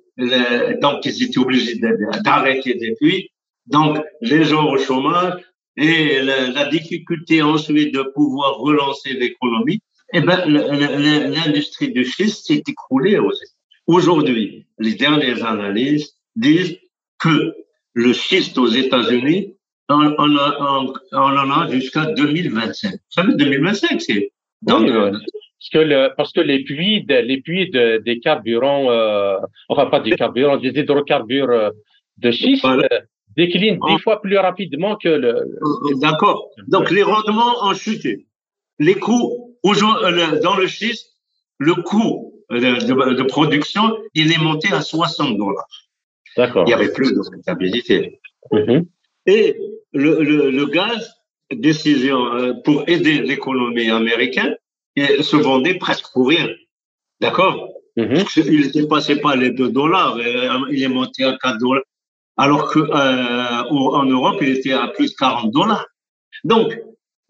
donc 0.81 1.05
ils 1.05 1.23
étaient 1.23 1.39
obligés 1.39 1.79
d'arrêter 2.23 2.75
des 2.75 2.93
puits. 2.95 3.29
Donc 3.65 3.99
les 4.21 4.43
gens 4.43 4.69
au 4.69 4.77
chômage 4.77 5.41
et 5.77 6.21
la, 6.21 6.65
difficulté 6.65 7.41
ensuite 7.41 7.93
de 7.93 8.03
pouvoir 8.13 8.57
relancer 8.57 9.13
l'économie, 9.13 9.79
eh 10.13 10.21
ben 10.21 10.45
l'industrie 10.47 11.91
du 11.91 12.03
schiste 12.03 12.47
s'est 12.47 12.63
écroulée 12.67 13.17
aussi. 13.17 13.45
Aujourd'hui, 13.88 14.65
les 14.79 14.95
dernières 14.95 15.45
analyses 15.45 16.13
disent 16.36 16.77
que 17.19 17.53
le 17.93 18.13
schiste 18.13 18.57
aux 18.57 18.67
États-Unis 18.67 19.55
on, 19.89 20.15
on, 20.17 20.93
on 21.11 21.38
en 21.38 21.51
a 21.51 21.69
jusqu'à 21.69 22.05
2025. 22.05 22.91
Vous 22.91 22.97
savez, 23.09 23.34
2025, 23.36 24.01
c'est... 24.01 24.32
Euh, 24.69 25.11
parce 25.11 25.69
que, 25.74 25.78
le, 25.80 26.09
parce 26.15 26.34
que 26.34 26.41
les 26.41 26.63
puits, 26.63 27.03
de, 27.03 27.15
les 27.15 27.41
puits 27.41 27.69
de, 27.69 27.97
des 27.97 28.19
carburants, 28.19 28.91
euh, 28.91 29.38
enfin 29.69 29.88
pas 29.88 29.99
des 29.99 30.11
carburants, 30.11 30.57
des 30.57 30.69
hydrocarbures 30.69 31.49
euh, 31.49 31.69
de 32.17 32.32
schiste 32.32 32.65
déclinent 33.38 33.79
dix 33.88 33.99
fois 33.99 34.21
plus 34.21 34.38
rapidement 34.38 34.95
que 34.95 35.09
le. 35.09 35.45
D'accord. 35.99 36.49
Donc 36.67 36.91
les 36.91 37.03
rendements 37.03 37.63
ont 37.63 37.73
chuté. 37.73 38.27
Les 38.79 38.95
coûts 38.95 39.57
dans 39.63 40.55
le 40.55 40.67
schiste, 40.67 41.15
le 41.57 41.75
coût 41.75 42.34
de, 42.49 43.13
de, 43.13 43.23
production, 43.23 43.97
il 44.13 44.32
est 44.32 44.41
monté 44.41 44.69
à 44.73 44.82
60 44.82 45.38
dollars. 45.38 45.67
D'accord. 46.36 46.63
Il 46.65 46.67
n'y 46.67 46.73
avait 46.73 46.91
plus 46.91 47.13
de 47.13 47.19
rentabilité. 47.19 48.19
Mm-hmm. 48.51 48.86
Et 49.27 49.55
le, 49.93 50.23
le, 50.23 50.49
le 50.49 50.65
gaz, 50.65 51.13
décision 51.51 52.34
euh, 52.34 52.53
pour 52.63 52.84
aider 52.88 53.21
l'économie 53.21 53.89
américaine, 53.89 54.55
se 54.97 55.36
vendait 55.38 55.75
presque 55.75 56.11
pour 56.13 56.27
rien. 56.27 56.49
D'accord? 57.19 57.69
Mm-hmm. 57.97 58.49
Il 58.51 58.67
ne 58.67 58.71
dépassait 58.71 59.17
pas 59.17 59.36
les 59.36 59.51
2 59.51 59.69
dollars, 59.69 60.17
euh, 60.17 60.59
il 60.71 60.84
est 60.84 60.88
monté 60.88 61.23
à 61.23 61.38
4 61.41 61.57
dollars. 61.59 61.84
Alors 62.41 62.71
que 62.71 62.79
euh, 62.79 63.63
en 63.69 64.05
Europe, 64.05 64.39
il 64.41 64.49
était 64.57 64.73
à 64.73 64.87
plus 64.87 65.11
de 65.11 65.15
40 65.15 65.51
dollars. 65.51 65.85
Donc, 66.43 66.75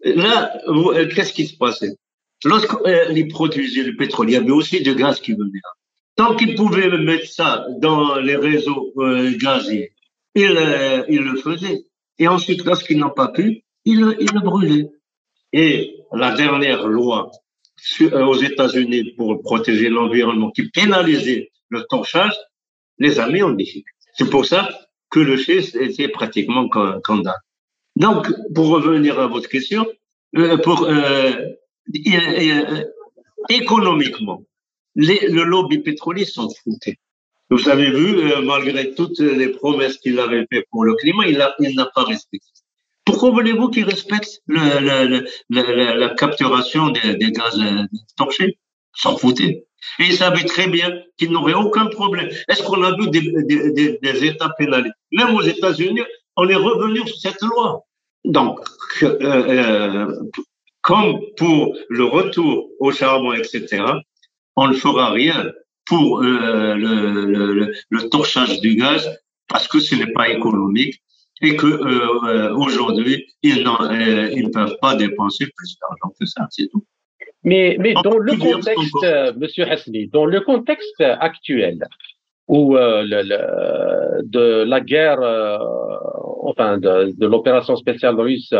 là, 0.02 0.56
euh, 0.68 1.06
qu'est-ce 1.14 1.34
qui 1.34 1.46
se 1.46 1.54
passait? 1.54 1.98
Lorsqu'ils 2.46 3.28
produisaient 3.28 3.82
le 3.82 3.94
pétrole, 3.94 4.30
il 4.30 4.32
y 4.32 4.36
avait 4.36 4.50
aussi 4.52 4.82
du 4.82 4.94
gaz 4.94 5.20
qui 5.20 5.32
venait. 5.32 5.60
Tant 6.16 6.34
qu'ils 6.34 6.54
pouvaient 6.54 6.88
mettre 6.96 7.26
ça 7.26 7.66
dans 7.78 8.16
les 8.16 8.36
réseaux 8.36 8.90
euh, 8.96 9.36
gaziers, 9.36 9.92
ils, 10.34 10.56
euh, 10.56 11.04
le 11.06 11.36
faisaient. 11.36 11.84
Et 12.18 12.26
ensuite, 12.26 12.64
lorsqu'ils 12.64 12.98
n'ont 12.98 13.10
pas 13.10 13.28
pu, 13.28 13.64
ils, 13.84 14.00
le 14.00 14.40
brûlaient. 14.40 14.88
Et 15.52 15.94
la 16.14 16.34
dernière 16.34 16.86
loi 16.86 17.30
euh, 18.00 18.24
aux 18.24 18.36
États-Unis 18.36 19.12
pour 19.18 19.42
protéger 19.42 19.90
l'environnement 19.90 20.52
qui 20.52 20.70
pénalisait 20.70 21.50
le 21.68 21.82
torchage, 21.82 22.34
les 22.96 23.20
amis 23.20 23.42
ont 23.42 23.52
dit. 23.52 23.84
C'est 24.14 24.30
pour 24.30 24.46
ça 24.46 24.70
que 25.12 25.20
le 25.20 25.36
schiste 25.36 25.74
était 25.76 26.08
pratiquement 26.08 26.68
condamné. 27.08 27.42
Donc, 27.96 28.22
pour 28.54 28.66
revenir 28.68 29.20
à 29.20 29.26
votre 29.34 29.48
question, 29.48 29.86
euh, 30.38 30.56
pour 30.56 30.78
euh, 30.84 31.32
économiquement, 33.50 34.42
les, 34.94 35.20
le 35.36 35.42
lobby 35.44 35.78
pétrolier 35.78 36.24
s'en 36.24 36.48
foutait. 36.48 36.98
Vous 37.50 37.68
avez 37.68 37.90
vu, 37.90 38.08
malgré 38.52 38.94
toutes 38.94 39.20
les 39.40 39.50
promesses 39.60 39.98
qu'il 39.98 40.18
avait 40.18 40.46
faites 40.50 40.66
pour 40.70 40.84
le 40.84 40.94
climat, 40.94 41.26
il 41.26 41.36
n'a 41.76 41.86
pas 41.94 42.04
respecté. 42.04 42.48
Pourquoi 43.04 43.30
voulez-vous 43.30 43.68
le, 44.46 45.24
le, 45.50 45.94
la 46.02 46.08
capturation 46.22 46.90
des, 46.90 47.16
des 47.16 47.30
gaz 47.32 47.60
torchés? 48.16 48.58
S'en 48.94 49.16
foutaient. 49.16 49.66
Et 49.98 50.04
ils 50.04 50.14
savaient 50.14 50.44
très 50.44 50.68
bien 50.68 50.90
qu'ils 51.16 51.30
n'auraient 51.30 51.54
aucun 51.54 51.86
problème. 51.86 52.28
Est-ce 52.48 52.62
qu'on 52.62 52.82
a 52.82 52.96
vu 52.96 53.08
des, 53.10 54.24
États 54.24 54.50
pénalisés 54.58 54.92
Même 55.12 55.34
aux 55.34 55.42
États-Unis, 55.42 56.02
on 56.36 56.48
est 56.48 56.54
revenu 56.54 57.06
sur 57.06 57.16
cette 57.16 57.42
loi. 57.42 57.84
Donc, 58.24 58.60
euh, 59.02 59.18
euh, 59.20 60.20
comme 60.80 61.20
pour 61.36 61.76
le 61.88 62.04
retour 62.04 62.68
au 62.78 62.92
charbon, 62.92 63.32
etc., 63.32 63.84
on 64.56 64.68
ne 64.68 64.74
fera 64.74 65.10
rien 65.10 65.50
pour 65.86 66.22
euh, 66.22 66.74
le, 66.76 68.08
torchage 68.08 68.60
du 68.60 68.76
gaz 68.76 69.10
parce 69.48 69.66
que 69.66 69.80
ce 69.80 69.94
n'est 69.94 70.12
pas 70.12 70.28
économique 70.28 71.02
et 71.40 71.56
que 71.56 72.52
aujourd'hui 72.52 73.26
ils, 73.42 73.58
ils 73.58 74.44
ne 74.44 74.50
peuvent 74.50 74.76
pas 74.80 74.94
dépenser 74.94 75.46
plus 75.56 75.76
d'argent 75.80 76.14
que 76.18 76.26
ça, 76.26 76.46
c'est 76.50 76.68
tout. 76.68 76.84
Mais, 77.44 77.76
mais 77.80 77.94
dans 78.04 78.18
le 78.18 78.36
contexte, 78.36 79.04
euh, 79.04 79.32
Monsieur 79.36 79.64
Hassani, 79.70 80.06
dans 80.08 80.26
le 80.26 80.40
contexte 80.40 81.00
actuel 81.00 81.78
où 82.48 82.76
euh, 82.76 83.02
le, 83.02 83.22
le, 83.22 84.22
de 84.28 84.64
la 84.64 84.80
guerre, 84.80 85.20
euh, 85.20 85.58
enfin 86.42 86.78
de, 86.78 87.12
de 87.16 87.26
l'opération 87.26 87.76
spéciale 87.76 88.18
russe 88.20 88.52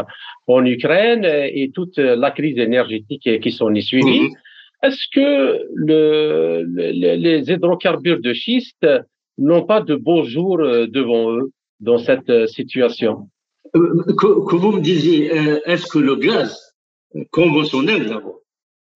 en 0.47 0.65
Ukraine 0.65 1.25
et 1.25 1.71
toute 1.73 1.99
la 1.99 2.31
crise 2.31 2.59
énergétique 2.59 3.29
qui 3.41 3.53
s'en 3.53 3.75
est 3.75 3.87
suivie, 3.93 4.27
-hmm. 4.29 4.87
est-ce 4.87 5.05
que 5.17 5.31
le, 5.75 6.63
le, 6.77 7.15
les 7.27 7.41
hydrocarbures 7.53 8.21
de 8.29 8.33
schiste 8.43 8.87
n'ont 9.39 9.65
pas 9.73 9.81
de 9.81 9.95
beaux 10.07 10.25
jours 10.35 10.59
devant 10.99 11.25
eux 11.37 11.47
dans 11.81 11.99
cette 11.99 12.33
situation? 12.57 13.13
Euh, 13.77 14.15
que, 14.21 14.57
vous 14.63 14.73
me 14.77 14.81
disiez, 14.93 15.21
est-ce 15.71 15.87
que 15.93 15.99
le 16.11 16.17
gaz 16.17 16.51
conventionnel 17.31 18.03
d'abord, 18.13 18.42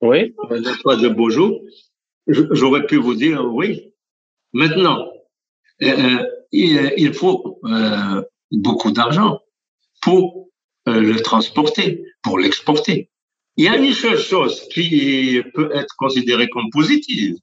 oui, 0.03 0.35
pas 0.85 0.97
de 0.97 1.09
beaux 1.09 1.31
jours 1.31 1.61
J'aurais 2.29 2.87
pu 2.87 2.97
vous 2.97 3.15
dire 3.15 3.45
oui. 3.45 3.93
Maintenant, 4.53 5.13
il, 5.81 7.13
faut 7.15 7.61
beaucoup 8.51 8.91
d'argent 8.91 9.41
pour 10.03 10.49
le 10.87 11.17
transporter, 11.21 12.05
pour 12.23 12.39
l'exporter. 12.39 13.11
Il 13.57 13.65
y 13.65 13.69
a 13.69 13.77
une 13.77 13.93
seule 13.93 14.19
chose 14.19 14.69
qui 14.69 15.41
peut 15.55 15.71
être 15.73 15.95
considérée 15.97 16.49
comme 16.49 16.69
positive 16.71 17.37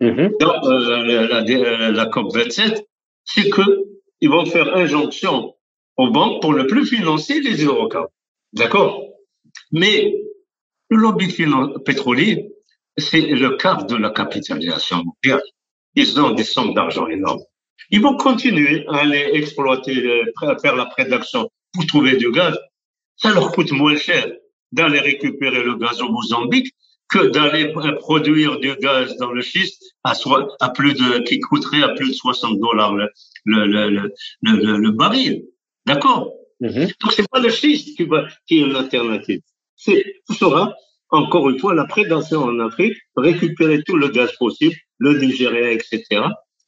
mm-hmm. 0.00 0.38
dans 0.40 0.60
la, 0.68 1.42
la, 1.42 1.90
la 1.90 2.06
COP 2.06 2.34
27, 2.34 2.84
c'est 3.24 3.50
que 3.50 3.62
ils 4.20 4.28
vont 4.28 4.44
faire 4.46 4.74
injonction 4.76 5.54
aux 5.96 6.10
banques 6.10 6.42
pour 6.42 6.54
ne 6.54 6.64
plus 6.64 6.86
financer 6.86 7.40
les 7.40 7.62
hydrocarbures. 7.62 8.10
D'accord? 8.52 9.04
Mais 9.72 10.14
le 10.90 10.96
lobby 10.96 11.32
pétrolier, 11.84 12.50
c'est 12.98 13.20
le 13.20 13.56
quart 13.56 13.86
de 13.86 13.96
la 13.96 14.10
capitalisation 14.10 15.02
mondiale. 15.04 15.42
Ils 15.94 16.20
ont 16.20 16.30
des 16.30 16.44
sommes 16.44 16.74
d'argent 16.74 17.06
énormes. 17.06 17.42
Ils 17.90 18.00
vont 18.00 18.16
continuer 18.16 18.84
à 18.88 18.98
aller 18.98 19.30
exploiter, 19.32 20.24
à 20.42 20.56
faire 20.58 20.76
la 20.76 20.86
prédation 20.86 21.50
pour 21.72 21.86
trouver 21.86 22.16
du 22.16 22.30
gaz. 22.30 22.58
Ça 23.16 23.32
leur 23.32 23.52
coûte 23.52 23.72
moins 23.72 23.96
cher 23.96 24.30
d'aller 24.72 25.00
récupérer 25.00 25.62
le 25.62 25.76
gaz 25.76 26.00
au 26.00 26.10
Mozambique 26.10 26.72
que 27.08 27.26
d'aller 27.26 27.72
produire 27.98 28.60
du 28.60 28.74
gaz 28.76 29.16
dans 29.16 29.32
le 29.32 29.42
schiste 29.42 29.82
à, 30.04 30.14
plus 30.70 30.94
de, 30.94 31.24
qui 31.24 31.40
coûterait 31.40 31.82
à 31.82 31.88
plus 31.90 32.08
de 32.08 32.14
60 32.14 32.60
dollars 32.60 32.94
le, 32.94 33.08
le, 33.44 33.66
le, 33.66 34.12
le, 34.42 34.76
le 34.76 34.90
baril. 34.92 35.44
D'accord? 35.86 36.32
Mm-hmm. 36.60 36.94
Donc 37.00 37.12
c'est 37.12 37.28
pas 37.28 37.40
le 37.40 37.50
schiste 37.50 37.96
qui 37.96 38.04
va, 38.04 38.26
qui 38.46 38.60
est 38.60 38.66
l'alternative. 38.66 39.40
C'est, 39.82 40.04
ce 40.28 40.34
sera, 40.34 40.74
encore 41.08 41.48
une 41.48 41.58
fois, 41.58 41.74
la 41.74 41.86
prédation 41.86 42.42
en 42.42 42.58
Afrique, 42.60 42.96
récupérer 43.16 43.82
tout 43.82 43.96
le 43.96 44.08
gaz 44.08 44.30
possible, 44.38 44.76
le 44.98 45.18
Nigeria, 45.18 45.72
etc., 45.72 46.02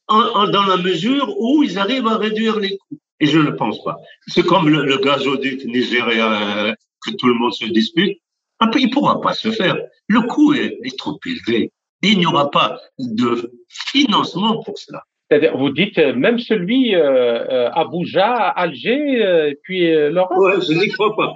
en, 0.07 0.19
en, 0.19 0.47
dans 0.49 0.65
la 0.65 0.77
mesure 0.77 1.33
où 1.39 1.63
ils 1.63 1.77
arrivent 1.77 2.07
à 2.07 2.17
réduire 2.17 2.59
les 2.59 2.75
coûts. 2.77 2.97
Et 3.19 3.27
je 3.27 3.39
ne 3.39 3.51
pense 3.51 3.81
pas. 3.83 3.97
C'est 4.27 4.43
comme 4.43 4.67
le, 4.67 4.83
le 4.83 4.97
gazoduc 4.97 5.63
nigérien 5.65 6.31
euh, 6.67 6.73
que 7.05 7.11
tout 7.15 7.27
le 7.27 7.35
monde 7.35 7.53
se 7.53 7.65
dispute. 7.65 8.17
Après, 8.59 8.81
il 8.81 8.87
ne 8.87 8.91
pourra 8.91 9.21
pas 9.21 9.33
se 9.33 9.51
faire. 9.51 9.77
Le 10.07 10.21
coût 10.21 10.53
est, 10.53 10.79
est 10.83 10.97
trop 10.97 11.19
élevé. 11.25 11.71
Il 12.01 12.17
n'y 12.17 12.25
aura 12.25 12.49
pas 12.49 12.79
de 12.99 13.51
financement 13.69 14.61
pour 14.63 14.77
cela. 14.77 15.03
C'est-à-dire, 15.29 15.55
vous 15.55 15.69
dites 15.69 15.97
euh, 15.99 16.13
même 16.13 16.39
celui 16.39 16.95
euh, 16.95 17.45
euh 17.49 17.69
Abuja, 17.71 18.49
Alger, 18.49 19.55
puis 19.63 19.89
euh, 19.89 20.09
l'Europe? 20.09 20.37
Oui, 20.37 20.51
je 20.67 20.73
n'y 20.73 20.89
crois 20.89 21.15
pas. 21.15 21.33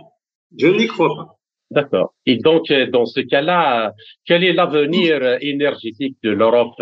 Je 0.58 0.68
n'y 0.68 0.88
crois 0.88 1.16
pas. 1.16 1.37
D'accord. 1.70 2.14
Et 2.26 2.38
donc, 2.38 2.72
dans 2.72 3.06
ce 3.06 3.20
cas-là, 3.20 3.94
quel 4.26 4.44
est 4.44 4.54
l'avenir 4.54 5.38
énergétique 5.42 6.18
de 6.24 6.32
l'Europe 6.32 6.82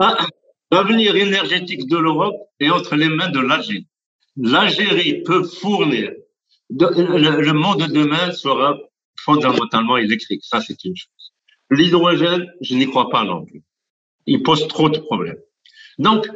ah, 0.00 0.26
L'avenir 0.70 1.16
énergétique 1.16 1.88
de 1.88 1.96
l'Europe 1.96 2.36
est 2.60 2.70
entre 2.70 2.94
les 2.94 3.08
mains 3.08 3.30
de 3.30 3.40
l'Algérie. 3.40 3.86
L'Algérie 4.36 5.22
peut 5.22 5.42
fournir. 5.42 6.12
le, 6.70 7.52
monde 7.52 7.80
de 7.80 7.92
demain 7.92 8.30
sera 8.32 8.78
fondamentalement 9.18 9.96
électrique. 9.96 10.42
Ça, 10.44 10.60
c'est 10.60 10.84
une 10.84 10.96
chose. 10.96 11.32
L'hydrogène, 11.70 12.46
je 12.60 12.74
n'y 12.74 12.86
crois 12.86 13.08
pas 13.10 13.24
non 13.24 13.44
plus. 13.44 13.62
Il 14.26 14.42
pose 14.42 14.68
trop 14.68 14.88
de 14.88 14.98
problèmes. 14.98 15.40
Donc, 15.98 16.28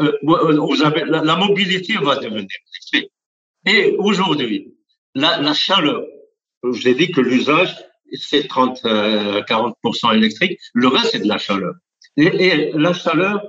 euh, 0.00 0.12
vous 0.22 0.82
avez, 0.82 1.04
la, 1.04 1.36
mobilité 1.36 1.94
va 1.94 2.16
devenir 2.16 2.46
électrique. 2.92 3.12
Et 3.66 3.96
aujourd'hui, 3.98 4.74
la, 5.14 5.52
chaleur, 5.54 6.02
je 6.62 6.68
vous 6.68 6.88
ai 6.88 6.94
dit 6.94 7.10
que 7.10 7.20
l'usage, 7.20 7.74
c'est 8.12 8.48
30, 8.48 8.80
euh, 8.84 9.42
40% 9.42 10.14
électrique. 10.14 10.58
Le 10.74 10.88
reste, 10.88 11.10
c'est 11.12 11.20
de 11.20 11.28
la 11.28 11.38
chaleur. 11.38 11.74
Et, 12.16 12.24
et 12.26 12.72
la 12.72 12.92
chaleur 12.92 13.42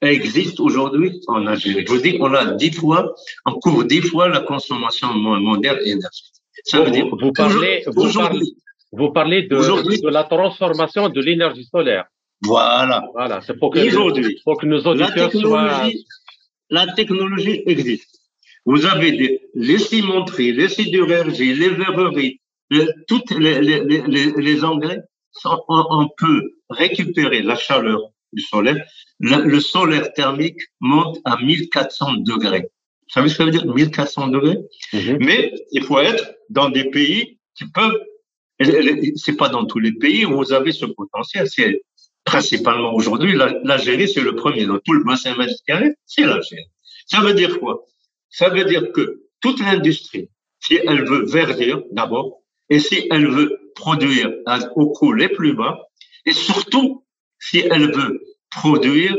existe 0.00 0.60
aujourd'hui 0.60 1.20
en 1.28 1.46
Algérie. 1.46 1.84
Je 1.86 1.92
vous 1.92 2.00
dis 2.00 2.18
qu'on 2.18 2.32
a 2.34 2.52
dix 2.54 2.72
fois, 2.72 3.14
on 3.46 3.54
couvre 3.54 3.84
dix 3.84 4.02
fois 4.02 4.28
la 4.28 4.40
consommation 4.40 5.12
mondiale 5.14 5.80
énergétique. 5.84 6.34
Ça 6.64 6.80
veut 6.80 6.90
dire 6.90 7.06
vous 7.08 7.32
parlez, 7.32 7.82
vous 7.86 8.12
parlez, 8.12 8.46
vous 8.92 9.10
parlez 9.12 9.42
de, 9.42 10.02
de 10.02 10.08
la 10.08 10.24
transformation 10.24 11.08
de 11.08 11.20
l'énergie 11.20 11.64
solaire. 11.64 12.04
Voilà. 12.42 13.04
Voilà, 13.14 13.40
c'est 13.40 13.58
pour 13.58 13.70
que, 13.70 14.42
pour 14.44 14.58
que 14.58 14.66
nos 14.66 14.80
auditeurs 14.80 15.30
la 15.32 15.40
soient. 15.40 15.90
La 16.68 16.86
technologie 16.94 17.62
existe. 17.66 18.20
Vous 18.64 18.84
avez 18.84 19.12
des, 19.12 19.40
les 19.54 19.78
cimenteries, 19.78 20.52
les 20.52 20.68
sidérurgies, 20.68 21.54
les 21.54 21.68
verreries, 21.68 22.40
les, 22.70 22.86
toutes 23.08 23.30
les, 23.32 23.60
les, 23.60 23.84
les, 23.84 24.32
les 24.32 24.64
engrais, 24.64 25.02
on, 25.44 25.58
on, 25.68 26.08
peut 26.16 26.42
récupérer 26.70 27.42
la 27.42 27.56
chaleur 27.56 28.00
du 28.32 28.42
solaire. 28.42 28.84
Le, 29.20 29.42
le 29.42 29.60
solaire 29.60 30.12
thermique 30.12 30.60
monte 30.80 31.18
à 31.24 31.36
1400 31.42 32.18
degrés. 32.18 32.62
Vous 32.62 33.12
savez 33.12 33.28
ce 33.28 33.34
que 33.34 33.38
ça 33.38 33.44
veut 33.44 33.50
dire 33.50 33.66
1400 33.66 34.28
degrés? 34.28 34.58
Mm-hmm. 34.92 35.16
Mais 35.20 35.52
il 35.72 35.82
faut 35.84 36.00
être 36.00 36.34
dans 36.50 36.70
des 36.70 36.90
pays 36.90 37.38
qui 37.54 37.66
peuvent. 37.66 37.98
C'est 39.16 39.36
pas 39.36 39.50
dans 39.50 39.66
tous 39.66 39.78
les 39.78 39.92
pays 39.92 40.24
où 40.24 40.36
vous 40.36 40.52
avez 40.52 40.72
ce 40.72 40.86
potentiel. 40.86 41.46
C'est 41.48 41.82
principalement 42.24 42.92
aujourd'hui 42.92 43.34
l'Algérie, 43.36 44.08
c'est 44.08 44.22
le 44.22 44.34
premier 44.34 44.66
dans 44.66 44.78
tout 44.78 44.92
le 44.92 45.04
bassin 45.04 45.36
méditerranéen, 45.36 45.92
c'est 46.04 46.22
l'Algérie. 46.22 46.66
Ça 47.06 47.20
veut 47.20 47.34
dire 47.34 47.60
quoi? 47.60 47.84
Ça 48.30 48.48
veut 48.48 48.64
dire 48.64 48.90
que 48.92 49.22
toute 49.40 49.60
l'industrie, 49.60 50.28
si 50.60 50.74
elle 50.74 51.06
veut 51.06 51.24
verdir 51.24 51.82
d'abord, 51.92 52.42
et 52.70 52.80
si 52.80 53.06
elle 53.10 53.28
veut 53.28 53.72
produire 53.74 54.32
au 54.74 54.90
coût 54.90 55.12
les 55.12 55.28
plus 55.28 55.54
bas, 55.54 55.86
et 56.24 56.32
surtout 56.32 57.04
si 57.38 57.58
elle 57.58 57.92
veut 57.92 58.20
produire 58.50 59.16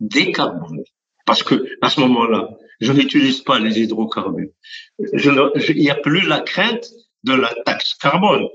décarboné. 0.00 0.84
Parce 1.24 1.42
que 1.42 1.66
à 1.80 1.90
ce 1.90 2.00
moment-là, 2.00 2.50
je 2.80 2.92
n'utilise 2.92 3.40
pas 3.40 3.58
les 3.58 3.80
hydrocarbures. 3.80 4.50
il 4.98 5.76
n'y 5.76 5.90
a 5.90 5.94
plus 5.94 6.26
la 6.26 6.40
crainte 6.40 6.90
de 7.24 7.32
la 7.32 7.52
taxe 7.64 7.94
carbone. 7.94 8.46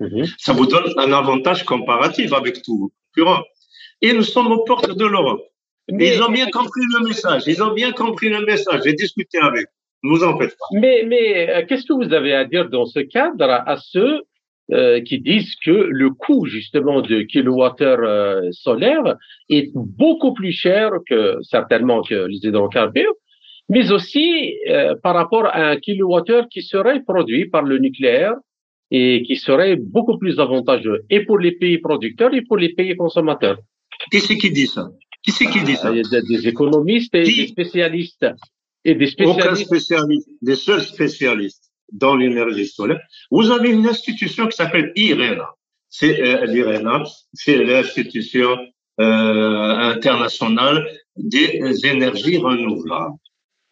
Mhm. 0.00 0.26
Ça 0.38 0.52
vous 0.52 0.66
donne 0.66 0.92
un 0.96 1.12
avantage 1.12 1.64
comparatif 1.64 2.32
avec 2.32 2.62
tous 2.62 2.78
vos 2.78 2.92
concurrents. 3.14 3.42
Et 4.00 4.12
nous 4.12 4.22
sommes 4.22 4.50
aux 4.52 4.64
portes 4.64 4.96
de 4.96 5.06
l'Europe. 5.06 5.42
Ils 5.88 6.22
ont 6.22 6.30
bien 6.30 6.48
compris 6.50 6.80
le 6.94 7.06
message. 7.06 7.42
Ils 7.46 7.62
ont 7.62 7.72
bien 7.72 7.92
compris 7.92 8.28
le 8.30 8.44
message. 8.44 8.82
J'ai 8.84 8.94
discuté 8.94 9.38
avec. 9.38 9.66
Ne 10.04 10.10
vous 10.10 10.22
en 10.22 10.38
faites 10.38 10.50
pas. 10.50 10.78
Mais, 10.80 11.04
mais 11.06 11.50
euh, 11.50 11.62
qu'est-ce 11.66 11.86
que 11.86 11.94
vous 11.94 12.12
avez 12.12 12.34
à 12.34 12.44
dire 12.44 12.68
dans 12.68 12.84
ce 12.84 13.00
cadre 13.00 13.50
à 13.50 13.76
ceux 13.78 14.20
euh, 14.72 15.02
qui 15.02 15.18
disent 15.20 15.56
que 15.62 15.70
le 15.70 16.08
coût 16.10 16.46
justement 16.46 17.02
de 17.02 17.22
kilowattheure 17.22 18.00
euh, 18.02 18.48
solaire 18.52 19.16
est 19.50 19.70
beaucoup 19.74 20.32
plus 20.32 20.52
cher 20.52 20.90
que 21.08 21.36
certainement 21.42 22.00
que 22.02 22.26
les 22.26 22.40
hydrocarbures, 22.46 23.12
mais 23.68 23.92
aussi 23.92 24.54
euh, 24.68 24.94
par 25.02 25.14
rapport 25.14 25.46
à 25.46 25.70
un 25.72 25.76
kilowattheure 25.76 26.48
qui 26.48 26.62
serait 26.62 27.02
produit 27.02 27.44
par 27.46 27.62
le 27.62 27.76
nucléaire 27.78 28.34
et 28.90 29.22
qui 29.26 29.36
serait 29.36 29.76
beaucoup 29.76 30.16
plus 30.18 30.38
avantageux 30.38 31.00
et 31.10 31.24
pour 31.26 31.38
les 31.38 31.52
pays 31.52 31.78
producteurs 31.78 32.32
et 32.34 32.42
pour 32.42 32.56
les 32.56 32.72
pays 32.74 32.96
consommateurs. 32.96 33.58
Qui 34.10 34.20
c'est 34.20 34.38
qui 34.38 34.50
dit 34.50 34.66
ça? 34.66 34.88
Qui 35.22 35.30
c'est 35.30 35.46
qui 35.46 35.62
dit 35.62 35.76
ça? 35.76 35.90
Il 35.90 35.98
y 35.98 36.16
a 36.16 36.22
des 36.22 36.48
économistes 36.48 37.14
et 37.14 37.24
des 37.24 37.46
spécialistes. 37.48 38.26
Et 38.84 38.94
des 38.94 39.06
spécialistes. 39.06 39.46
Aucun 39.46 39.54
spécialiste, 39.54 40.28
des 40.42 40.56
seuls 40.56 40.82
spécialistes 40.82 41.72
dans 41.92 42.16
l'énergie 42.16 42.66
solaire. 42.66 43.00
Vous 43.30 43.50
avez 43.50 43.70
une 43.70 43.86
institution 43.86 44.46
qui 44.46 44.56
s'appelle 44.56 44.92
IRENA. 44.96 45.48
C'est 45.88 46.20
euh, 46.20 46.46
l'IRENA, 46.46 47.04
c'est 47.32 47.62
l'institution 47.64 48.58
euh, 49.00 49.94
internationale 49.94 50.86
des 51.16 51.86
énergies 51.86 52.38
renouvelables. 52.38 53.14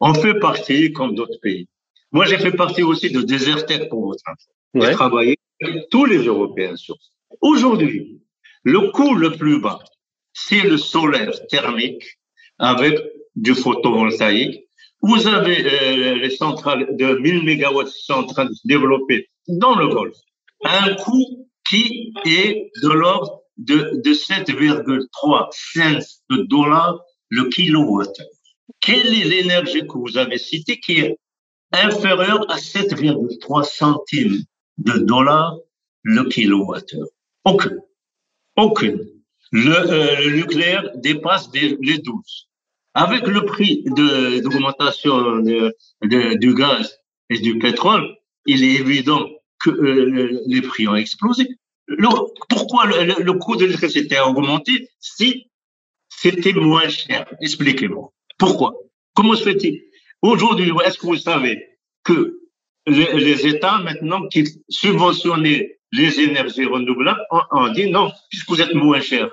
On 0.01 0.15
fait 0.15 0.39
partie 0.39 0.93
comme 0.93 1.15
d'autres 1.15 1.39
pays. 1.41 1.69
Moi, 2.13 2.25
j'ai 2.27 2.39
fait 2.39 2.53
partie 2.53 2.83
aussi 2.83 3.11
de 3.11 3.23
Desertec 3.23 3.89
pour 3.89 4.07
votre 4.07 4.23
info. 4.27 4.51
J'ai 4.75 4.93
travaillé 4.93 5.39
avec 5.63 5.89
tous 5.91 6.05
les 6.05 6.19
Européens 6.19 6.77
sur 6.77 6.97
ça. 6.97 7.11
Aujourd'hui, 7.41 8.21
le 8.65 8.91
coût 8.91 9.15
le 9.15 9.33
plus 9.33 9.61
bas, 9.61 9.81
c'est 10.33 10.63
le 10.63 10.77
solaire 10.77 11.33
thermique 11.49 12.19
avec 12.59 12.99
du 13.35 13.55
photovoltaïque 13.55 14.67
vous 15.03 15.27
avez 15.27 15.67
euh, 15.67 16.15
les 16.15 16.31
centrales 16.31 16.97
de 16.97 17.15
1000 17.17 17.45
MW 17.45 17.85
qui 17.85 18.05
sont 18.05 18.15
en 18.15 18.27
train 18.27 18.45
de 18.45 18.55
se 18.55 18.67
développer 18.67 19.29
dans 19.49 19.75
le 19.75 19.89
Golfe. 19.89 20.17
Un 20.65 20.95
coût 20.95 21.49
qui 21.69 22.13
est 22.25 22.71
de 22.83 22.89
l'ordre 22.89 23.43
de, 23.57 24.01
de 24.05 24.11
7,3 24.13 25.49
cents 25.51 26.07
de 26.31 26.43
dollars 26.45 27.01
le 27.31 27.49
kilowatt. 27.49 28.15
Quelle 28.81 29.15
est 29.15 29.25
l'énergie 29.25 29.87
que 29.87 29.99
vous 29.99 30.17
avez 30.19 30.39
citée 30.39 30.79
qui 30.79 31.01
est 31.01 31.19
inférieure 31.73 32.45
à 32.51 32.57
7,3 32.57 33.65
centimes 33.65 34.43
de 34.79 34.99
dollars 34.99 35.57
le 36.03 36.25
kilowattheure 36.25 37.09
Aucune. 37.45 37.81
Aucune. 38.57 39.09
Le, 39.51 39.75
euh, 39.75 40.25
le 40.25 40.37
nucléaire 40.37 40.91
dépasse 40.97 41.51
les 41.55 41.99
12. 41.99 42.49
Avec 42.95 43.27
le 43.27 43.45
prix 43.45 43.85
d'augmentation 43.87 45.39
du 45.41 46.55
gaz 46.55 46.99
et 47.31 47.39
du 47.39 47.59
pétrole, 47.59 48.17
il 48.47 48.65
est 48.65 48.81
évident 48.81 49.29
que 49.61 49.71
euh, 49.71 50.43
les 50.47 50.61
prix 50.61 50.89
ont 50.89 50.97
explosé. 50.97 51.49
Le, 51.87 52.09
pourquoi 52.49 52.87
le, 52.87 53.23
le 53.23 53.33
coût 53.35 53.57
de 53.57 53.65
l'électricité 53.65 54.17
a 54.17 54.29
augmenté 54.29 54.89
si 55.01 55.51
c'était 56.09 56.53
moins 56.53 56.89
cher? 56.89 57.27
Expliquez-moi. 57.41 58.13
Pourquoi? 58.39 58.75
Comment 59.15 59.35
se 59.35 59.45
fait-il? 59.45 59.83
Aujourd'hui, 60.23 60.71
est-ce 60.85 60.99
que 60.99 61.07
vous 61.07 61.17
savez 61.17 61.63
que 62.05 62.39
les, 62.87 63.47
États, 63.47 63.79
maintenant, 63.79 64.27
qui 64.29 64.45
subventionnaient 64.69 65.79
les 65.93 66.21
énergies 66.21 66.65
renouvelables, 66.65 67.21
ont, 67.31 67.69
dit 67.73 67.91
non, 67.91 68.11
puisque 68.31 68.49
vous 68.49 68.61
êtes 68.61 68.75
moins 68.75 69.01
cher, 69.01 69.31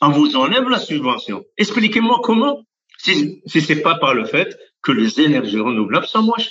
on 0.00 0.10
vous 0.10 0.36
enlève 0.36 0.68
la 0.68 0.78
subvention. 0.78 1.44
Expliquez-moi 1.56 2.20
comment 2.22 2.62
si, 3.06 3.42
si 3.46 3.60
c'est 3.60 3.82
pas 3.82 3.96
par 3.96 4.14
le 4.14 4.24
fait 4.24 4.58
que 4.82 4.92
les 4.92 5.20
énergies 5.20 5.60
renouvelables 5.60 6.06
sont 6.06 6.22
moins. 6.22 6.44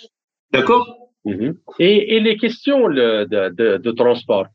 D'accord? 0.51 0.85
Mhm. 1.25 1.55
et, 1.79 2.15
et, 2.15 2.19
les 2.19 2.37
questions 2.37 2.87
de, 2.87 3.25
de, 3.25 3.77
de 3.77 3.91
transport, 3.91 4.45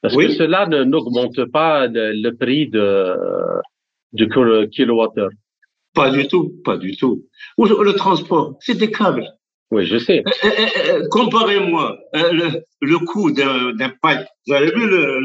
parce 0.00 0.14
que 0.16 0.30
cela 0.30 0.66
n'augmente 0.66 1.44
pas 1.46 1.88
le, 1.88 2.30
prix 2.30 2.68
de, 2.68 3.16
du 4.12 4.28
kilowattheure. 4.70 5.30
Pas 5.92 6.10
du 6.10 6.28
tout, 6.28 6.54
pas 6.64 6.76
du 6.76 6.96
tout. 6.96 7.26
Le 7.58 7.92
transport, 7.92 8.56
c'est 8.60 8.78
des 8.78 8.92
câbles. 8.92 9.26
Oui, 9.72 9.86
je 9.86 9.98
sais. 9.98 10.22
Eh, 10.24 10.46
eh, 10.46 10.66
eh, 10.76 11.08
comparez-moi 11.10 11.98
le, 12.12 12.62
le 12.80 12.98
coût 12.98 13.32
d'un 13.32 13.88
pipe. 13.88 14.26
Vous 14.46 14.54
avez 14.54 14.70
vu 14.70 14.86
le 14.88 15.20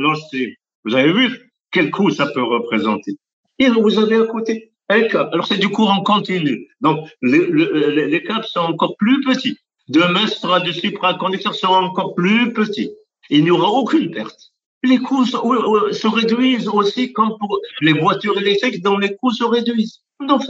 Vous 0.86 0.96
avez 0.96 1.14
vu 1.14 1.52
quel 1.72 1.92
coût 1.92 2.10
ça 2.10 2.26
peut 2.28 2.44
représenter? 2.44 3.12
Et 3.60 3.70
vous 3.70 4.00
avez 4.00 4.16
à 4.16 4.26
côté 4.26 4.72
Alors 4.90 5.48
c'est 5.48 5.58
du 5.58 5.70
courant 5.70 6.02
continu. 6.04 6.68
Donc 6.82 7.08
les, 7.22 7.48
les, 7.48 8.08
les 8.08 8.24
câbles 8.24 8.46
sont 8.46 8.60
encore 8.60 8.96
plus 8.98 9.22
petits. 9.22 9.58
Demain, 9.88 10.26
ce 10.28 10.40
sera 10.40 10.60
du 10.62 10.74
supraconducteur 10.74 11.54
seront 11.54 11.86
encore 11.86 12.16
plus 12.16 12.54
petits. 12.54 12.92
Il 13.30 13.44
n'y 13.44 13.52
aura 13.52 13.70
aucune 13.70 14.12
perte. 14.12 14.52
Les 14.84 14.98
coûts 15.00 15.26
se, 15.26 16.08
réduisent 16.08 16.68
aussi 16.68 17.12
comme 17.14 17.38
pour 17.40 17.60
les 17.82 17.94
voitures 17.94 18.38
électriques 18.40 18.84
dont 18.84 18.98
les 18.98 19.16
coûts 19.16 19.32
se 19.32 19.44
réduisent. 19.44 20.02
Donc, 20.20 20.44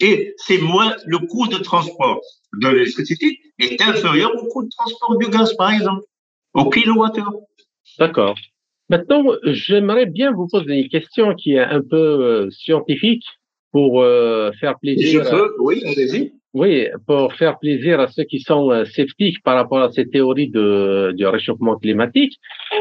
Et 0.00 0.34
c'est 0.36 0.58
moins 0.58 0.94
le 1.06 1.18
coût 1.18 1.48
de 1.48 1.56
transport 1.56 2.20
de 2.60 2.68
l'électricité 2.68 3.40
est 3.58 3.80
inférieur 3.82 4.30
au 4.36 4.46
coût 4.48 4.62
de 4.62 4.68
transport 4.68 5.18
du 5.18 5.28
gaz, 5.28 5.54
par 5.56 5.72
exemple, 5.72 6.04
au 6.52 6.70
kilowattheure. 6.70 7.32
D'accord. 7.98 8.36
Maintenant, 8.90 9.24
j'aimerais 9.44 10.06
bien 10.06 10.30
vous 10.32 10.46
poser 10.46 10.74
une 10.82 10.88
question 10.88 11.34
qui 11.34 11.54
est 11.54 11.64
un 11.64 11.80
peu 11.80 11.96
euh, 11.96 12.50
scientifique 12.50 13.24
pour 13.74 14.02
euh, 14.02 14.52
faire 14.60 14.78
plaisir. 14.78 15.24
oui, 15.58 15.82
allez-y. 15.84 16.32
Oui, 16.52 16.86
pour 17.08 17.32
faire 17.34 17.58
plaisir 17.58 17.98
à 17.98 18.06
ceux 18.06 18.22
qui 18.22 18.38
sont 18.38 18.70
euh, 18.70 18.84
sceptiques 18.84 19.42
par 19.42 19.56
rapport 19.56 19.82
à 19.82 19.90
ces 19.90 20.08
théories 20.08 20.48
de, 20.48 21.12
du 21.16 21.26
réchauffement 21.26 21.74
climatique. 21.76 22.34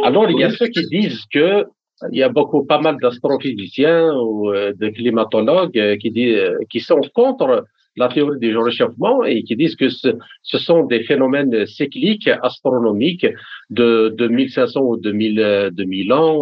Alors, 0.04 0.30
il 0.30 0.38
y 0.38 0.44
a 0.44 0.52
ceux 0.52 0.68
qui 0.68 0.86
disent 0.86 1.24
que 1.34 1.66
il 2.12 2.20
y 2.20 2.22
a 2.22 2.30
beaucoup, 2.30 2.64
pas 2.64 2.80
mal 2.80 2.98
d'astrophysiciens 3.02 4.14
ou 4.14 4.52
euh, 4.52 4.74
de 4.80 4.90
climatologues 4.90 5.98
qui, 5.98 6.12
disent, 6.12 6.52
qui 6.70 6.80
sont 6.80 7.02
contre 7.16 7.66
la 7.96 8.10
théorie 8.10 8.38
du 8.38 8.56
réchauffement 8.56 9.24
et 9.24 9.42
qui 9.42 9.56
disent 9.56 9.76
que 9.76 9.90
ce, 9.90 10.10
ce 10.44 10.60
sont 10.60 10.84
des 10.84 11.02
phénomènes 11.06 11.66
cycliques 11.66 12.30
astronomiques 12.44 13.26
de, 13.72 14.14
de 14.16 14.28
1500 14.28 14.80
ou 14.80 14.98
2000, 14.98 15.72
2000 15.74 16.14
ans 16.14 16.42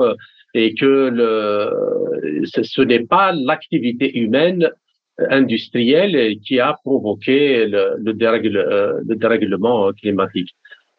et 0.53 0.73
que 0.75 1.09
le, 1.09 2.43
ce, 2.45 2.81
n'est 2.81 3.05
pas 3.05 3.31
l'activité 3.31 4.17
humaine 4.17 4.69
industrielle 5.29 6.37
qui 6.45 6.59
a 6.59 6.75
provoqué 6.83 7.65
le, 7.67 7.95
le, 7.99 8.13
dérègle, 8.13 8.57
euh, 8.57 9.01
le 9.07 9.15
dérèglement 9.15 9.91
climatique. 9.93 10.49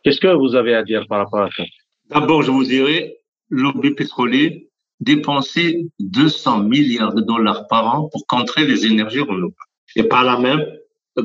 Qu'est-ce 0.05 0.21
que 0.21 0.29
vous 0.29 0.55
avez 0.55 0.75
à 0.75 0.83
dire 0.83 1.07
par 1.09 1.19
rapport 1.19 1.43
à 1.43 1.51
ça? 1.57 1.65
D'abord, 2.11 2.43
je 2.43 2.51
vous 2.51 2.65
dirais, 2.65 3.17
lobby 3.51 3.91
pétrolier 3.93 4.69
dépenser 5.01 5.87
200 5.99 6.65
milliards 6.65 7.15
de 7.15 7.23
dollars 7.23 7.67
par 7.67 7.85
an 7.95 8.09
pour 8.11 8.27
contrer 8.27 8.65
les 8.67 8.87
énergies 8.87 9.21
renouvelables 9.21 9.55
et 9.97 10.05
par 10.05 10.25
là 10.25 10.39
même 10.39 10.65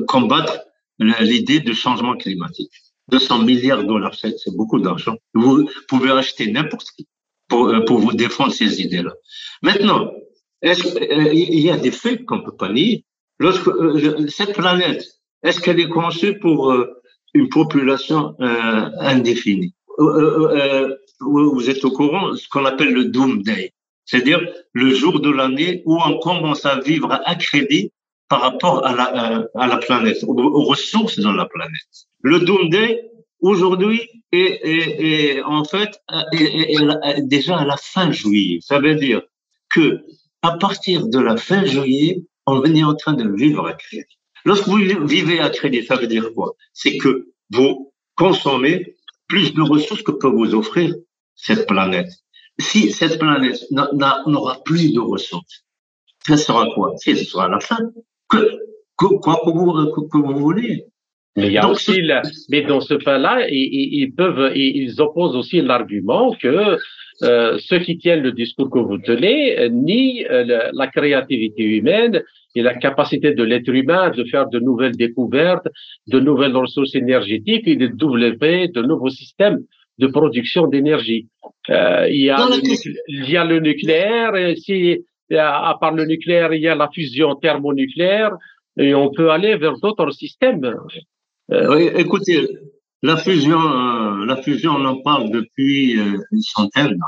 combattre 0.06 0.60
l'idée 0.98 1.60
de 1.60 1.72
changement 1.72 2.16
climatique. 2.16 2.72
200 3.10 3.44
milliards 3.44 3.82
de 3.82 3.86
dollars, 3.86 4.14
c'est 4.14 4.54
beaucoup 4.54 4.80
d'argent. 4.80 5.16
Vous 5.32 5.68
pouvez 5.88 6.10
acheter 6.10 6.50
n'importe 6.50 6.88
qui 6.96 7.06
pour, 7.48 7.68
euh, 7.68 7.84
pour 7.84 7.98
vous 7.98 8.12
défendre 8.12 8.52
ces 8.52 8.80
idées-là. 8.80 9.12
Maintenant, 9.62 10.12
est-ce 10.62 10.86
euh, 10.86 11.32
il 11.32 11.60
y 11.60 11.70
a 11.70 11.76
des 11.76 11.90
faits 11.90 12.24
qu'on 12.24 12.42
peut 12.42 12.56
pas 12.56 12.70
nier. 12.72 13.04
Lorsque 13.38 13.68
euh, 13.68 14.26
cette 14.28 14.54
planète, 14.54 15.04
est-ce 15.42 15.60
qu'elle 15.60 15.80
est 15.80 15.88
conçue 15.88 16.38
pour 16.38 16.74
une 17.32 17.48
population 17.48 18.34
indéfinie? 18.98 19.72
Vous 21.20 21.70
êtes 21.70 21.84
au 21.84 21.92
courant 21.92 22.34
ce 22.34 22.48
qu'on 22.48 22.64
appelle 22.64 22.92
le 22.92 23.04
Doomsday, 23.04 23.72
c'est-à-dire 24.04 24.40
le 24.72 24.92
jour 24.92 25.20
de 25.20 25.30
l'année 25.30 25.82
où 25.86 25.96
on 26.04 26.18
commence 26.18 26.66
à 26.66 26.80
vivre 26.80 27.20
à 27.24 27.34
crédit 27.36 27.92
par 28.28 28.40
rapport 28.40 28.84
à 28.84 28.92
la, 28.96 29.46
à 29.54 29.66
la 29.68 29.76
planète, 29.76 30.24
aux, 30.26 30.36
aux 30.36 30.64
ressources 30.64 31.20
dans 31.20 31.32
la 31.32 31.46
planète. 31.46 31.92
Le 32.22 32.40
Doomsday, 32.40 33.08
aujourd'hui 33.40 34.00
et, 34.32 35.40
en 35.44 35.64
fait 35.64 36.00
déjà 37.22 37.58
à 37.58 37.64
la 37.64 37.76
fin 37.76 38.10
juillet. 38.10 38.58
Ça 38.60 38.78
veut 38.80 38.94
dire 38.94 39.22
que 39.70 40.04
à 40.42 40.56
partir 40.56 41.06
de 41.08 41.18
la 41.18 41.36
fin 41.36 41.64
juillet, 41.64 42.22
on 42.46 42.62
est 42.64 42.84
en 42.84 42.94
train 42.94 43.14
de 43.14 43.28
vivre 43.36 43.66
à 43.66 43.74
crédit. 43.74 44.18
Lorsque 44.44 44.68
vous 44.68 44.78
vivez 45.06 45.40
à 45.40 45.50
crédit, 45.50 45.84
ça 45.84 45.96
veut 45.96 46.06
dire 46.06 46.32
quoi? 46.34 46.54
C'est 46.72 46.96
que 46.96 47.28
vous 47.50 47.92
consommez 48.16 48.96
plus 49.26 49.52
de 49.52 49.62
ressources 49.62 50.02
que 50.02 50.12
peut 50.12 50.28
vous 50.28 50.54
offrir 50.54 50.94
cette 51.34 51.66
planète. 51.66 52.10
Si 52.58 52.92
cette 52.92 53.18
planète 53.18 53.60
n'aura 53.70 54.62
plus 54.64 54.92
de 54.92 55.00
ressources, 55.00 55.64
ça 56.26 56.36
sera 56.36 56.66
quoi? 56.74 56.94
Ce 56.98 57.14
sera 57.16 57.48
la 57.48 57.60
fin. 57.60 57.78
Que 58.28 58.58
quoi 58.96 59.40
que 59.44 59.50
vous, 59.50 60.08
que 60.08 60.18
vous 60.18 60.38
voulez. 60.38 60.86
Mais 61.38 61.46
il 61.46 61.52
y 61.52 61.58
a 61.58 61.68
aussi, 61.68 62.02
mais 62.50 62.62
dans 62.62 62.80
ce 62.80 62.94
cas-là, 62.94 63.46
ils, 63.48 64.00
ils, 64.02 64.12
peuvent, 64.12 64.52
ils 64.54 65.00
opposent 65.00 65.36
aussi 65.36 65.60
l'argument 65.60 66.34
que 66.34 66.76
euh, 67.22 67.58
ceux 67.58 67.80
qui 67.80 67.98
tiennent 67.98 68.22
le 68.22 68.32
discours 68.32 68.70
que 68.70 68.78
vous 68.78 68.98
tenez 68.98 69.58
euh, 69.58 69.68
nient 69.68 70.24
euh, 70.30 70.70
la 70.72 70.86
créativité 70.86 71.64
humaine 71.64 72.22
et 72.54 72.62
la 72.62 72.74
capacité 72.74 73.34
de 73.34 73.42
l'être 73.42 73.68
humain 73.68 74.10
de 74.10 74.22
faire 74.24 74.48
de 74.48 74.60
nouvelles 74.60 74.96
découvertes, 74.96 75.66
de 76.06 76.20
nouvelles 76.20 76.56
ressources 76.56 76.94
énergétiques 76.94 77.66
et 77.66 77.76
de 77.76 77.88
développer 77.88 78.68
de 78.68 78.82
nouveaux 78.82 79.10
systèmes 79.10 79.58
de 79.98 80.06
production 80.06 80.68
d'énergie. 80.68 81.26
Euh, 81.70 82.06
il, 82.08 82.20
y 82.20 82.30
a 82.30 82.36
le, 82.36 82.60
il 83.08 83.30
y 83.30 83.36
a 83.36 83.44
le 83.44 83.58
nucléaire, 83.58 84.36
et 84.36 84.54
si 84.54 85.04
à 85.36 85.76
part 85.80 85.94
le 85.94 86.04
nucléaire, 86.04 86.54
il 86.54 86.62
y 86.62 86.68
a 86.68 86.76
la 86.76 86.88
fusion 86.88 87.34
thermonucléaire, 87.34 88.32
et 88.78 88.94
on 88.94 89.10
peut 89.10 89.30
aller 89.30 89.56
vers 89.56 89.76
d'autres 89.78 90.12
systèmes. 90.12 90.72
Oui, 91.50 91.90
écoutez, 91.94 92.46
la 93.02 93.16
fusion, 93.16 93.60
euh, 93.60 94.26
la 94.26 94.36
fusion, 94.42 94.72
on 94.72 94.84
en 94.84 95.00
parle 95.02 95.30
depuis 95.30 95.98
euh, 95.98 96.18
une 96.32 96.42
centaine. 96.42 96.98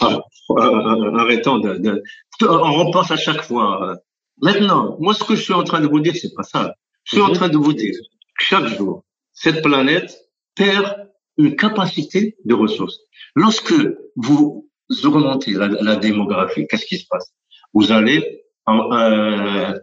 Ah, 0.00 0.20
euh, 0.50 1.16
arrêtons 1.16 1.58
de, 1.58 1.74
de, 1.74 2.02
on 2.42 2.72
repense 2.84 3.10
à 3.10 3.16
chaque 3.16 3.42
fois. 3.42 3.98
Maintenant, 4.40 4.96
moi, 5.00 5.12
ce 5.12 5.24
que 5.24 5.34
je 5.34 5.42
suis 5.42 5.52
en 5.52 5.64
train 5.64 5.80
de 5.80 5.86
vous 5.86 6.00
dire, 6.00 6.14
c'est 6.16 6.34
pas 6.34 6.42
ça. 6.42 6.74
Je 7.04 7.16
suis 7.16 7.22
en 7.22 7.28
mhm. 7.28 7.34
train 7.34 7.48
de 7.48 7.58
vous 7.58 7.72
dire 7.72 7.94
que 8.38 8.44
chaque 8.44 8.66
jour, 8.66 9.04
cette 9.32 9.62
planète 9.62 10.16
perd 10.54 11.08
une 11.36 11.56
capacité 11.56 12.36
de 12.44 12.54
ressources. 12.54 12.98
Lorsque 13.34 13.74
vous 14.16 14.68
remontez 15.04 15.52
la, 15.52 15.68
la 15.68 15.96
démographie, 15.96 16.66
qu'est-ce 16.68 16.86
qui 16.86 16.98
se 16.98 17.06
passe? 17.08 17.32
Vous 17.74 17.92
allez 17.92 18.44
euh, 18.68 19.74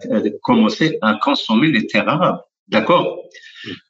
commencer 0.43 0.97
à 1.01 1.15
consommer 1.15 1.72
les 1.72 1.88
terres 1.88 2.07
arabes. 2.07 2.41
D'accord 2.68 3.24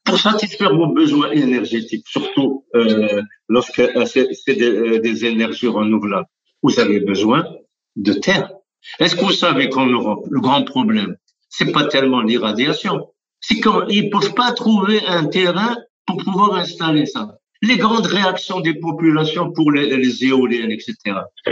Pour 0.04 0.20
satisfaire 0.20 0.76
vos 0.76 0.88
besoins 0.88 1.32
énergétiques, 1.32 2.06
surtout 2.08 2.66
euh, 2.76 3.22
lorsque 3.50 3.80
euh, 3.80 4.06
c'est 4.06 4.56
des, 4.56 4.70
euh, 4.70 5.00
des, 5.00 5.26
énergies 5.26 5.68
renouvelables, 5.68 6.28
vous 6.62 6.80
avez 6.80 7.00
besoin 7.00 7.48
de 7.96 8.14
terre. 8.14 8.52
Est-ce 9.00 9.16
que 9.16 9.26
vous 9.26 9.32
savez 9.32 9.70
qu'en 9.70 9.88
Europe, 9.88 10.28
le 10.30 10.40
grand 10.40 10.64
problème, 10.64 11.16
c'est 11.50 11.72
pas 11.72 11.86
tellement 11.86 12.22
l'irradiation, 12.22 13.10
c'est 13.40 13.60
qu'ils 13.60 14.10
peuvent 14.10 14.36
pas 14.36 14.52
trouver 14.52 15.02
un 15.08 15.26
terrain 15.26 15.76
pour 16.06 16.18
pouvoir 16.18 16.54
installer 16.56 17.06
ça. 17.06 17.38
Les 17.64 17.78
grandes 17.78 18.06
réactions 18.06 18.60
des 18.60 18.76
populations 18.76 19.52
pour 19.52 19.72
les 19.72 20.24
éoliennes, 20.24 20.72
etc., 20.72 20.96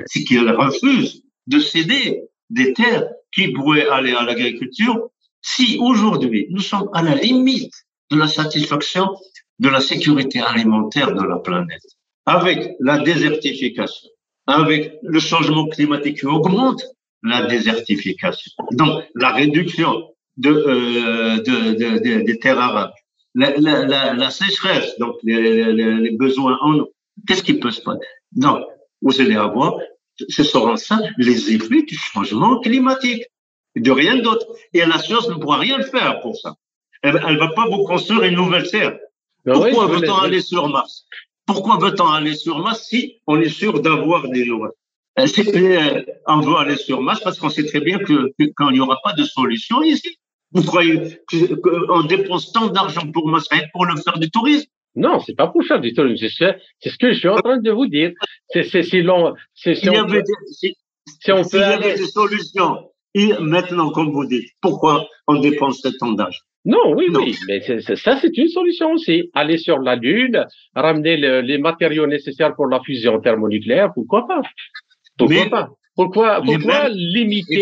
c'est 0.05 0.23
qu'ils 0.23 0.47
refusent 0.49 1.23
de 1.47 1.59
céder 1.59 2.21
des 2.51 2.73
terres 2.73 3.07
qui 3.34 3.49
pourraient 3.49 3.88
aller 3.88 4.13
à 4.13 4.23
l'agriculture 4.23 5.09
si 5.46 5.78
aujourd'hui 5.80 6.48
nous 6.50 6.60
sommes 6.72 6.89
à 6.93 7.04
la 7.04 7.14
limite 7.14 7.74
de 8.10 8.18
la 8.18 8.28
satisfaction 8.28 9.16
de 9.60 9.70
la 9.70 9.80
sécurité 9.80 10.39
alimentaire 10.39 11.14
de 11.14 11.24
la 11.24 11.38
planète, 11.38 11.88
avec 12.26 12.76
la 12.80 12.98
désertification, 12.98 14.10
avec 14.48 14.96
le 15.04 15.20
changement 15.20 15.68
climatique 15.68 16.18
qui 16.20 16.26
augmente 16.26 16.82
la 17.22 17.46
désertification, 17.46 18.52
donc 18.72 19.04
la 19.14 19.32
réduction 19.34 19.91
de, 20.38 20.50
euh, 20.50 21.38
de, 21.48 21.56
de, 21.80 22.22
des 22.24 22.39
terres 22.39 22.60
arables, 22.60 22.93
la, 23.36 23.52
la, 23.58 24.14
la, 24.14 24.30
sécheresse, 24.32 24.98
donc 24.98 25.16
les, 25.24 25.72
les, 25.74 25.93
les 26.06 26.12
besoins 26.12 26.58
en 26.62 26.74
eau, 26.80 26.91
qu'est-ce 27.28 27.43
qui 27.43 27.54
peut 27.54 27.72
se 27.72 27.82
passer? 27.82 28.00
Donc, 28.32 28.60
vous 29.02 29.22
allez 29.22 29.36
avoir, 29.36 29.78
ce 30.28 30.43
seront 30.43 30.76
ça 30.76 31.00
les 31.18 31.54
effets 31.54 31.84
du 31.84 31.96
changement 31.96 32.60
climatique 32.60 33.24
de 33.82 33.91
rien 33.91 34.17
d'autre. 34.17 34.45
Et 34.73 34.86
la 34.86 34.99
science 34.99 35.28
ne 35.30 35.36
pourra 35.36 35.57
rien 35.57 35.82
faire 35.82 36.21
pour 36.21 36.36
ça. 36.38 36.55
Elle 37.01 37.13
ne 37.13 37.38
va 37.38 37.49
pas 37.49 37.67
vous 37.69 37.84
construire 37.84 38.23
une 38.23 38.36
nouvelle 38.36 38.69
Terre. 38.69 38.97
Ben 39.45 39.53
Pourquoi 39.53 39.88
veut-on 39.88 40.17
aller 40.17 40.41
sur 40.41 40.67
Mars? 40.69 41.05
Pourquoi 41.45 41.78
veut-on 41.78 42.07
aller 42.07 42.34
sur 42.34 42.57
Mars 42.59 42.88
si 42.89 43.21
on 43.28 43.39
est 43.39 43.49
sûr 43.49 43.80
d'avoir 43.82 44.28
des 44.30 44.43
lois? 44.45 44.71
Euh, 45.19 45.26
On 46.28 46.39
veut 46.41 46.55
aller 46.57 46.76
sur 46.76 47.01
Mars 47.01 47.21
parce 47.23 47.38
qu'on 47.39 47.49
sait 47.49 47.65
très 47.65 47.80
bien 47.80 47.99
que, 47.99 48.34
quand 48.55 48.69
il 48.69 48.73
n'y 48.73 48.80
aura 48.80 48.99
pas 49.03 49.13
de 49.13 49.23
solution 49.23 49.82
ici, 49.84 50.17
vous 50.51 50.63
croyez 50.63 51.19
qu'on 51.61 52.03
dépense 52.03 52.51
tant 52.51 52.67
d'argent 52.67 53.09
pour 53.11 53.28
Mars 53.28 53.47
pour 53.71 53.86
le 53.86 53.95
faire 54.01 54.17
du 54.17 54.32
tourisme? 54.32 54.67
Non, 54.95 55.19
c'est 55.19 55.36
pas 55.36 55.47
pour 55.47 55.63
faire 55.63 55.82
du 55.82 55.93
tourisme. 55.93 56.26
C'est 56.28 56.89
ce 56.89 56.97
que 56.97 57.13
je 57.13 57.19
suis 57.19 57.28
en 57.28 57.36
train 57.36 57.57
de 57.57 57.71
vous 57.71 57.86
dire. 57.86 58.13
C'est 58.49 58.63
si 58.63 59.01
long. 59.01 59.36
Si, 59.53 59.76
si, 59.76 59.89
on, 59.89 60.07
peut, 60.07 60.23
si, 60.47 61.32
on 61.32 61.43
peut 61.43 61.61
aller... 61.61 61.95
des 61.95 62.07
solutions 62.07 62.89
et 63.16 63.32
maintenant, 63.39 63.89
comme 63.89 64.11
vous 64.11 64.26
dites, 64.26 64.49
pourquoi 64.61 65.07
on 65.28 65.39
dépense 65.39 65.82
tant 65.99 66.11
d'argent 66.11 66.43
non, 66.68 66.95
oui, 66.95 67.05
oui, 67.13 67.36
mais 67.47 67.61
ça, 67.61 68.20
c'est 68.20 68.36
une 68.38 68.47
solution 68.47 68.93
aussi. 68.93 69.30
Aller 69.36 69.59
sur 69.59 69.78
la 69.78 69.95
Lune, 69.95 70.47
ramener 70.74 71.16
les 71.16 71.57
matériaux 71.59 72.07
nécessaires 72.07 72.55
pour 72.55 72.66
la 72.66 72.82
fusion 72.82 73.22
thermonucléaire, 73.22 73.93
pourquoi 73.93 74.26
pas? 74.26 74.41
Pourquoi 75.16 75.45
pas? 75.45 75.70
Pourquoi, 75.95 76.41
pourquoi 76.41 76.89
limiter, 76.89 77.61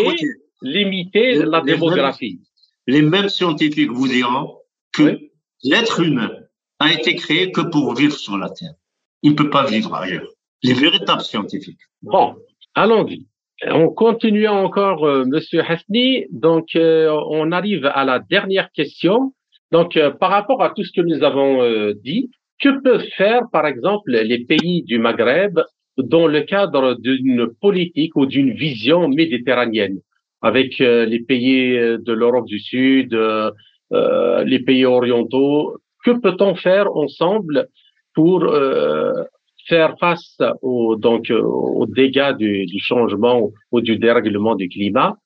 limiter 0.61 1.33
la 1.43 1.59
démographie? 1.59 2.39
Les 2.87 3.01
mêmes 3.01 3.27
scientifiques 3.27 3.91
vous 3.91 4.07
diront 4.07 4.55
que 4.93 5.19
l'être 5.63 5.99
humain 5.99 6.31
a 6.79 6.93
été 6.93 7.15
créé 7.15 7.51
que 7.51 7.61
pour 7.61 7.93
vivre 7.95 8.15
sur 8.15 8.37
la 8.37 8.49
Terre. 8.49 8.73
Il 9.21 9.31
ne 9.31 9.35
peut 9.35 9.49
pas 9.49 9.65
vivre 9.65 9.93
ailleurs. 9.93 10.27
Les 10.63 10.73
véritables 10.73 11.21
scientifiques. 11.21 11.81
Bon, 12.01 12.35
allons-y. 12.73 13.27
On 13.71 13.89
continue 13.89 14.47
encore, 14.47 15.05
euh, 15.05 15.23
Monsieur 15.25 15.61
Hasni. 15.61 16.25
Donc, 16.31 16.75
euh, 16.75 17.09
on 17.29 17.51
arrive 17.51 17.85
à 17.85 18.03
la 18.03 18.19
dernière 18.19 18.69
question. 18.71 19.33
Donc, 19.71 19.95
euh, 19.95 20.11
par 20.11 20.31
rapport 20.31 20.61
à 20.61 20.71
tout 20.71 20.83
ce 20.83 20.91
que 20.91 21.05
nous 21.05 21.23
avons 21.23 21.63
dit, 22.03 22.29
que 22.61 22.81
peuvent 22.81 23.07
faire, 23.17 23.43
par 23.51 23.65
exemple, 23.65 24.11
les 24.11 24.45
pays 24.45 24.83
du 24.83 24.99
Maghreb 24.99 25.59
dans 25.97 26.27
le 26.27 26.41
cadre 26.41 26.95
d'une 26.99 27.47
politique 27.61 28.15
ou 28.15 28.25
d'une 28.25 28.51
vision 28.53 29.07
méditerranéenne, 29.07 29.99
avec 30.41 30.79
les 30.79 31.19
pays 31.19 31.73
de 31.75 32.13
l'Europe 32.13 32.45
du 32.45 32.59
Sud, 32.59 33.17
les 33.91 34.59
pays 34.59 34.85
orientaux 34.85 35.77
Que 36.05 36.11
peut-on 36.11 36.55
faire 36.55 36.95
ensemble 36.95 37.67
pour 38.13 38.45
faire 39.67 39.95
face 39.99 40.37
aux, 40.61 40.95
donc, 40.95 41.31
aux 41.31 41.85
dégâts 41.87 42.35
du, 42.37 42.65
du, 42.65 42.79
changement 42.79 43.51
ou 43.71 43.81
du 43.81 43.97
dérèglement 43.97 44.55
du 44.55 44.67
climat, 44.69 45.17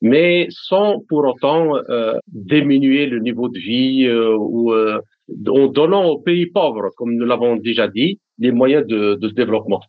mais 0.00 0.48
sans 0.50 1.00
pour 1.08 1.24
autant 1.24 1.76
euh, 1.76 2.18
diminuer 2.28 3.06
le 3.06 3.20
niveau 3.20 3.48
de 3.48 3.58
vie 3.58 4.06
euh, 4.06 4.36
ou 4.36 4.72
euh, 4.72 5.00
en 5.48 5.66
donnant 5.68 6.06
aux 6.06 6.18
pays 6.18 6.46
pauvres, 6.46 6.90
comme 6.96 7.14
nous 7.14 7.24
l'avons 7.24 7.56
déjà 7.56 7.86
dit, 7.88 8.18
les 8.38 8.50
moyens 8.50 8.86
de, 8.86 9.14
de 9.14 9.28
développement. 9.28 9.80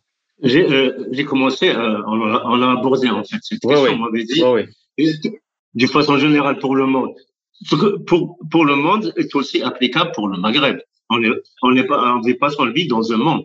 J'ai 0.42 0.64
euh, 0.70 1.24
commencé, 1.24 1.68
euh, 1.70 2.02
on, 2.06 2.20
on 2.20 2.62
a 2.62 2.78
abordé 2.78 3.08
en 3.08 3.24
fait 3.24 3.38
cette 3.40 3.60
question, 3.60 3.92
on 3.92 3.98
m'avait 3.98 4.24
dit, 4.24 4.42
oui. 4.44 5.10
d'une 5.74 5.88
façon 5.88 6.16
générale 6.18 6.58
pour 6.58 6.76
le 6.76 6.86
monde. 6.86 7.14
Pour, 8.06 8.36
pour 8.50 8.64
le 8.64 8.74
monde 8.74 9.12
est 9.16 9.34
aussi 9.34 9.62
applicable 9.62 10.10
pour 10.14 10.28
le 10.28 10.38
Maghreb. 10.38 10.78
On 11.08 11.18
n'est 11.18 11.28
on 11.62 11.70
n'est 11.70 11.84
pas, 11.84 12.14
on 12.14 12.20
vit 12.20 12.34
pas 12.34 12.50
sur 12.50 12.64
le 12.66 12.72
vide 12.72 12.90
dans 12.90 13.12
un 13.12 13.16
monde. 13.16 13.44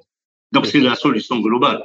Donc, 0.51 0.65
c'est 0.65 0.79
la 0.79 0.95
solution 0.95 1.39
globale. 1.39 1.83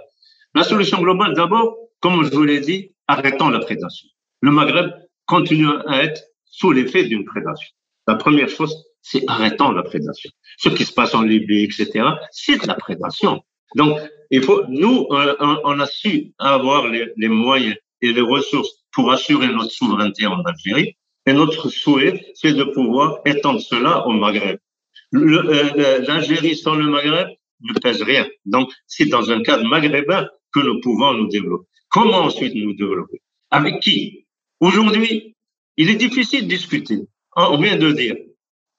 La 0.54 0.64
solution 0.64 1.00
globale, 1.00 1.34
d'abord, 1.34 1.76
comme 2.00 2.24
je 2.24 2.30
vous 2.30 2.44
l'ai 2.44 2.60
dit, 2.60 2.92
arrêtons 3.08 3.48
la 3.48 3.60
prédation. 3.60 4.08
Le 4.40 4.50
Maghreb 4.50 4.90
continue 5.26 5.68
à 5.86 6.02
être 6.02 6.22
sous 6.44 6.72
l'effet 6.72 7.04
d'une 7.04 7.24
prédation. 7.24 7.68
La 8.06 8.14
première 8.16 8.48
chose, 8.48 8.74
c'est 9.02 9.24
arrêtons 9.26 9.72
la 9.72 9.82
prédation. 9.82 10.30
Ce 10.58 10.68
qui 10.68 10.84
se 10.84 10.92
passe 10.92 11.14
en 11.14 11.22
Libye, 11.22 11.64
etc., 11.64 12.06
c'est 12.30 12.62
de 12.62 12.66
la 12.66 12.74
prédation. 12.74 13.42
Donc, 13.74 13.98
il 14.30 14.42
faut, 14.42 14.62
nous, 14.68 15.06
on, 15.10 15.80
a 15.80 15.86
su 15.86 16.32
avoir 16.38 16.88
les, 16.88 17.12
les, 17.16 17.28
moyens 17.28 17.76
et 18.00 18.12
les 18.12 18.20
ressources 18.20 18.70
pour 18.92 19.10
assurer 19.10 19.48
notre 19.48 19.70
souveraineté 19.70 20.26
en 20.26 20.40
Algérie. 20.42 20.96
Et 21.26 21.32
notre 21.32 21.68
souhait, 21.70 22.32
c'est 22.34 22.52
de 22.52 22.64
pouvoir 22.64 23.20
étendre 23.24 23.60
cela 23.60 24.06
au 24.06 24.12
Maghreb. 24.12 24.58
Euh, 25.14 26.04
L'Algérie 26.06 26.56
sans 26.56 26.74
le 26.74 26.84
Maghreb, 26.84 27.28
ne 27.60 27.72
pèse 27.80 28.02
rien. 28.02 28.26
Donc, 28.44 28.70
c'est 28.86 29.06
dans 29.06 29.30
un 29.30 29.42
cadre 29.42 29.64
maghrébin 29.64 30.28
que 30.52 30.60
nous 30.60 30.80
pouvons 30.80 31.14
nous 31.14 31.28
développer. 31.28 31.66
Comment 31.88 32.18
ensuite 32.18 32.54
nous 32.54 32.74
développer? 32.74 33.20
Avec 33.50 33.80
qui? 33.80 34.26
Aujourd'hui, 34.60 35.36
il 35.76 35.90
est 35.90 35.96
difficile 35.96 36.42
de 36.42 36.48
discuter. 36.48 36.98
On 37.36 37.60
vient 37.60 37.76
de 37.76 37.92
dire, 37.92 38.16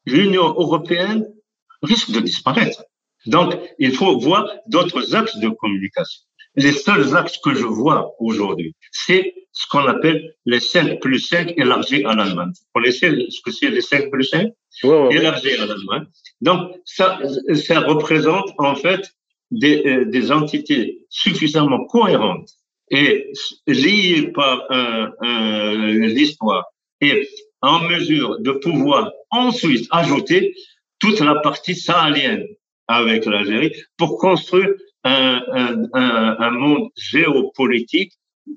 l'Union 0.05 0.47
européenne 0.47 1.25
risque 1.81 2.11
de 2.11 2.19
disparaître. 2.19 2.83
Donc, 3.25 3.55
il 3.79 3.93
faut 3.93 4.17
voir 4.19 4.47
d'autres 4.67 5.15
axes 5.15 5.37
de 5.37 5.49
communication. 5.49 6.21
Les 6.55 6.71
seuls 6.71 7.15
axes 7.15 7.37
que 7.43 7.53
je 7.53 7.65
vois 7.65 8.13
aujourd'hui, 8.19 8.75
c'est 8.91 9.33
ce 9.51 9.67
qu'on 9.67 9.85
appelle 9.87 10.35
les 10.45 10.59
5 10.59 11.01
plus 11.01 11.19
5 11.19 11.53
élargis 11.57 12.03
à 12.05 12.15
l'Allemagne. 12.15 12.51
Vous 12.55 12.67
connaissez 12.73 13.09
ce 13.29 13.41
que 13.41 13.51
c'est 13.51 13.69
les 13.69 13.81
5 13.81 14.09
plus 14.09 14.25
5 14.25 14.51
Élargis 14.83 15.53
à 15.53 15.65
l'Allemagne. 15.65 16.07
Donc, 16.41 16.71
ça, 16.85 17.19
ça 17.53 17.79
représente 17.81 18.51
en 18.57 18.75
fait 18.75 19.09
des, 19.51 19.83
euh, 19.85 20.31
entités 20.31 21.05
suffisamment 21.09 21.85
cohérentes 21.85 22.49
et 22.91 23.31
liées 23.67 24.31
par 24.33 24.67
l'histoire 25.21 26.65
et 27.01 27.27
en 27.61 27.79
mesure 27.79 28.39
de 28.39 28.51
pouvoir 28.51 29.11
ensuite 29.31 29.87
ajouter 29.91 30.53
toute 30.99 31.19
la 31.19 31.35
partie 31.35 31.75
sahélienne 31.75 32.45
avec 32.87 33.25
l'Algérie 33.25 33.73
pour 33.97 34.19
construire 34.19 34.69
un, 35.03 35.87
un, 35.93 36.51
monde 36.51 36.89
géopolitique 36.95 38.13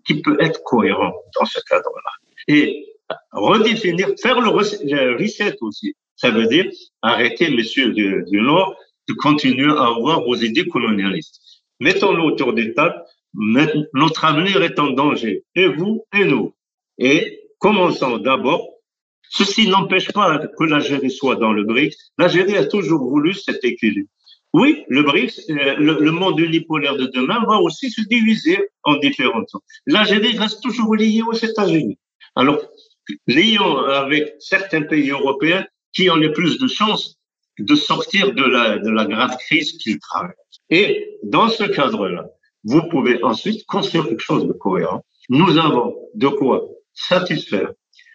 qui 0.06 0.20
peut 0.20 0.36
être 0.40 0.62
cohérent 0.64 1.12
dans 1.38 1.44
ce 1.44 1.58
cadre-là. 1.68 2.10
Et 2.48 2.86
redéfinir, 3.32 4.08
faire 4.20 4.40
le 4.40 4.48
reset 4.48 5.56
aussi. 5.60 5.94
Ça 6.18 6.30
veut 6.30 6.46
dire 6.46 6.66
arrêter, 7.00 7.48
messieurs 7.50 7.92
du, 7.92 8.40
Nord, 8.40 8.76
de 9.08 9.14
continuer 9.14 9.70
à 9.70 9.86
avoir 9.86 10.24
vos 10.24 10.34
idées 10.34 10.66
colonialistes. 10.66 11.40
Mettons-nous 11.80 12.24
autour 12.24 12.52
des 12.52 12.74
tables. 12.74 13.02
Notre 13.34 14.24
avenir 14.24 14.62
est 14.62 14.78
en 14.80 14.90
danger. 14.90 15.44
Et 15.54 15.68
vous 15.68 16.04
et 16.12 16.24
nous. 16.24 16.54
Et 16.98 17.40
commençons 17.60 18.18
d'abord. 18.18 18.68
Ceci 19.30 19.68
n'empêche 19.68 20.10
pas 20.10 20.38
que 20.38 20.64
l'Algérie 20.64 21.10
soit 21.10 21.36
dans 21.36 21.52
le 21.52 21.62
BRICS. 21.64 22.12
L'Algérie 22.18 22.56
a 22.56 22.66
toujours 22.66 23.08
voulu 23.08 23.32
cet 23.34 23.64
équilibre. 23.64 24.08
Oui, 24.54 24.84
le 24.88 25.02
BRICS, 25.02 25.50
euh, 25.50 25.76
le, 25.76 26.10
monde 26.10 26.40
unipolaire 26.40 26.96
de 26.96 27.06
demain 27.06 27.44
va 27.46 27.58
aussi 27.58 27.90
se 27.90 28.00
diviser 28.08 28.58
en 28.82 28.96
différentes. 28.96 29.50
L'Algérie 29.86 30.36
reste 30.36 30.62
toujours 30.62 30.96
liée 30.96 31.22
aux 31.22 31.34
États-Unis. 31.34 31.98
Alors, 32.34 32.58
lions 33.26 33.76
avec 33.84 34.34
certains 34.40 34.82
pays 34.82 35.10
européens 35.10 35.66
qui 35.92 36.10
ont 36.10 36.16
les 36.16 36.32
plus 36.32 36.58
de 36.58 36.68
chances 36.68 37.18
de 37.58 37.74
sortir 37.74 38.34
de 38.34 38.44
la, 38.44 38.78
de 38.78 38.90
la 38.90 39.04
grave 39.04 39.36
crise 39.38 39.72
qu'ils 39.72 39.98
traversent. 39.98 40.60
Et 40.70 41.18
dans 41.24 41.48
ce 41.48 41.64
cadre-là, 41.64 42.28
vous 42.64 42.82
pouvez 42.88 43.22
ensuite 43.22 43.66
construire 43.66 44.06
quelque 44.06 44.22
chose 44.22 44.46
de 44.46 44.52
cohérent. 44.52 45.04
Nous 45.28 45.58
avons 45.58 45.96
de 46.14 46.28
quoi 46.28 46.68
satisfaire 46.94 47.72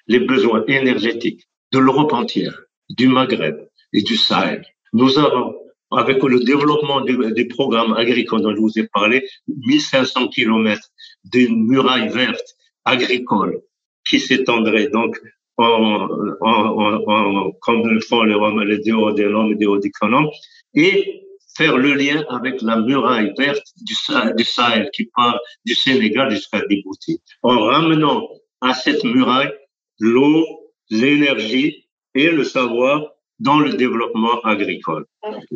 les 0.07 0.19
besoins 0.19 0.63
énergétiques 0.67 1.47
de 1.71 1.79
l'Europe 1.79 2.13
entière, 2.13 2.61
du 2.89 3.07
Maghreb 3.07 3.55
et 3.93 4.01
du 4.01 4.17
Sahel. 4.17 4.65
Nous 4.91 5.17
avons, 5.17 5.55
avec 5.91 6.21
le 6.21 6.43
développement 6.43 7.01
des, 7.01 7.45
programmes 7.45 7.93
agricoles 7.93 8.41
dont 8.41 8.55
je 8.55 8.59
vous 8.59 8.79
ai 8.79 8.87
parlé, 8.87 9.27
1500 9.47 10.27
kilomètres 10.27 10.89
d'une 11.23 11.65
muraille 11.67 12.09
verte 12.09 12.55
agricole 12.85 13.61
qui 14.05 14.19
s'étendrait 14.19 14.89
donc 14.89 15.17
en, 15.57 16.07
en, 16.41 17.03
en, 17.07 17.51
comme 17.61 17.87
le 17.87 17.99
font 18.01 18.23
les, 18.23 18.35
les 18.65 18.79
déodénomes 18.79 19.51
et 19.51 19.55
déodiconomes, 19.55 20.29
et 20.73 21.23
faire 21.55 21.77
le 21.77 21.93
lien 21.93 22.23
avec 22.29 22.61
la 22.61 22.77
muraille 22.77 23.31
verte 23.37 23.63
du, 23.81 23.93
du 24.35 24.43
Sahel 24.43 24.89
qui 24.93 25.09
part 25.15 25.39
du 25.65 25.75
Sénégal 25.75 26.31
jusqu'à 26.31 26.61
Djibouti, 26.67 27.21
en 27.43 27.59
ramenant 27.59 28.27
à 28.61 28.73
cette 28.73 29.03
muraille 29.03 29.51
l'eau, 29.99 30.45
l'énergie 30.89 31.87
et 32.15 32.29
le 32.29 32.43
savoir 32.43 33.13
dans 33.39 33.59
le 33.59 33.73
développement 33.73 34.39
agricole. 34.41 35.05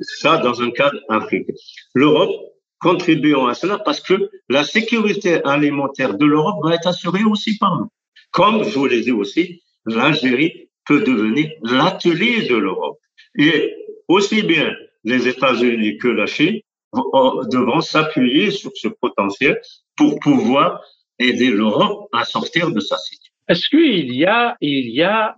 Ça, 0.01 0.37
dans 0.37 0.61
un 0.61 0.71
cadre 0.71 0.99
africain. 1.09 1.53
L'Europe 1.93 2.31
contribuant 2.79 3.47
à 3.47 3.53
cela 3.53 3.79
parce 3.79 4.01
que 4.01 4.29
la 4.49 4.63
sécurité 4.63 5.43
alimentaire 5.43 6.15
de 6.15 6.25
l'Europe 6.25 6.57
va 6.63 6.75
être 6.75 6.87
assurée 6.87 7.23
aussi 7.23 7.57
par 7.57 7.79
nous. 7.79 7.89
Comme 8.31 8.63
je 8.63 8.77
vous 8.77 8.85
l'ai 8.85 9.01
dit 9.01 9.11
aussi, 9.11 9.63
l'Algérie 9.87 10.69
peut 10.85 11.01
devenir 11.01 11.49
l'atelier 11.63 12.47
de 12.47 12.55
l'Europe. 12.55 12.99
Et 13.37 13.73
aussi 14.07 14.43
bien 14.43 14.73
les 15.03 15.27
États-Unis 15.27 15.97
que 15.97 16.07
la 16.07 16.25
Chine 16.25 16.59
devront 16.93 17.81
s'appuyer 17.81 18.51
sur 18.51 18.71
ce 18.75 18.87
potentiel 18.87 19.59
pour 19.95 20.19
pouvoir 20.19 20.81
aider 21.19 21.49
l'Europe 21.49 22.07
à 22.13 22.23
sortir 22.23 22.71
de 22.71 22.79
sa 22.79 22.97
situation. 22.97 23.33
Est-ce 23.49 23.69
qu'il 23.69 24.13
y 24.13 24.25
a, 24.25 24.57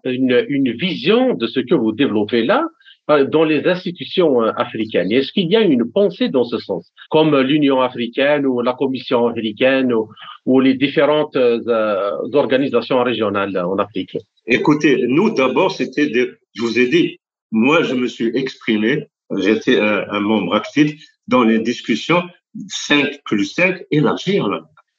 une, 0.04 0.72
vision 0.72 1.36
de 1.36 1.46
ce 1.46 1.60
que 1.60 1.76
vous 1.76 1.92
développez 1.92 2.44
là 2.44 2.66
euh, 3.12 3.26
dans 3.26 3.44
les 3.44 3.68
institutions 3.68 4.42
euh, 4.42 4.52
africaines? 4.58 5.12
Est-ce 5.12 5.32
qu'il 5.32 5.50
y 5.52 5.56
a 5.56 5.62
une 5.62 5.90
pensée 5.92 6.28
dans 6.30 6.44
ce 6.44 6.58
sens, 6.58 6.92
comme 7.12 7.40
l'Union 7.40 7.82
africaine 7.82 8.48
ou 8.48 8.62
la 8.62 8.74
Commission 8.74 9.28
africaine 9.28 9.94
ou, 10.46 10.60
les 10.60 10.74
différentes 10.74 11.36
euh, 11.36 12.12
organisations 12.34 13.04
régionales 13.04 13.56
en 13.58 13.78
Afrique? 13.78 14.18
Écoutez, 14.50 15.06
nous 15.08 15.30
d'abord, 15.30 15.72
c'était, 15.72 16.12
je 16.12 16.62
vous 16.62 16.80
ai 16.80 16.88
dit, 16.88 17.20
moi 17.52 17.84
je 17.84 17.94
me 17.94 18.08
suis 18.08 18.36
exprimé, 18.36 19.08
j'étais 19.38 19.80
un, 19.80 20.06
un, 20.10 20.20
membre 20.20 20.56
actif 20.56 21.02
dans 21.28 21.44
les 21.44 21.60
discussions 21.60 22.24
5 22.68 23.20
plus 23.26 23.46
5 23.46 23.84
élargir. 23.92 24.50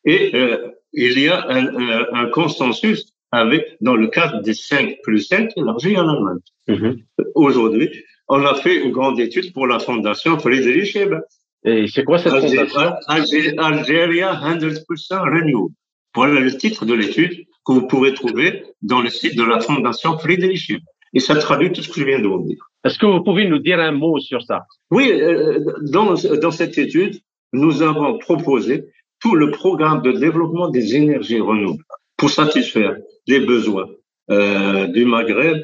Et 0.04 0.30
euh, 0.36 0.68
il 0.92 1.18
y 1.18 1.28
a 1.28 1.44
un, 1.48 1.66
un, 1.66 2.06
un, 2.12 2.26
consensus 2.26 3.12
avec, 3.32 3.64
dans 3.80 3.96
le 3.96 4.06
cadre 4.06 4.40
des 4.40 4.54
5 4.54 4.98
plus 5.02 5.22
5 5.22 5.50
élargi 5.56 5.96
en 5.96 6.08
Allemagne. 6.08 6.38
Mm-hmm. 6.68 7.04
Aujourd'hui, 7.34 7.90
on 8.28 8.44
a 8.44 8.54
fait 8.54 8.84
une 8.84 8.92
grande 8.92 9.18
étude 9.18 9.52
pour 9.52 9.66
la 9.66 9.80
fondation 9.80 10.38
Friedrich 10.38 10.94
Ebert. 10.94 11.22
Et 11.64 11.88
c'est 11.88 12.04
quoi 12.04 12.18
cette 12.18 12.32
fondation 12.32 12.94
Algeria 13.08 14.32
100% 14.32 14.84
Renew. 15.10 15.72
Voilà 16.14 16.40
le 16.40 16.56
titre 16.56 16.86
de 16.86 16.94
l'étude 16.94 17.44
que 17.70 17.80
vous 17.80 17.86
pourrez 17.86 18.12
trouver 18.14 18.64
dans 18.82 19.00
le 19.00 19.10
site 19.10 19.36
de 19.36 19.44
la 19.44 19.60
Fondation 19.60 20.18
Friedrich 20.18 20.72
Et 21.14 21.20
ça 21.20 21.36
traduit 21.36 21.72
tout 21.72 21.82
ce 21.82 21.88
que 21.88 22.00
je 22.00 22.04
viens 22.04 22.20
de 22.20 22.26
vous 22.26 22.44
dire. 22.44 22.62
Est-ce 22.84 22.98
que 22.98 23.06
vous 23.06 23.22
pouvez 23.22 23.46
nous 23.48 23.58
dire 23.58 23.78
un 23.78 23.92
mot 23.92 24.18
sur 24.18 24.42
ça? 24.42 24.66
Oui, 24.90 25.10
euh, 25.12 25.60
dans, 25.82 26.14
dans 26.14 26.50
cette 26.50 26.78
étude, 26.78 27.20
nous 27.52 27.82
avons 27.82 28.18
proposé 28.18 28.84
tout 29.20 29.34
le 29.34 29.50
programme 29.50 30.02
de 30.02 30.12
développement 30.12 30.68
des 30.70 30.96
énergies 30.96 31.40
renouvelables 31.40 31.84
pour 32.16 32.30
satisfaire 32.30 32.96
les 33.26 33.40
besoins 33.40 33.88
euh, 34.30 34.86
du 34.86 35.04
Maghreb 35.04 35.58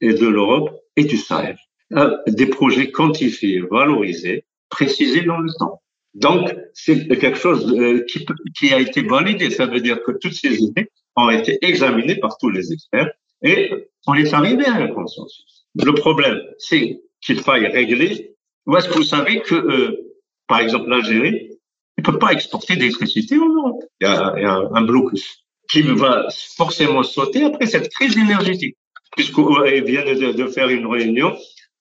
et 0.00 0.14
de 0.14 0.26
l'Europe 0.26 0.70
et 0.96 1.04
du 1.04 1.16
Sahel. 1.16 1.56
Euh, 1.92 2.16
des 2.26 2.46
projets 2.46 2.90
quantifiés, 2.90 3.62
valorisés, 3.70 4.44
précisés 4.68 5.22
dans 5.22 5.38
le 5.38 5.50
temps. 5.58 5.80
Donc, 6.14 6.52
c'est 6.72 7.06
quelque 7.18 7.38
chose 7.38 7.62
qui, 8.08 8.26
qui 8.58 8.72
a 8.72 8.80
été 8.80 9.02
validé. 9.02 9.50
Ça 9.50 9.66
veut 9.66 9.80
dire 9.80 10.02
que 10.02 10.12
toutes 10.12 10.32
ces 10.32 10.54
idées 10.62 10.88
ont 11.16 11.30
été 11.30 11.58
examinées 11.62 12.16
par 12.16 12.36
tous 12.38 12.50
les 12.50 12.72
experts 12.72 13.10
et 13.42 13.70
on 14.06 14.14
est 14.14 14.32
arrivé 14.32 14.66
à 14.66 14.74
un 14.74 14.88
consensus. 14.88 15.66
Le 15.74 15.92
problème, 15.92 16.40
c'est 16.58 17.00
qu'il 17.20 17.40
faille 17.40 17.66
régler. 17.66 18.34
Ou 18.66 18.76
est-ce 18.76 18.88
que 18.88 18.94
vous 18.94 19.02
savez 19.02 19.40
que, 19.40 19.54
euh, 19.54 20.16
par 20.48 20.60
exemple, 20.60 20.88
l'Algérie 20.88 21.50
ne 21.98 22.02
peut 22.02 22.18
pas 22.18 22.32
exporter 22.32 22.76
d'électricité 22.76 23.38
en 23.38 23.48
Europe 23.48 23.82
Il 24.00 24.06
y 24.06 24.10
a, 24.10 24.34
il 24.36 24.42
y 24.42 24.46
a 24.46 24.68
un 24.72 24.82
blocus 24.82 25.44
qui 25.70 25.82
va 25.82 26.26
forcément 26.56 27.02
sauter 27.02 27.44
après 27.44 27.66
cette 27.66 27.88
crise 27.88 28.16
énergétique, 28.16 28.76
puisqu'ils 29.16 29.84
viennent 29.84 30.18
de, 30.18 30.32
de 30.32 30.46
faire 30.46 30.68
une 30.68 30.86
réunion 30.86 31.36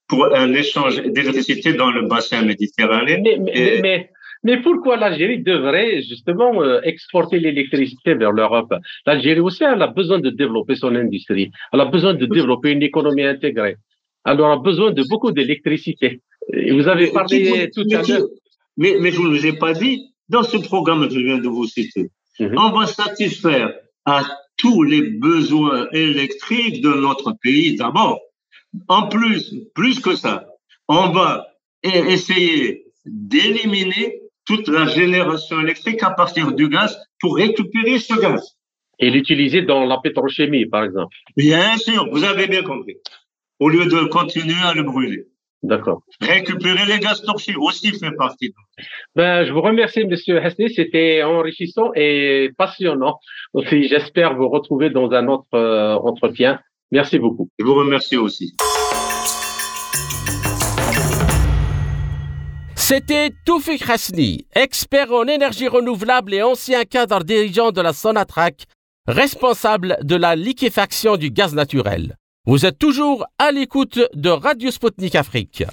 pour 0.07 0.33
un 0.35 0.53
échange 0.53 1.01
d'électricité 1.01 1.73
dans 1.73 1.91
le 1.91 2.07
bassin 2.07 2.43
méditerranéen. 2.43 3.21
Mais, 3.23 3.37
mais, 3.39 3.79
mais, 3.81 4.09
mais 4.45 4.61
pourquoi 4.61 4.95
l'Algérie 4.95 5.41
devrait 5.41 6.01
justement 6.03 6.51
euh, 6.61 6.79
exporter 6.91 7.39
l'électricité 7.39 8.13
vers 8.13 8.31
l'Europe? 8.31 8.71
L'Algérie 9.07 9.39
aussi, 9.39 9.63
elle 9.63 9.81
a 9.81 9.87
besoin 9.87 10.19
de 10.19 10.29
développer 10.29 10.75
son 10.75 10.93
industrie. 10.95 11.49
Elle 11.73 11.81
a 11.81 11.85
besoin 11.85 12.13
de 12.13 12.25
développer 12.27 12.69
une 12.77 12.83
économie 12.83 13.23
intégrée. 13.23 13.77
Elle 14.23 14.39
aura 14.41 14.57
besoin 14.57 14.91
de 14.91 15.03
beaucoup 15.09 15.31
d'électricité. 15.31 16.21
Vous 16.77 16.87
avez 16.87 17.07
parlé 17.11 17.71
tout 17.75 17.87
à 17.91 18.01
l'heure. 18.07 18.27
Mais, 18.77 18.97
mais 19.01 19.11
je 19.11 19.21
ne 19.21 19.29
vous 19.29 19.45
ai 19.47 19.53
pas 19.53 19.73
dit, 19.73 19.95
dans 20.29 20.43
ce 20.43 20.57
programme 20.57 21.07
que 21.07 21.15
je 21.15 21.19
viens 21.19 21.39
de 21.39 21.47
vous 21.47 21.67
citer, 21.75 22.05
mm 22.39 22.45
-hmm. 22.45 22.63
on 22.65 22.69
va 22.77 22.85
satisfaire 23.03 23.69
à 24.05 24.19
tous 24.61 24.79
les 24.83 25.03
besoins 25.29 25.81
électriques 26.05 26.79
de 26.87 26.93
notre 27.05 27.29
pays 27.43 27.69
d'abord. 27.81 28.19
En 28.97 29.03
plus, 29.13 29.41
plus 29.73 29.97
que 30.05 30.13
ça, 30.23 30.35
on 30.99 31.05
va 31.17 31.29
essayer 32.15 32.85
d'éliminer 33.05 34.05
toute 34.45 34.67
la 34.67 34.85
génération 34.87 35.59
électrique 35.61 36.03
à 36.03 36.11
partir 36.11 36.51
du 36.53 36.69
gaz 36.69 36.97
pour 37.19 37.35
récupérer 37.35 37.99
ce 37.99 38.19
gaz. 38.19 38.57
Et 38.99 39.09
l'utiliser 39.09 39.61
dans 39.63 39.85
la 39.85 39.97
pétrochimie, 39.97 40.67
par 40.67 40.83
exemple. 40.85 41.13
Bien 41.35 41.77
sûr, 41.77 42.07
vous 42.11 42.23
avez 42.23 42.47
bien 42.47 42.63
compris. 42.63 42.95
Au 43.59 43.69
lieu 43.69 43.85
de 43.85 44.05
continuer 44.05 44.61
à 44.63 44.73
le 44.73 44.83
brûler. 44.83 45.25
D'accord. 45.63 46.03
Récupérer 46.21 46.85
les 46.85 46.99
gaz 46.99 47.21
torchés 47.23 47.55
aussi 47.57 47.91
fait 47.91 48.11
partie. 48.11 48.53
Ben, 49.15 49.45
je 49.45 49.51
vous 49.51 49.61
remercie, 49.61 50.05
Monsieur 50.05 50.39
Hasni. 50.39 50.69
C'était 50.69 51.23
enrichissant 51.23 51.91
et 51.95 52.51
passionnant. 52.57 53.19
Aussi, 53.53 53.87
j'espère 53.87 54.35
vous 54.35 54.47
retrouver 54.47 54.91
dans 54.91 55.11
un 55.11 55.27
autre 55.27 55.53
euh, 55.55 55.95
entretien. 55.95 56.59
Merci 56.91 57.17
beaucoup. 57.17 57.49
Je 57.57 57.65
vous 57.65 57.73
remercie 57.73 58.17
aussi. 58.17 58.55
C'était 62.87 63.31
Toufik 63.47 63.89
Hasni, 63.89 64.45
expert 64.53 65.11
en 65.11 65.25
énergie 65.25 65.67
renouvelable 65.67 66.35
et 66.35 66.43
ancien 66.43 66.83
cadre 66.83 67.23
dirigeant 67.23 67.71
de 67.71 67.81
la 67.81 67.93
Sonatrach, 67.93 68.65
responsable 69.07 69.97
de 70.03 70.15
la 70.15 70.35
liquéfaction 70.35 71.17
du 71.17 71.31
gaz 71.31 71.55
naturel. 71.55 72.15
Vous 72.45 72.63
êtes 72.63 72.77
toujours 72.77 73.25
à 73.39 73.51
l'écoute 73.51 73.99
de 74.13 74.29
Radio 74.29 74.69
Sputnik 74.69 75.15
Afrique. 75.15 75.63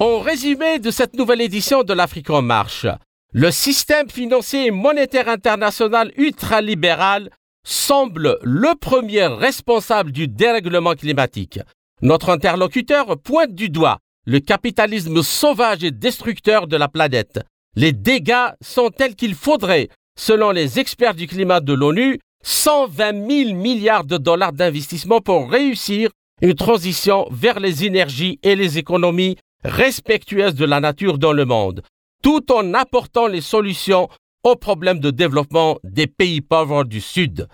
En 0.00 0.18
résumé 0.18 0.80
de 0.80 0.90
cette 0.90 1.14
nouvelle 1.14 1.42
édition 1.42 1.84
de 1.84 1.92
l'Afrique 1.92 2.30
en 2.30 2.42
marche, 2.42 2.88
le 3.30 3.52
système 3.52 4.10
financier 4.10 4.66
et 4.66 4.70
monétaire 4.72 5.28
international 5.28 6.10
ultralibéral 6.16 7.30
semble 7.64 8.38
le 8.42 8.74
premier 8.78 9.26
responsable 9.26 10.12
du 10.12 10.28
dérèglement 10.28 10.94
climatique. 10.94 11.60
Notre 12.00 12.30
interlocuteur 12.30 13.18
pointe 13.18 13.54
du 13.54 13.68
doigt 13.68 13.98
le 14.24 14.38
capitalisme 14.38 15.22
sauvage 15.22 15.82
et 15.82 15.90
destructeur 15.90 16.66
de 16.66 16.76
la 16.76 16.88
planète. 16.88 17.40
Les 17.74 17.92
dégâts 17.92 18.50
sont 18.60 18.90
tels 18.90 19.16
qu'il 19.16 19.34
faudrait, 19.34 19.88
selon 20.18 20.50
les 20.50 20.78
experts 20.78 21.14
du 21.14 21.26
climat 21.26 21.60
de 21.60 21.72
l'ONU, 21.72 22.18
120 22.44 23.28
000 23.28 23.54
milliards 23.54 24.04
de 24.04 24.18
dollars 24.18 24.52
d'investissement 24.52 25.20
pour 25.20 25.50
réussir 25.50 26.10
une 26.40 26.54
transition 26.54 27.26
vers 27.30 27.60
les 27.60 27.84
énergies 27.84 28.38
et 28.42 28.56
les 28.56 28.78
économies 28.78 29.36
respectueuses 29.64 30.54
de 30.54 30.64
la 30.64 30.80
nature 30.80 31.18
dans 31.18 31.32
le 31.32 31.44
monde, 31.44 31.82
tout 32.22 32.52
en 32.52 32.74
apportant 32.74 33.26
les 33.26 33.40
solutions 33.40 34.08
aux 34.44 34.56
problèmes 34.56 35.00
de 35.00 35.10
développement 35.10 35.78
des 35.84 36.06
pays 36.06 36.40
pauvres 36.40 36.84
du 36.84 37.00
Sud. 37.00 37.48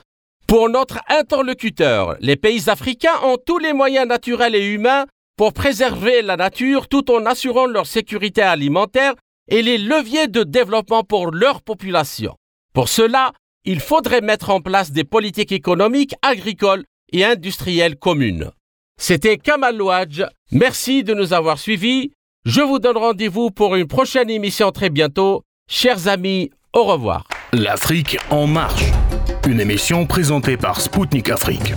Pour 0.46 0.70
notre 0.70 1.00
interlocuteur, 1.08 2.16
les 2.20 2.36
pays 2.36 2.70
africains 2.70 3.20
ont 3.22 3.36
tous 3.36 3.58
les 3.58 3.72
moyens 3.72 4.08
naturels 4.08 4.54
et 4.54 4.66
humains 4.66 5.06
pour 5.36 5.52
préserver 5.52 6.22
la 6.22 6.36
nature 6.36 6.88
tout 6.88 7.10
en 7.10 7.26
assurant 7.26 7.66
leur 7.66 7.86
sécurité 7.86 8.42
alimentaire 8.42 9.14
et 9.48 9.62
les 9.62 9.78
leviers 9.78 10.28
de 10.28 10.42
développement 10.42 11.04
pour 11.04 11.30
leur 11.30 11.62
population. 11.62 12.34
Pour 12.72 12.88
cela, 12.88 13.32
il 13.64 13.80
faudrait 13.80 14.20
mettre 14.20 14.50
en 14.50 14.60
place 14.60 14.92
des 14.92 15.04
politiques 15.04 15.52
économiques, 15.52 16.14
agricoles 16.22 16.84
et 17.12 17.24
industrielles 17.24 17.96
communes. 17.96 18.50
C'était 18.98 19.36
Kamal 19.38 19.76
Louadj. 19.76 20.24
Merci 20.50 21.04
de 21.04 21.14
nous 21.14 21.32
avoir 21.32 21.58
suivis. 21.58 22.12
Je 22.44 22.62
vous 22.62 22.78
donne 22.78 22.96
rendez-vous 22.96 23.50
pour 23.50 23.76
une 23.76 23.86
prochaine 23.86 24.30
émission 24.30 24.72
très 24.72 24.90
bientôt. 24.90 25.42
Chers 25.68 26.08
amis, 26.08 26.50
au 26.78 26.84
revoir. 26.84 27.24
L'Afrique 27.52 28.18
en 28.30 28.46
marche. 28.46 28.84
Une 29.46 29.60
émission 29.60 30.06
présentée 30.06 30.56
par 30.56 30.80
Spoutnik 30.80 31.30
Afrique. 31.30 31.74